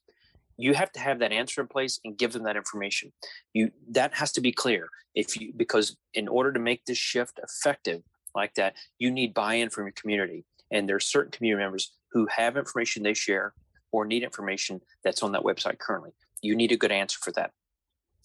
You 0.57 0.73
have 0.73 0.91
to 0.93 0.99
have 0.99 1.19
that 1.19 1.31
answer 1.31 1.61
in 1.61 1.67
place 1.67 1.99
and 2.03 2.17
give 2.17 2.33
them 2.33 2.43
that 2.43 2.57
information. 2.57 3.11
You 3.53 3.71
that 3.91 4.13
has 4.15 4.31
to 4.33 4.41
be 4.41 4.51
clear. 4.51 4.89
If 5.15 5.39
you 5.39 5.53
because 5.55 5.97
in 6.13 6.27
order 6.27 6.53
to 6.53 6.59
make 6.59 6.85
this 6.85 6.97
shift 6.97 7.39
effective 7.41 8.03
like 8.35 8.53
that, 8.55 8.75
you 8.99 9.09
need 9.09 9.33
buy-in 9.33 9.69
from 9.69 9.85
your 9.85 9.93
community. 9.93 10.45
And 10.71 10.87
there's 10.87 11.05
certain 11.05 11.31
community 11.31 11.63
members 11.63 11.91
who 12.11 12.27
have 12.27 12.57
information 12.57 13.03
they 13.03 13.13
share 13.13 13.53
or 13.91 14.05
need 14.05 14.23
information 14.23 14.81
that's 15.03 15.23
on 15.23 15.31
that 15.31 15.43
website 15.43 15.79
currently. 15.79 16.11
You 16.41 16.55
need 16.55 16.71
a 16.71 16.77
good 16.77 16.91
answer 16.91 17.19
for 17.21 17.31
that. 17.33 17.51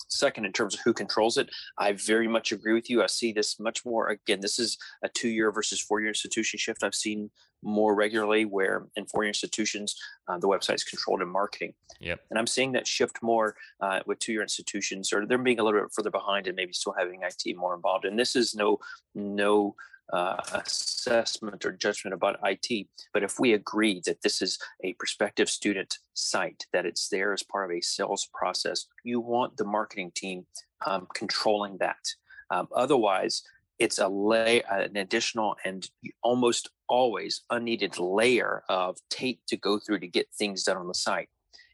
Second, 0.08 0.44
in 0.44 0.52
terms 0.52 0.74
of 0.74 0.80
who 0.84 0.92
controls 0.92 1.38
it, 1.38 1.50
I 1.78 1.92
very 1.92 2.28
much 2.28 2.52
agree 2.52 2.74
with 2.74 2.90
you. 2.90 3.02
I 3.02 3.06
see 3.06 3.32
this 3.32 3.58
much 3.58 3.84
more. 3.84 4.08
Again, 4.08 4.40
this 4.40 4.58
is 4.58 4.76
a 5.02 5.08
two 5.08 5.28
year 5.28 5.50
versus 5.50 5.80
four 5.80 6.00
year 6.00 6.08
institution 6.08 6.58
shift 6.58 6.82
I've 6.82 6.94
seen 6.94 7.30
more 7.62 7.94
regularly 7.94 8.44
where 8.44 8.86
in 8.96 9.06
four 9.06 9.24
year 9.24 9.28
institutions, 9.28 9.96
uh, 10.28 10.38
the 10.38 10.46
website 10.48 10.74
is 10.74 10.84
controlled 10.84 11.22
in 11.22 11.28
marketing. 11.28 11.72
Yep. 12.00 12.20
And 12.30 12.38
I'm 12.38 12.46
seeing 12.46 12.72
that 12.72 12.86
shift 12.86 13.22
more 13.22 13.56
uh, 13.80 14.00
with 14.06 14.18
two 14.18 14.32
year 14.32 14.42
institutions 14.42 15.12
or 15.12 15.26
they're 15.26 15.38
being 15.38 15.60
a 15.60 15.64
little 15.64 15.80
bit 15.80 15.90
further 15.94 16.10
behind 16.10 16.46
and 16.46 16.56
maybe 16.56 16.72
still 16.72 16.94
having 16.96 17.22
IT 17.22 17.56
more 17.56 17.74
involved. 17.74 18.04
And 18.04 18.18
this 18.18 18.36
is 18.36 18.54
no, 18.54 18.78
no, 19.14 19.74
uh, 20.12 20.36
assessment 20.52 21.64
or 21.64 21.72
judgment 21.72 22.14
about 22.14 22.38
IT. 22.44 22.86
But 23.12 23.22
if 23.22 23.38
we 23.38 23.52
agree 23.52 24.02
that 24.06 24.22
this 24.22 24.42
is 24.42 24.58
a 24.82 24.92
prospective 24.94 25.48
student 25.48 25.98
site, 26.14 26.66
that 26.72 26.86
it's 26.86 27.08
there 27.08 27.32
as 27.32 27.42
part 27.42 27.70
of 27.70 27.76
a 27.76 27.80
sales 27.80 28.28
process, 28.32 28.86
you 29.02 29.20
want 29.20 29.56
the 29.56 29.64
marketing 29.64 30.12
team 30.14 30.46
um, 30.86 31.06
controlling 31.14 31.78
that. 31.78 32.04
Um, 32.50 32.68
otherwise, 32.74 33.42
it's 33.78 33.98
a 33.98 34.08
lay 34.08 34.62
an 34.70 34.96
additional 34.96 35.56
and 35.64 35.88
almost 36.22 36.70
always 36.88 37.42
unneeded 37.50 37.98
layer 37.98 38.62
of 38.68 38.98
tape 39.10 39.40
to 39.48 39.56
go 39.56 39.78
through 39.78 39.98
to 40.00 40.06
get 40.06 40.28
things 40.32 40.62
done 40.64 40.76
on 40.76 40.86
the 40.86 40.94
site 40.94 41.28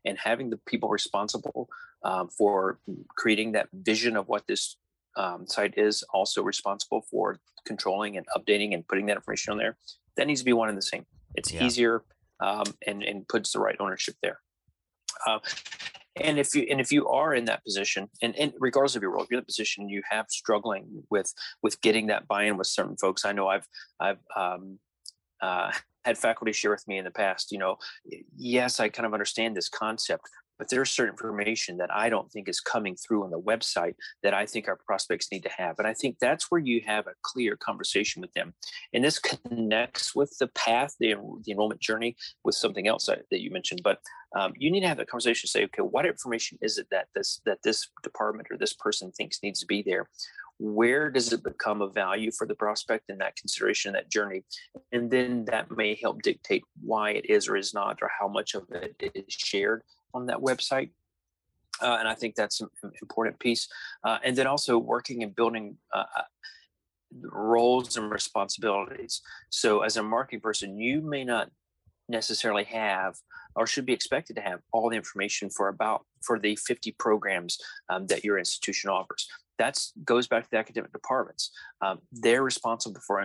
and 0.04 0.18
having 0.18 0.50
the 0.50 0.56
people 0.66 0.88
responsible 0.88 1.68
um, 2.04 2.28
for 2.28 2.78
creating 3.16 3.52
that 3.52 3.68
vision 3.72 4.16
of 4.16 4.28
what 4.28 4.46
this 4.46 4.76
um, 5.16 5.46
site 5.46 5.74
is 5.76 6.04
also 6.12 6.42
responsible 6.42 7.02
for 7.10 7.38
controlling 7.66 8.16
and 8.16 8.26
updating 8.36 8.74
and 8.74 8.86
putting 8.86 9.06
that 9.06 9.16
information 9.16 9.52
on 9.52 9.58
there. 9.58 9.76
That 10.16 10.26
needs 10.26 10.40
to 10.40 10.44
be 10.44 10.52
one 10.52 10.68
and 10.68 10.78
the 10.78 10.82
same. 10.82 11.06
It's 11.34 11.52
yeah. 11.52 11.64
easier 11.64 12.04
um, 12.40 12.64
and 12.86 13.02
and 13.02 13.26
puts 13.28 13.52
the 13.52 13.60
right 13.60 13.76
ownership 13.80 14.16
there. 14.22 14.40
Uh, 15.26 15.38
and 16.16 16.38
if 16.38 16.54
you 16.54 16.66
and 16.70 16.80
if 16.80 16.90
you 16.90 17.06
are 17.08 17.34
in 17.34 17.44
that 17.46 17.64
position, 17.64 18.08
and, 18.22 18.34
and 18.36 18.52
regardless 18.58 18.96
of 18.96 19.02
your 19.02 19.12
role, 19.12 19.22
if 19.22 19.30
you're 19.30 19.38
in 19.38 19.42
the 19.42 19.46
position 19.46 19.88
you 19.88 20.02
have 20.10 20.26
struggling 20.28 21.04
with 21.10 21.32
with 21.62 21.80
getting 21.80 22.08
that 22.08 22.26
buy-in 22.26 22.56
with 22.56 22.66
certain 22.66 22.96
folks. 22.96 23.24
I 23.24 23.32
know 23.32 23.48
I've 23.48 23.66
I've 24.00 24.18
um, 24.36 24.78
uh, 25.40 25.70
had 26.04 26.18
faculty 26.18 26.52
share 26.52 26.70
with 26.70 26.86
me 26.88 26.98
in 26.98 27.04
the 27.04 27.10
past. 27.10 27.52
You 27.52 27.58
know, 27.58 27.76
yes, 28.36 28.80
I 28.80 28.88
kind 28.88 29.06
of 29.06 29.14
understand 29.14 29.56
this 29.56 29.68
concept, 29.68 30.24
but 30.60 30.68
there's 30.68 30.90
certain 30.90 31.14
information 31.14 31.78
that 31.78 31.88
I 31.90 32.10
don't 32.10 32.30
think 32.30 32.46
is 32.46 32.60
coming 32.60 32.94
through 32.94 33.24
on 33.24 33.30
the 33.30 33.40
website 33.40 33.94
that 34.22 34.34
I 34.34 34.44
think 34.44 34.68
our 34.68 34.76
prospects 34.76 35.28
need 35.32 35.42
to 35.44 35.50
have. 35.56 35.76
And 35.78 35.88
I 35.88 35.94
think 35.94 36.18
that's 36.20 36.50
where 36.50 36.60
you 36.60 36.82
have 36.84 37.06
a 37.06 37.14
clear 37.22 37.56
conversation 37.56 38.20
with 38.20 38.30
them. 38.34 38.52
And 38.92 39.02
this 39.02 39.18
connects 39.18 40.14
with 40.14 40.36
the 40.38 40.48
path, 40.48 40.96
the, 41.00 41.14
the 41.46 41.52
enrollment 41.52 41.80
journey 41.80 42.14
with 42.44 42.56
something 42.56 42.86
else 42.86 43.06
that, 43.06 43.22
that 43.30 43.40
you 43.40 43.50
mentioned. 43.50 43.80
But 43.82 44.00
um, 44.38 44.52
you 44.54 44.70
need 44.70 44.80
to 44.80 44.88
have 44.88 44.98
that 44.98 45.08
conversation 45.08 45.48
say, 45.48 45.64
okay, 45.64 45.80
what 45.80 46.04
information 46.04 46.58
is 46.60 46.76
it 46.76 46.88
that 46.90 47.06
this 47.14 47.40
that 47.46 47.62
this 47.64 47.88
department 48.02 48.48
or 48.50 48.58
this 48.58 48.74
person 48.74 49.12
thinks 49.12 49.42
needs 49.42 49.60
to 49.60 49.66
be 49.66 49.80
there? 49.82 50.10
where 50.62 51.10
does 51.10 51.32
it 51.32 51.42
become 51.42 51.80
a 51.80 51.88
value 51.88 52.30
for 52.30 52.46
the 52.46 52.54
prospect 52.54 53.08
in 53.08 53.16
that 53.16 53.34
consideration 53.34 53.94
that 53.94 54.10
journey 54.10 54.42
and 54.92 55.10
then 55.10 55.42
that 55.46 55.70
may 55.70 55.98
help 56.02 56.20
dictate 56.20 56.62
why 56.82 57.12
it 57.12 57.24
is 57.30 57.48
or 57.48 57.56
is 57.56 57.72
not 57.72 57.98
or 58.02 58.10
how 58.20 58.28
much 58.28 58.54
of 58.54 58.66
it 58.70 58.94
is 59.14 59.24
shared 59.28 59.82
on 60.14 60.26
that 60.26 60.38
website. 60.38 60.90
Uh, 61.82 61.96
and 61.98 62.08
I 62.08 62.14
think 62.14 62.34
that's 62.34 62.60
an 62.60 62.68
important 63.00 63.38
piece. 63.38 63.68
Uh, 64.04 64.18
and 64.24 64.36
then 64.36 64.46
also 64.46 64.78
working 64.78 65.22
and 65.22 65.34
building 65.34 65.76
uh, 65.94 66.04
uh, 66.16 66.22
roles 67.22 67.96
and 67.96 68.10
responsibilities. 68.10 69.22
So, 69.48 69.80
as 69.80 69.96
a 69.96 70.02
marketing 70.02 70.40
person, 70.40 70.78
you 70.78 71.00
may 71.00 71.24
not 71.24 71.50
necessarily 72.08 72.64
have 72.64 73.16
or 73.56 73.66
should 73.66 73.86
be 73.86 73.92
expected 73.92 74.36
to 74.36 74.42
have 74.42 74.60
all 74.72 74.90
the 74.90 74.96
information 74.96 75.50
for 75.50 75.68
about 75.68 76.04
for 76.22 76.38
the 76.38 76.56
50 76.56 76.92
programs 76.92 77.58
um, 77.88 78.06
that 78.06 78.24
your 78.24 78.38
institution 78.38 78.90
offers. 78.90 79.28
That 79.58 79.78
goes 80.04 80.26
back 80.26 80.44
to 80.44 80.50
the 80.50 80.58
academic 80.58 80.92
departments. 80.92 81.50
Um, 81.80 82.00
they're 82.12 82.42
responsible 82.42 83.00
for 83.06 83.22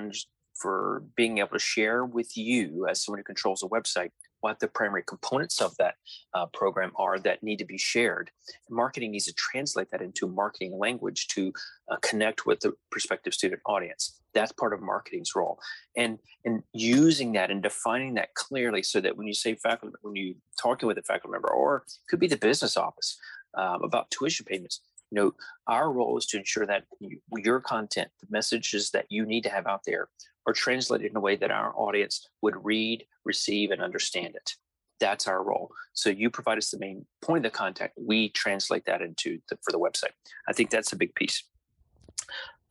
for 0.55 1.03
being 1.17 1.39
able 1.39 1.49
to 1.49 1.59
share 1.59 2.05
with 2.05 2.37
you 2.37 2.87
as 2.89 3.03
someone 3.03 3.19
who 3.19 3.23
controls 3.23 3.61
a 3.61 3.67
website 3.67 4.11
what 4.45 4.59
the 4.59 4.67
primary 4.67 5.01
components 5.07 5.59
of 5.59 5.75
that 5.77 5.95
uh, 6.35 6.45
program 6.59 6.91
are 6.97 7.17
that 7.17 7.41
need 7.41 7.57
to 7.57 7.65
be 7.65 7.79
shared. 7.79 8.29
Marketing 8.69 9.09
needs 9.09 9.25
to 9.25 9.33
translate 9.33 9.89
that 9.89 10.03
into 10.03 10.27
marketing 10.27 10.77
language 10.77 11.27
to 11.29 11.51
uh, 11.89 11.95
connect 12.03 12.45
with 12.45 12.59
the 12.59 12.71
prospective 12.91 13.33
student 13.33 13.59
audience. 13.65 14.21
That's 14.35 14.51
part 14.51 14.73
of 14.75 14.83
marketing's 14.83 15.31
role, 15.35 15.57
and 15.97 16.19
and 16.45 16.61
using 16.73 17.31
that 17.33 17.49
and 17.49 17.63
defining 17.63 18.13
that 18.15 18.35
clearly 18.35 18.83
so 18.83 19.01
that 19.01 19.17
when 19.17 19.25
you 19.25 19.33
say 19.33 19.55
faculty, 19.55 19.95
when 20.03 20.15
you 20.15 20.35
talking 20.61 20.85
with 20.85 20.99
a 20.99 21.01
faculty 21.01 21.31
member, 21.31 21.49
or 21.49 21.83
could 22.07 22.19
be 22.19 22.27
the 22.27 22.37
business 22.37 22.77
office 22.77 23.17
um, 23.57 23.81
about 23.81 24.11
tuition 24.11 24.45
payments, 24.45 24.81
you 25.09 25.15
know, 25.15 25.33
our 25.65 25.91
role 25.91 26.17
is 26.19 26.27
to 26.27 26.37
ensure 26.37 26.67
that 26.67 26.83
you, 26.99 27.19
your 27.49 27.59
content, 27.61 28.09
the 28.21 28.27
messages 28.29 28.91
that 28.91 29.05
you 29.09 29.25
need 29.25 29.43
to 29.45 29.49
have 29.49 29.65
out 29.65 29.81
there, 29.87 30.09
are 30.47 30.53
translated 30.53 31.09
in 31.11 31.17
a 31.17 31.19
way 31.19 31.35
that 31.35 31.51
our 31.51 31.73
audience 31.75 32.29
would 32.41 32.55
read, 32.63 33.05
receive, 33.23 33.71
and 33.71 33.81
understand 33.81 34.35
it. 34.35 34.51
That's 34.99 35.27
our 35.27 35.43
role. 35.43 35.71
So 35.93 36.09
you 36.09 36.29
provide 36.29 36.57
us 36.57 36.69
the 36.69 36.79
main 36.79 37.05
point 37.21 37.45
of 37.45 37.51
the 37.51 37.57
content. 37.57 37.91
We 37.97 38.29
translate 38.29 38.85
that 38.85 39.01
into 39.01 39.39
the, 39.49 39.57
for 39.63 39.71
the 39.71 39.79
website. 39.79 40.13
I 40.47 40.53
think 40.53 40.69
that's 40.69 40.93
a 40.93 40.95
big 40.95 41.13
piece. 41.15 41.43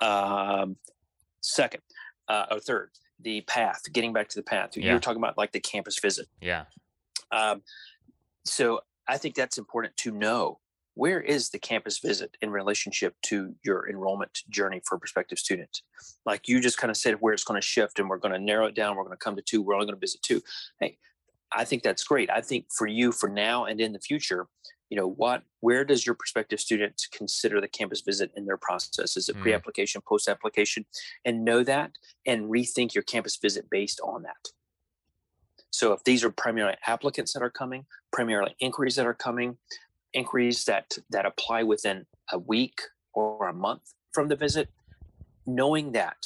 Um, 0.00 0.76
second, 1.40 1.82
uh, 2.28 2.46
or 2.50 2.60
third, 2.60 2.90
the 3.20 3.42
path. 3.42 3.82
Getting 3.92 4.12
back 4.12 4.28
to 4.28 4.36
the 4.36 4.42
path. 4.42 4.76
Yeah. 4.76 4.88
You 4.88 4.92
were 4.94 5.00
talking 5.00 5.20
about 5.20 5.36
like 5.36 5.52
the 5.52 5.60
campus 5.60 5.98
visit. 5.98 6.26
Yeah. 6.40 6.64
Um, 7.30 7.62
so 8.44 8.80
I 9.06 9.18
think 9.18 9.34
that's 9.34 9.58
important 9.58 9.96
to 9.98 10.10
know 10.10 10.60
where 10.94 11.20
is 11.20 11.50
the 11.50 11.58
campus 11.58 11.98
visit 11.98 12.36
in 12.40 12.50
relationship 12.50 13.14
to 13.22 13.54
your 13.64 13.88
enrollment 13.88 14.40
journey 14.48 14.80
for 14.86 14.98
prospective 14.98 15.38
students? 15.38 15.82
Like 16.24 16.48
you 16.48 16.60
just 16.60 16.78
kind 16.78 16.90
of 16.90 16.96
said 16.96 17.16
where 17.20 17.32
it's 17.32 17.44
going 17.44 17.60
to 17.60 17.66
shift 17.66 17.98
and 17.98 18.08
we're 18.08 18.18
going 18.18 18.34
to 18.34 18.40
narrow 18.40 18.66
it 18.66 18.74
down 18.74 18.96
we're 18.96 19.04
going 19.04 19.16
to 19.16 19.24
come 19.24 19.36
to 19.36 19.42
two 19.42 19.62
we're 19.62 19.74
only 19.74 19.86
going 19.86 19.96
to 19.96 20.00
visit 20.00 20.22
two. 20.22 20.40
Hey 20.80 20.98
i 21.52 21.64
think 21.64 21.82
that's 21.82 22.04
great. 22.04 22.30
I 22.30 22.40
think 22.40 22.66
for 22.76 22.86
you 22.86 23.12
for 23.12 23.28
now 23.28 23.64
and 23.64 23.80
in 23.80 23.92
the 23.92 24.00
future 24.00 24.46
you 24.90 24.96
know 24.96 25.08
what 25.08 25.42
where 25.60 25.84
does 25.84 26.04
your 26.04 26.14
prospective 26.14 26.60
student 26.60 27.00
consider 27.12 27.60
the 27.60 27.68
campus 27.68 28.00
visit 28.00 28.30
in 28.36 28.44
their 28.44 28.56
process 28.56 29.16
is 29.16 29.28
it 29.28 29.36
mm. 29.36 29.40
pre-application 29.40 30.02
post-application 30.06 30.84
and 31.24 31.44
know 31.44 31.64
that 31.64 31.92
and 32.26 32.50
rethink 32.50 32.94
your 32.94 33.02
campus 33.02 33.36
visit 33.36 33.68
based 33.70 34.00
on 34.04 34.22
that? 34.22 34.48
So 35.70 35.92
if 35.92 36.04
these 36.04 36.22
are 36.22 36.30
primarily 36.30 36.76
applicants 36.86 37.32
that 37.32 37.42
are 37.42 37.50
coming 37.50 37.86
primarily 38.12 38.54
inquiries 38.60 38.94
that 38.96 39.06
are 39.06 39.14
coming 39.14 39.56
inquiries 40.14 40.64
that 40.64 40.96
that 41.10 41.26
apply 41.26 41.62
within 41.62 42.06
a 42.32 42.38
week 42.38 42.80
or 43.12 43.48
a 43.48 43.52
month 43.52 43.92
from 44.12 44.28
the 44.28 44.36
visit 44.36 44.68
knowing 45.46 45.92
that 45.92 46.16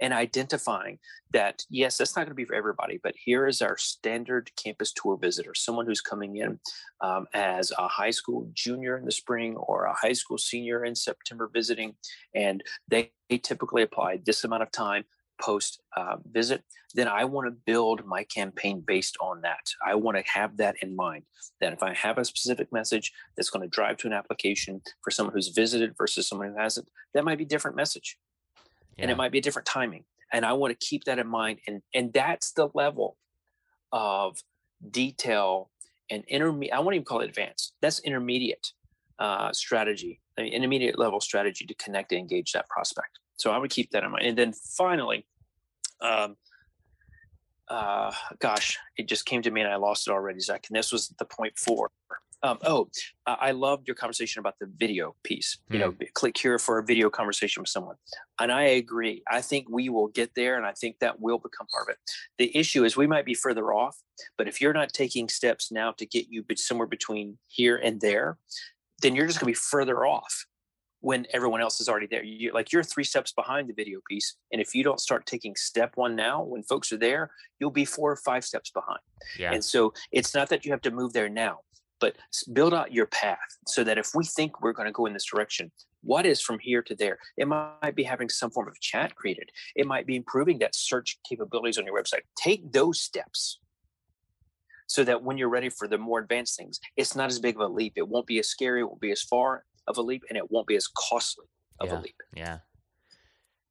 and 0.00 0.14
identifying 0.14 0.98
that 1.32 1.62
yes 1.68 1.98
that's 1.98 2.16
not 2.16 2.22
going 2.22 2.30
to 2.30 2.34
be 2.34 2.44
for 2.44 2.54
everybody 2.54 2.98
but 3.02 3.14
here 3.22 3.46
is 3.46 3.60
our 3.60 3.76
standard 3.76 4.50
campus 4.56 4.92
tour 4.92 5.18
visitor 5.20 5.52
someone 5.54 5.84
who's 5.84 6.00
coming 6.00 6.36
in 6.36 6.58
um, 7.02 7.26
as 7.34 7.70
a 7.78 7.88
high 7.88 8.10
school 8.10 8.48
junior 8.54 8.96
in 8.96 9.04
the 9.04 9.12
spring 9.12 9.56
or 9.56 9.84
a 9.84 9.94
high 9.94 10.12
school 10.12 10.38
senior 10.38 10.84
in 10.84 10.94
september 10.94 11.50
visiting 11.52 11.94
and 12.34 12.62
they, 12.88 13.10
they 13.28 13.38
typically 13.38 13.82
apply 13.82 14.18
this 14.24 14.44
amount 14.44 14.62
of 14.62 14.70
time 14.70 15.04
post 15.42 15.80
uh, 15.96 16.16
visit, 16.30 16.62
then 16.94 17.08
I 17.08 17.24
want 17.24 17.48
to 17.48 17.62
build 17.66 18.06
my 18.06 18.24
campaign 18.24 18.82
based 18.86 19.16
on 19.20 19.40
that. 19.42 19.66
I 19.84 19.94
want 19.94 20.16
to 20.16 20.24
have 20.30 20.56
that 20.58 20.76
in 20.82 20.94
mind. 20.94 21.24
That 21.60 21.72
if 21.72 21.82
I 21.82 21.94
have 21.94 22.18
a 22.18 22.24
specific 22.24 22.68
message 22.72 23.12
that's 23.36 23.50
going 23.50 23.62
to 23.62 23.68
drive 23.68 23.96
to 23.98 24.06
an 24.06 24.12
application 24.12 24.80
for 25.02 25.10
someone 25.10 25.34
who's 25.34 25.48
visited 25.48 25.94
versus 25.98 26.28
someone 26.28 26.48
who 26.48 26.58
hasn't, 26.58 26.88
that 27.14 27.24
might 27.24 27.38
be 27.38 27.44
a 27.44 27.48
different 27.48 27.76
message, 27.76 28.18
yeah. 28.96 29.02
and 29.02 29.10
it 29.10 29.16
might 29.16 29.32
be 29.32 29.38
a 29.38 29.42
different 29.42 29.66
timing. 29.66 30.04
And 30.32 30.46
I 30.46 30.52
want 30.54 30.70
to 30.78 30.86
keep 30.86 31.04
that 31.04 31.18
in 31.18 31.26
mind. 31.26 31.58
And 31.66 31.82
and 31.94 32.12
that's 32.12 32.52
the 32.52 32.68
level 32.74 33.16
of 33.92 34.38
detail 34.90 35.70
and 36.10 36.24
intermediate, 36.28 36.74
I 36.74 36.80
won't 36.80 36.94
even 36.94 37.04
call 37.04 37.20
it 37.20 37.28
advanced, 37.28 37.74
that's 37.80 38.00
intermediate 38.00 38.72
uh, 39.18 39.52
strategy, 39.52 40.20
intermediate 40.38 40.98
level 40.98 41.20
strategy 41.20 41.64
to 41.66 41.74
connect 41.74 42.12
and 42.12 42.18
engage 42.18 42.52
that 42.52 42.68
prospect. 42.68 43.18
So 43.36 43.50
I 43.50 43.58
would 43.58 43.70
keep 43.70 43.90
that 43.90 44.04
in 44.04 44.10
mind. 44.10 44.26
And 44.26 44.38
then 44.38 44.52
finally, 44.52 45.26
um, 46.02 46.36
uh, 47.68 48.12
gosh, 48.38 48.78
it 48.96 49.08
just 49.08 49.24
came 49.24 49.42
to 49.42 49.50
me 49.50 49.62
and 49.62 49.70
I 49.72 49.76
lost 49.76 50.08
it 50.08 50.10
already, 50.10 50.40
Zach. 50.40 50.66
And 50.68 50.76
this 50.76 50.92
was 50.92 51.08
the 51.18 51.24
point 51.24 51.58
four. 51.58 51.90
Um, 52.44 52.58
oh, 52.64 52.88
I 53.24 53.52
loved 53.52 53.86
your 53.86 53.94
conversation 53.94 54.40
about 54.40 54.58
the 54.58 54.66
video 54.66 55.14
piece. 55.22 55.58
You 55.70 55.78
know, 55.78 55.90
hmm. 55.92 56.02
click 56.14 56.36
here 56.36 56.58
for 56.58 56.78
a 56.78 56.84
video 56.84 57.08
conversation 57.08 57.62
with 57.62 57.70
someone. 57.70 57.94
And 58.40 58.50
I 58.50 58.62
agree. 58.62 59.22
I 59.30 59.40
think 59.40 59.68
we 59.70 59.88
will 59.88 60.08
get 60.08 60.34
there 60.34 60.56
and 60.56 60.66
I 60.66 60.72
think 60.72 60.98
that 60.98 61.20
will 61.20 61.38
become 61.38 61.68
part 61.68 61.88
of 61.88 61.92
it. 61.92 61.98
The 62.38 62.56
issue 62.56 62.84
is 62.84 62.96
we 62.96 63.06
might 63.06 63.24
be 63.24 63.34
further 63.34 63.72
off, 63.72 63.96
but 64.36 64.48
if 64.48 64.60
you're 64.60 64.72
not 64.72 64.92
taking 64.92 65.28
steps 65.28 65.70
now 65.70 65.92
to 65.92 66.04
get 66.04 66.26
you 66.30 66.44
somewhere 66.56 66.88
between 66.88 67.38
here 67.46 67.76
and 67.76 68.00
there, 68.00 68.38
then 69.02 69.14
you're 69.14 69.28
just 69.28 69.38
going 69.38 69.52
to 69.52 69.58
be 69.58 69.64
further 69.70 70.04
off 70.04 70.46
when 71.02 71.26
everyone 71.32 71.60
else 71.60 71.80
is 71.80 71.88
already 71.88 72.06
there. 72.06 72.24
You 72.24 72.52
like 72.52 72.72
you're 72.72 72.84
three 72.84 73.04
steps 73.04 73.32
behind 73.32 73.68
the 73.68 73.74
video 73.74 74.00
piece, 74.08 74.36
and 74.52 74.62
if 74.62 74.74
you 74.74 74.82
don't 74.82 75.00
start 75.00 75.26
taking 75.26 75.54
step 75.56 75.92
one 75.96 76.16
now, 76.16 76.42
when 76.42 76.62
folks 76.62 76.92
are 76.92 76.96
there, 76.96 77.30
you'll 77.60 77.70
be 77.70 77.84
four 77.84 78.10
or 78.10 78.16
five 78.16 78.44
steps 78.44 78.70
behind. 78.70 79.00
Yeah. 79.38 79.52
And 79.52 79.62
so 79.62 79.92
it's 80.12 80.34
not 80.34 80.48
that 80.48 80.64
you 80.64 80.70
have 80.70 80.80
to 80.82 80.90
move 80.90 81.12
there 81.12 81.28
now, 81.28 81.58
but 82.00 82.16
build 82.52 82.72
out 82.72 82.92
your 82.92 83.06
path 83.06 83.38
so 83.66 83.84
that 83.84 83.98
if 83.98 84.10
we 84.14 84.24
think 84.24 84.62
we're 84.62 84.72
going 84.72 84.86
to 84.86 84.92
go 84.92 85.06
in 85.06 85.12
this 85.12 85.26
direction, 85.26 85.72
what 86.02 86.24
is 86.24 86.40
from 86.40 86.60
here 86.60 86.82
to 86.82 86.94
there? 86.94 87.18
It 87.36 87.48
might 87.48 87.96
be 87.96 88.04
having 88.04 88.28
some 88.28 88.52
form 88.52 88.68
of 88.68 88.80
chat 88.80 89.16
created. 89.16 89.50
It 89.74 89.86
might 89.88 90.06
be 90.06 90.14
improving 90.14 90.60
that 90.60 90.74
search 90.74 91.18
capabilities 91.28 91.78
on 91.78 91.84
your 91.84 92.00
website. 92.00 92.22
Take 92.36 92.72
those 92.72 93.00
steps 93.00 93.58
so 94.86 95.02
that 95.02 95.22
when 95.22 95.36
you're 95.36 95.48
ready 95.48 95.68
for 95.68 95.88
the 95.88 95.98
more 95.98 96.20
advanced 96.20 96.56
things, 96.56 96.78
it's 96.96 97.16
not 97.16 97.30
as 97.30 97.40
big 97.40 97.56
of 97.56 97.62
a 97.62 97.66
leap. 97.66 97.94
It 97.96 98.06
won't 98.06 98.26
be 98.26 98.38
as 98.38 98.48
scary. 98.48 98.82
It 98.82 98.84
won't 98.84 99.00
be 99.00 99.10
as 99.10 99.22
far 99.22 99.64
of 99.88 99.98
a 99.98 100.02
leap, 100.02 100.22
and 100.28 100.36
it 100.36 100.50
won't 100.50 100.66
be 100.66 100.76
as 100.76 100.86
costly 100.86 101.46
of 101.80 101.88
yeah, 101.88 101.98
a 101.98 102.00
leap. 102.00 102.22
Yeah. 102.34 102.58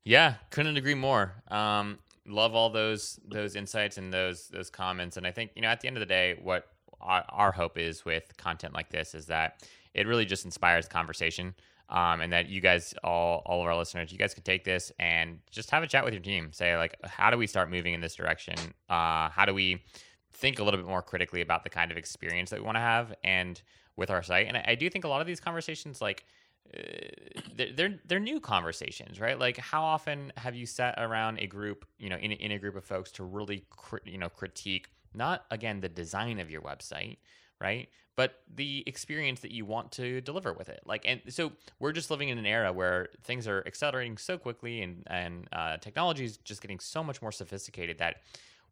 Yeah, 0.03 0.36
couldn't 0.49 0.78
agree 0.78 0.95
more. 0.95 1.43
Um, 1.49 1.99
love 2.28 2.55
all 2.55 2.70
those 2.70 3.20
those 3.28 3.55
insights 3.55 3.97
and 3.97 4.14
those 4.14 4.47
those 4.47 4.70
comments. 4.70 5.18
And 5.18 5.28
I 5.28 5.32
think 5.32 5.51
you 5.55 5.62
know 5.62 5.68
at 5.68 5.82
the 5.82 5.88
end 5.88 5.97
of 5.97 6.01
the 6.01 6.07
day, 6.07 6.39
what 6.41 6.66
our, 6.99 7.24
our 7.30 7.51
hope 7.51 7.78
is 7.78 8.05
with 8.05 8.36
content 8.38 8.74
like 8.74 8.89
this 8.89 9.14
is 9.14 9.28
that 9.28 9.68
it 9.93 10.07
really 10.07 10.26
just 10.26 10.45
inspires 10.45 10.88
conversation. 10.88 11.55
Um, 11.89 12.22
and 12.22 12.32
that 12.32 12.47
you 12.47 12.62
guys, 12.62 12.93
all 13.03 13.43
all 13.45 13.62
of 13.62 13.68
our 13.68 13.76
listeners, 13.76 14.14
you 14.14 14.18
guys 14.18 14.34
could 14.34 14.45
take 14.45 14.64
this 14.64 14.93
and 14.97 15.39
just 15.51 15.70
have 15.72 15.84
a 15.84 15.88
chat 15.88 16.05
with 16.05 16.14
your 16.14 16.24
team. 16.24 16.53
Say 16.53 16.78
like, 16.78 16.95
how 17.03 17.30
do 17.30 17.38
we 17.38 17.47
start 17.47 17.70
moving 17.70 17.93
in 17.93 17.99
this 17.99 18.16
direction? 18.16 18.55
Uh, 18.89 19.30
how 19.30 19.43
do 19.45 19.53
we 19.53 19.84
think 20.32 20.59
a 20.59 20.64
little 20.64 20.80
bit 20.80 20.88
more 20.88 21.01
critically 21.01 21.41
about 21.41 21.64
the 21.64 21.70
kind 21.70 21.91
of 21.91 21.97
experience 21.97 22.49
that 22.49 22.59
we 22.59 22.66
want 22.66 22.78
to 22.78 22.82
have 22.82 23.14
and 23.26 23.62
with 23.96 24.10
our 24.10 24.24
site? 24.24 24.48
And 24.48 24.58
I, 24.58 24.76
do 24.76 24.89
think 24.89 25.06
a 25.06 25.08
lot 25.08 25.22
of 25.22 25.28
these 25.28 25.39
conversations, 25.39 26.02
like 26.02 26.26
uh, 26.76 26.82
they're 27.76 28.00
they're 28.06 28.20
new 28.20 28.39
conversations, 28.39 29.20
right? 29.20 29.38
Like 29.39 29.58
how 29.58 29.84
often 29.84 30.32
have 30.38 30.56
you 30.56 30.66
sat 30.66 30.96
around 30.98 31.39
a 31.39 31.48
group, 31.48 31.86
you 32.00 32.10
know, 32.10 32.18
in 32.18 32.32
in 32.32 32.52
a 32.52 32.60
group 32.60 32.76
of 32.76 32.84
folks 32.84 33.12
to 33.14 33.24
really, 33.24 33.66
you 34.06 34.18
know, 34.18 34.30
critique 34.30 34.89
not 35.14 35.46
again 35.52 35.82
the 35.82 35.89
design 35.89 36.39
of 36.39 36.50
your 36.50 36.62
website, 36.62 37.18
right? 37.60 37.89
But 38.16 38.42
the 38.54 38.84
experience 38.88 39.39
that 39.42 39.52
you 39.52 39.66
want 39.66 39.92
to 39.94 40.22
deliver 40.22 40.54
with 40.54 40.70
it. 40.70 40.82
Like, 40.86 41.04
and 41.06 41.22
so 41.30 41.54
we're 41.80 41.94
just 41.94 42.12
living 42.12 42.30
in 42.30 42.38
an 42.38 42.46
era 42.46 42.72
where 42.72 43.10
things 43.24 43.48
are 43.48 43.64
accelerating 43.66 44.18
so 44.18 44.38
quickly, 44.38 44.82
and 44.82 45.04
and 45.08 45.48
uh, 45.52 45.78
technology 45.78 46.26
is 46.26 46.38
just 46.38 46.62
getting 46.62 46.80
so 46.80 47.04
much 47.04 47.22
more 47.22 47.32
sophisticated 47.32 47.98
that 48.00 48.18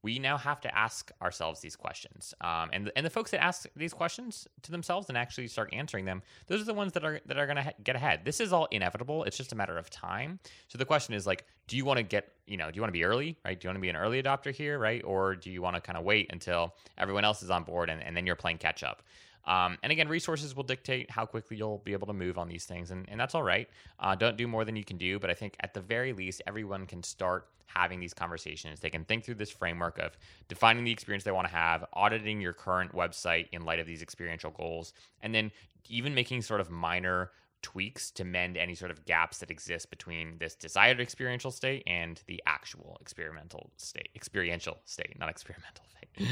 we 0.02 0.18
now 0.20 0.38
have 0.38 0.62
to 0.62 0.78
ask 0.78 1.12
ourselves 1.22 1.60
these 1.60 1.76
questions. 1.76 2.34
Um, 2.42 2.70
and 2.72 2.92
and 2.96 3.06
the 3.06 3.10
folks 3.10 3.32
that 3.32 3.44
ask 3.44 3.68
these 3.76 3.94
questions 3.94 4.48
to 4.62 4.72
themselves 4.72 5.10
and 5.10 5.18
actually 5.18 5.48
start 5.48 5.70
answering 5.74 6.06
them, 6.06 6.22
those 6.48 6.62
are 6.62 6.66
the 6.66 6.74
ones 6.74 6.94
that 6.94 7.04
are 7.04 7.20
that 7.26 7.38
are 7.38 7.46
going 7.46 7.58
to 7.58 7.64
ha- 7.64 7.74
get 7.84 7.96
ahead. 7.96 8.22
This 8.24 8.40
is 8.40 8.54
all 8.54 8.68
inevitable. 8.72 9.24
It's 9.26 9.38
just 9.38 9.52
a 9.52 9.56
matter 9.56 9.78
of 9.78 9.90
time. 9.90 10.40
So 10.68 10.78
the 10.78 10.86
question 10.86 11.14
is 11.14 11.28
like, 11.28 11.46
do 11.68 11.76
you 11.76 11.86
want 11.86 11.98
to 11.98 12.04
get 12.04 12.32
you 12.48 12.58
know 12.58 12.72
do 12.72 12.76
you 12.78 12.82
want 12.82 12.90
to 12.90 12.94
be 12.94 13.04
early 13.04 13.38
right? 13.44 13.60
Do 13.60 13.66
you 13.66 13.70
want 13.70 13.78
to 13.78 13.82
be 13.82 13.90
an 13.90 13.96
early 13.96 14.22
adopter 14.22 14.54
here 14.54 14.80
right? 14.80 15.04
Or 15.04 15.36
do 15.36 15.52
you 15.52 15.62
want 15.62 15.76
to 15.76 15.82
kind 15.82 15.98
of 15.98 16.04
wait 16.04 16.32
until 16.32 16.76
everyone 16.98 17.26
else 17.26 17.44
is 17.44 17.50
on 17.50 17.64
board 17.64 17.90
and, 17.90 18.02
and 18.02 18.16
then 18.16 18.26
you're 18.26 18.36
playing 18.36 18.58
catch 18.58 18.84
up? 18.84 19.04
Um, 19.46 19.78
and 19.84 19.92
again, 19.92 20.08
resources 20.08 20.56
will 20.56 20.64
dictate 20.64 21.10
how 21.10 21.26
quickly 21.26 21.58
you'll 21.58 21.80
be 21.80 21.94
able 21.94 22.08
to 22.08 22.14
move 22.14 22.38
on 22.38 22.48
these 22.48 22.66
things, 22.66 22.92
and, 22.92 23.08
and 23.10 23.20
that's 23.20 23.36
all 23.36 23.44
right. 23.44 23.70
Uh, 24.00 24.16
don't 24.16 24.38
do 24.38 24.48
more 24.48 24.66
than 24.66 24.76
you 24.76 24.84
can 24.84 24.98
do, 24.98 25.20
but 25.20 25.30
I 25.30 25.34
think 25.34 25.56
at 25.62 25.74
the 25.74 25.82
very 25.82 26.14
least, 26.14 26.42
everyone 26.46 26.86
can 26.86 27.02
start 27.04 27.48
having 27.66 28.00
these 28.00 28.14
conversations. 28.14 28.80
They 28.80 28.90
can 28.90 29.06
think 29.06 29.24
through 29.24 29.36
this 29.36 29.52
framework 29.52 30.00
of 30.00 30.18
defining 30.48 30.84
the 30.84 30.92
experience 30.92 31.24
they 31.24 31.32
want 31.32 31.48
to 31.48 31.54
have, 31.54 31.86
auditing 31.94 32.42
your 32.42 32.54
current 32.54 32.94
website 32.94 33.48
in 33.52 33.64
light 33.64 33.80
of 33.80 33.88
these 33.88 34.02
experiential 34.02 34.52
goals, 34.52 34.94
and 35.22 35.34
then 35.34 35.52
even 35.88 36.14
making 36.14 36.42
sort 36.42 36.62
of 36.62 36.70
minor 36.70 37.32
tweaks 37.62 38.12
to 38.12 38.24
mend 38.24 38.58
any 38.58 38.76
sort 38.76 38.92
of 38.92 39.06
gaps 39.06 39.40
that 39.40 39.52
exist 39.52 39.90
between 39.90 40.38
this 40.40 40.56
desired 40.56 41.00
experiential 41.00 41.52
state 41.52 41.84
and 41.88 42.22
the 42.28 42.42
actual 42.46 42.98
experimental 43.02 43.72
state 43.78 44.10
experiential 44.16 44.78
state 44.86 45.18
not 45.20 45.30
experimental 45.30 45.84
state. 45.98 46.28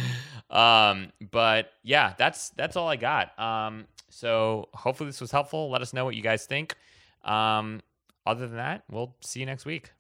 Um, 0.56 1.12
but 1.32 1.72
yeah 1.84 2.14
that's 2.18 2.50
that's 2.52 2.76
all 2.76 2.88
i 2.88 2.96
got. 2.96 3.38
Um, 3.40 3.86
so 4.10 4.70
hopefully 4.74 5.10
this 5.10 5.22
was 5.22 5.32
helpful. 5.32 5.70
Let 5.70 5.82
us 5.82 5.94
know 5.94 6.06
what 6.06 6.16
you 6.16 6.22
guys 6.22 6.46
think. 6.46 6.76
Um, 7.24 7.82
other 8.26 8.48
than 8.48 8.58
that 8.58 8.84
we'll 8.90 9.16
see 9.22 9.40
you 9.40 9.46
next 9.46 9.66
week. 9.66 9.92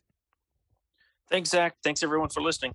Thanks 1.30 1.50
zach. 1.50 1.76
Thanks 1.84 2.04
everyone 2.04 2.30
for 2.30 2.42
listening. 2.42 2.74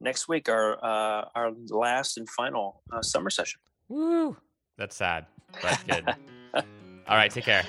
Next 0.00 0.28
week 0.28 0.48
our 0.48 0.82
uh, 0.82 1.28
our 1.34 1.52
last 1.68 2.16
and 2.16 2.28
final 2.28 2.82
uh, 2.92 3.02
summer 3.02 3.30
session. 3.30 3.60
Woo! 3.88 4.36
That's 4.78 4.96
sad 4.96 5.26
but 5.62 5.78
good. 5.86 6.08
All 7.08 7.16
right 7.16 7.30
take 7.30 7.44
care 7.44 7.64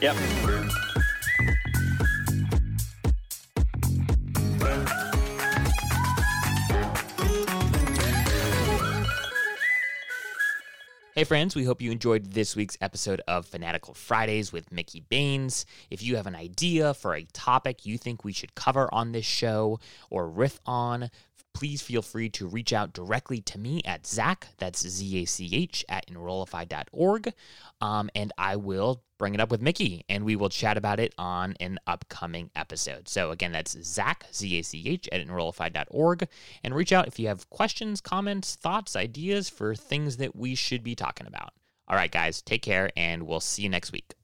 Yep. 0.00 0.14
Hey, 11.18 11.24
friends, 11.24 11.56
we 11.56 11.64
hope 11.64 11.82
you 11.82 11.90
enjoyed 11.90 12.26
this 12.26 12.54
week's 12.54 12.78
episode 12.80 13.20
of 13.26 13.44
Fanatical 13.44 13.92
Fridays 13.92 14.52
with 14.52 14.70
Mickey 14.70 15.00
Baines. 15.00 15.66
If 15.90 16.00
you 16.00 16.14
have 16.14 16.28
an 16.28 16.36
idea 16.36 16.94
for 16.94 17.16
a 17.16 17.24
topic 17.32 17.84
you 17.84 17.98
think 17.98 18.22
we 18.22 18.32
should 18.32 18.54
cover 18.54 18.88
on 18.94 19.10
this 19.10 19.26
show 19.26 19.80
or 20.10 20.28
riff 20.28 20.60
on, 20.64 21.10
please 21.58 21.82
feel 21.82 22.02
free 22.02 22.28
to 22.28 22.46
reach 22.46 22.72
out 22.72 22.92
directly 22.92 23.40
to 23.40 23.58
me 23.58 23.82
at 23.84 24.06
Zach, 24.06 24.46
that's 24.58 24.86
Z 24.86 25.22
A 25.22 25.24
C 25.24 25.50
H, 25.52 25.84
at 25.88 26.06
enrollify.org. 26.06 27.32
Um, 27.80 28.08
and 28.14 28.32
I 28.38 28.54
will 28.54 29.02
bring 29.18 29.34
it 29.34 29.40
up 29.40 29.50
with 29.50 29.60
Mickey 29.60 30.04
and 30.08 30.24
we 30.24 30.36
will 30.36 30.50
chat 30.50 30.76
about 30.76 31.00
it 31.00 31.12
on 31.18 31.54
an 31.58 31.80
upcoming 31.84 32.50
episode. 32.54 33.08
So, 33.08 33.32
again, 33.32 33.50
that's 33.50 33.76
Zach, 33.82 34.26
Z 34.32 34.56
A 34.56 34.62
C 34.62 34.84
H, 34.86 35.08
at 35.10 35.20
enrollify.org. 35.20 36.28
And 36.62 36.76
reach 36.76 36.92
out 36.92 37.08
if 37.08 37.18
you 37.18 37.26
have 37.26 37.50
questions, 37.50 38.00
comments, 38.00 38.54
thoughts, 38.54 38.94
ideas 38.94 39.48
for 39.48 39.74
things 39.74 40.18
that 40.18 40.36
we 40.36 40.54
should 40.54 40.84
be 40.84 40.94
talking 40.94 41.26
about. 41.26 41.54
All 41.88 41.96
right, 41.96 42.12
guys, 42.12 42.40
take 42.40 42.62
care 42.62 42.90
and 42.96 43.24
we'll 43.24 43.40
see 43.40 43.62
you 43.62 43.68
next 43.68 43.90
week. 43.90 44.17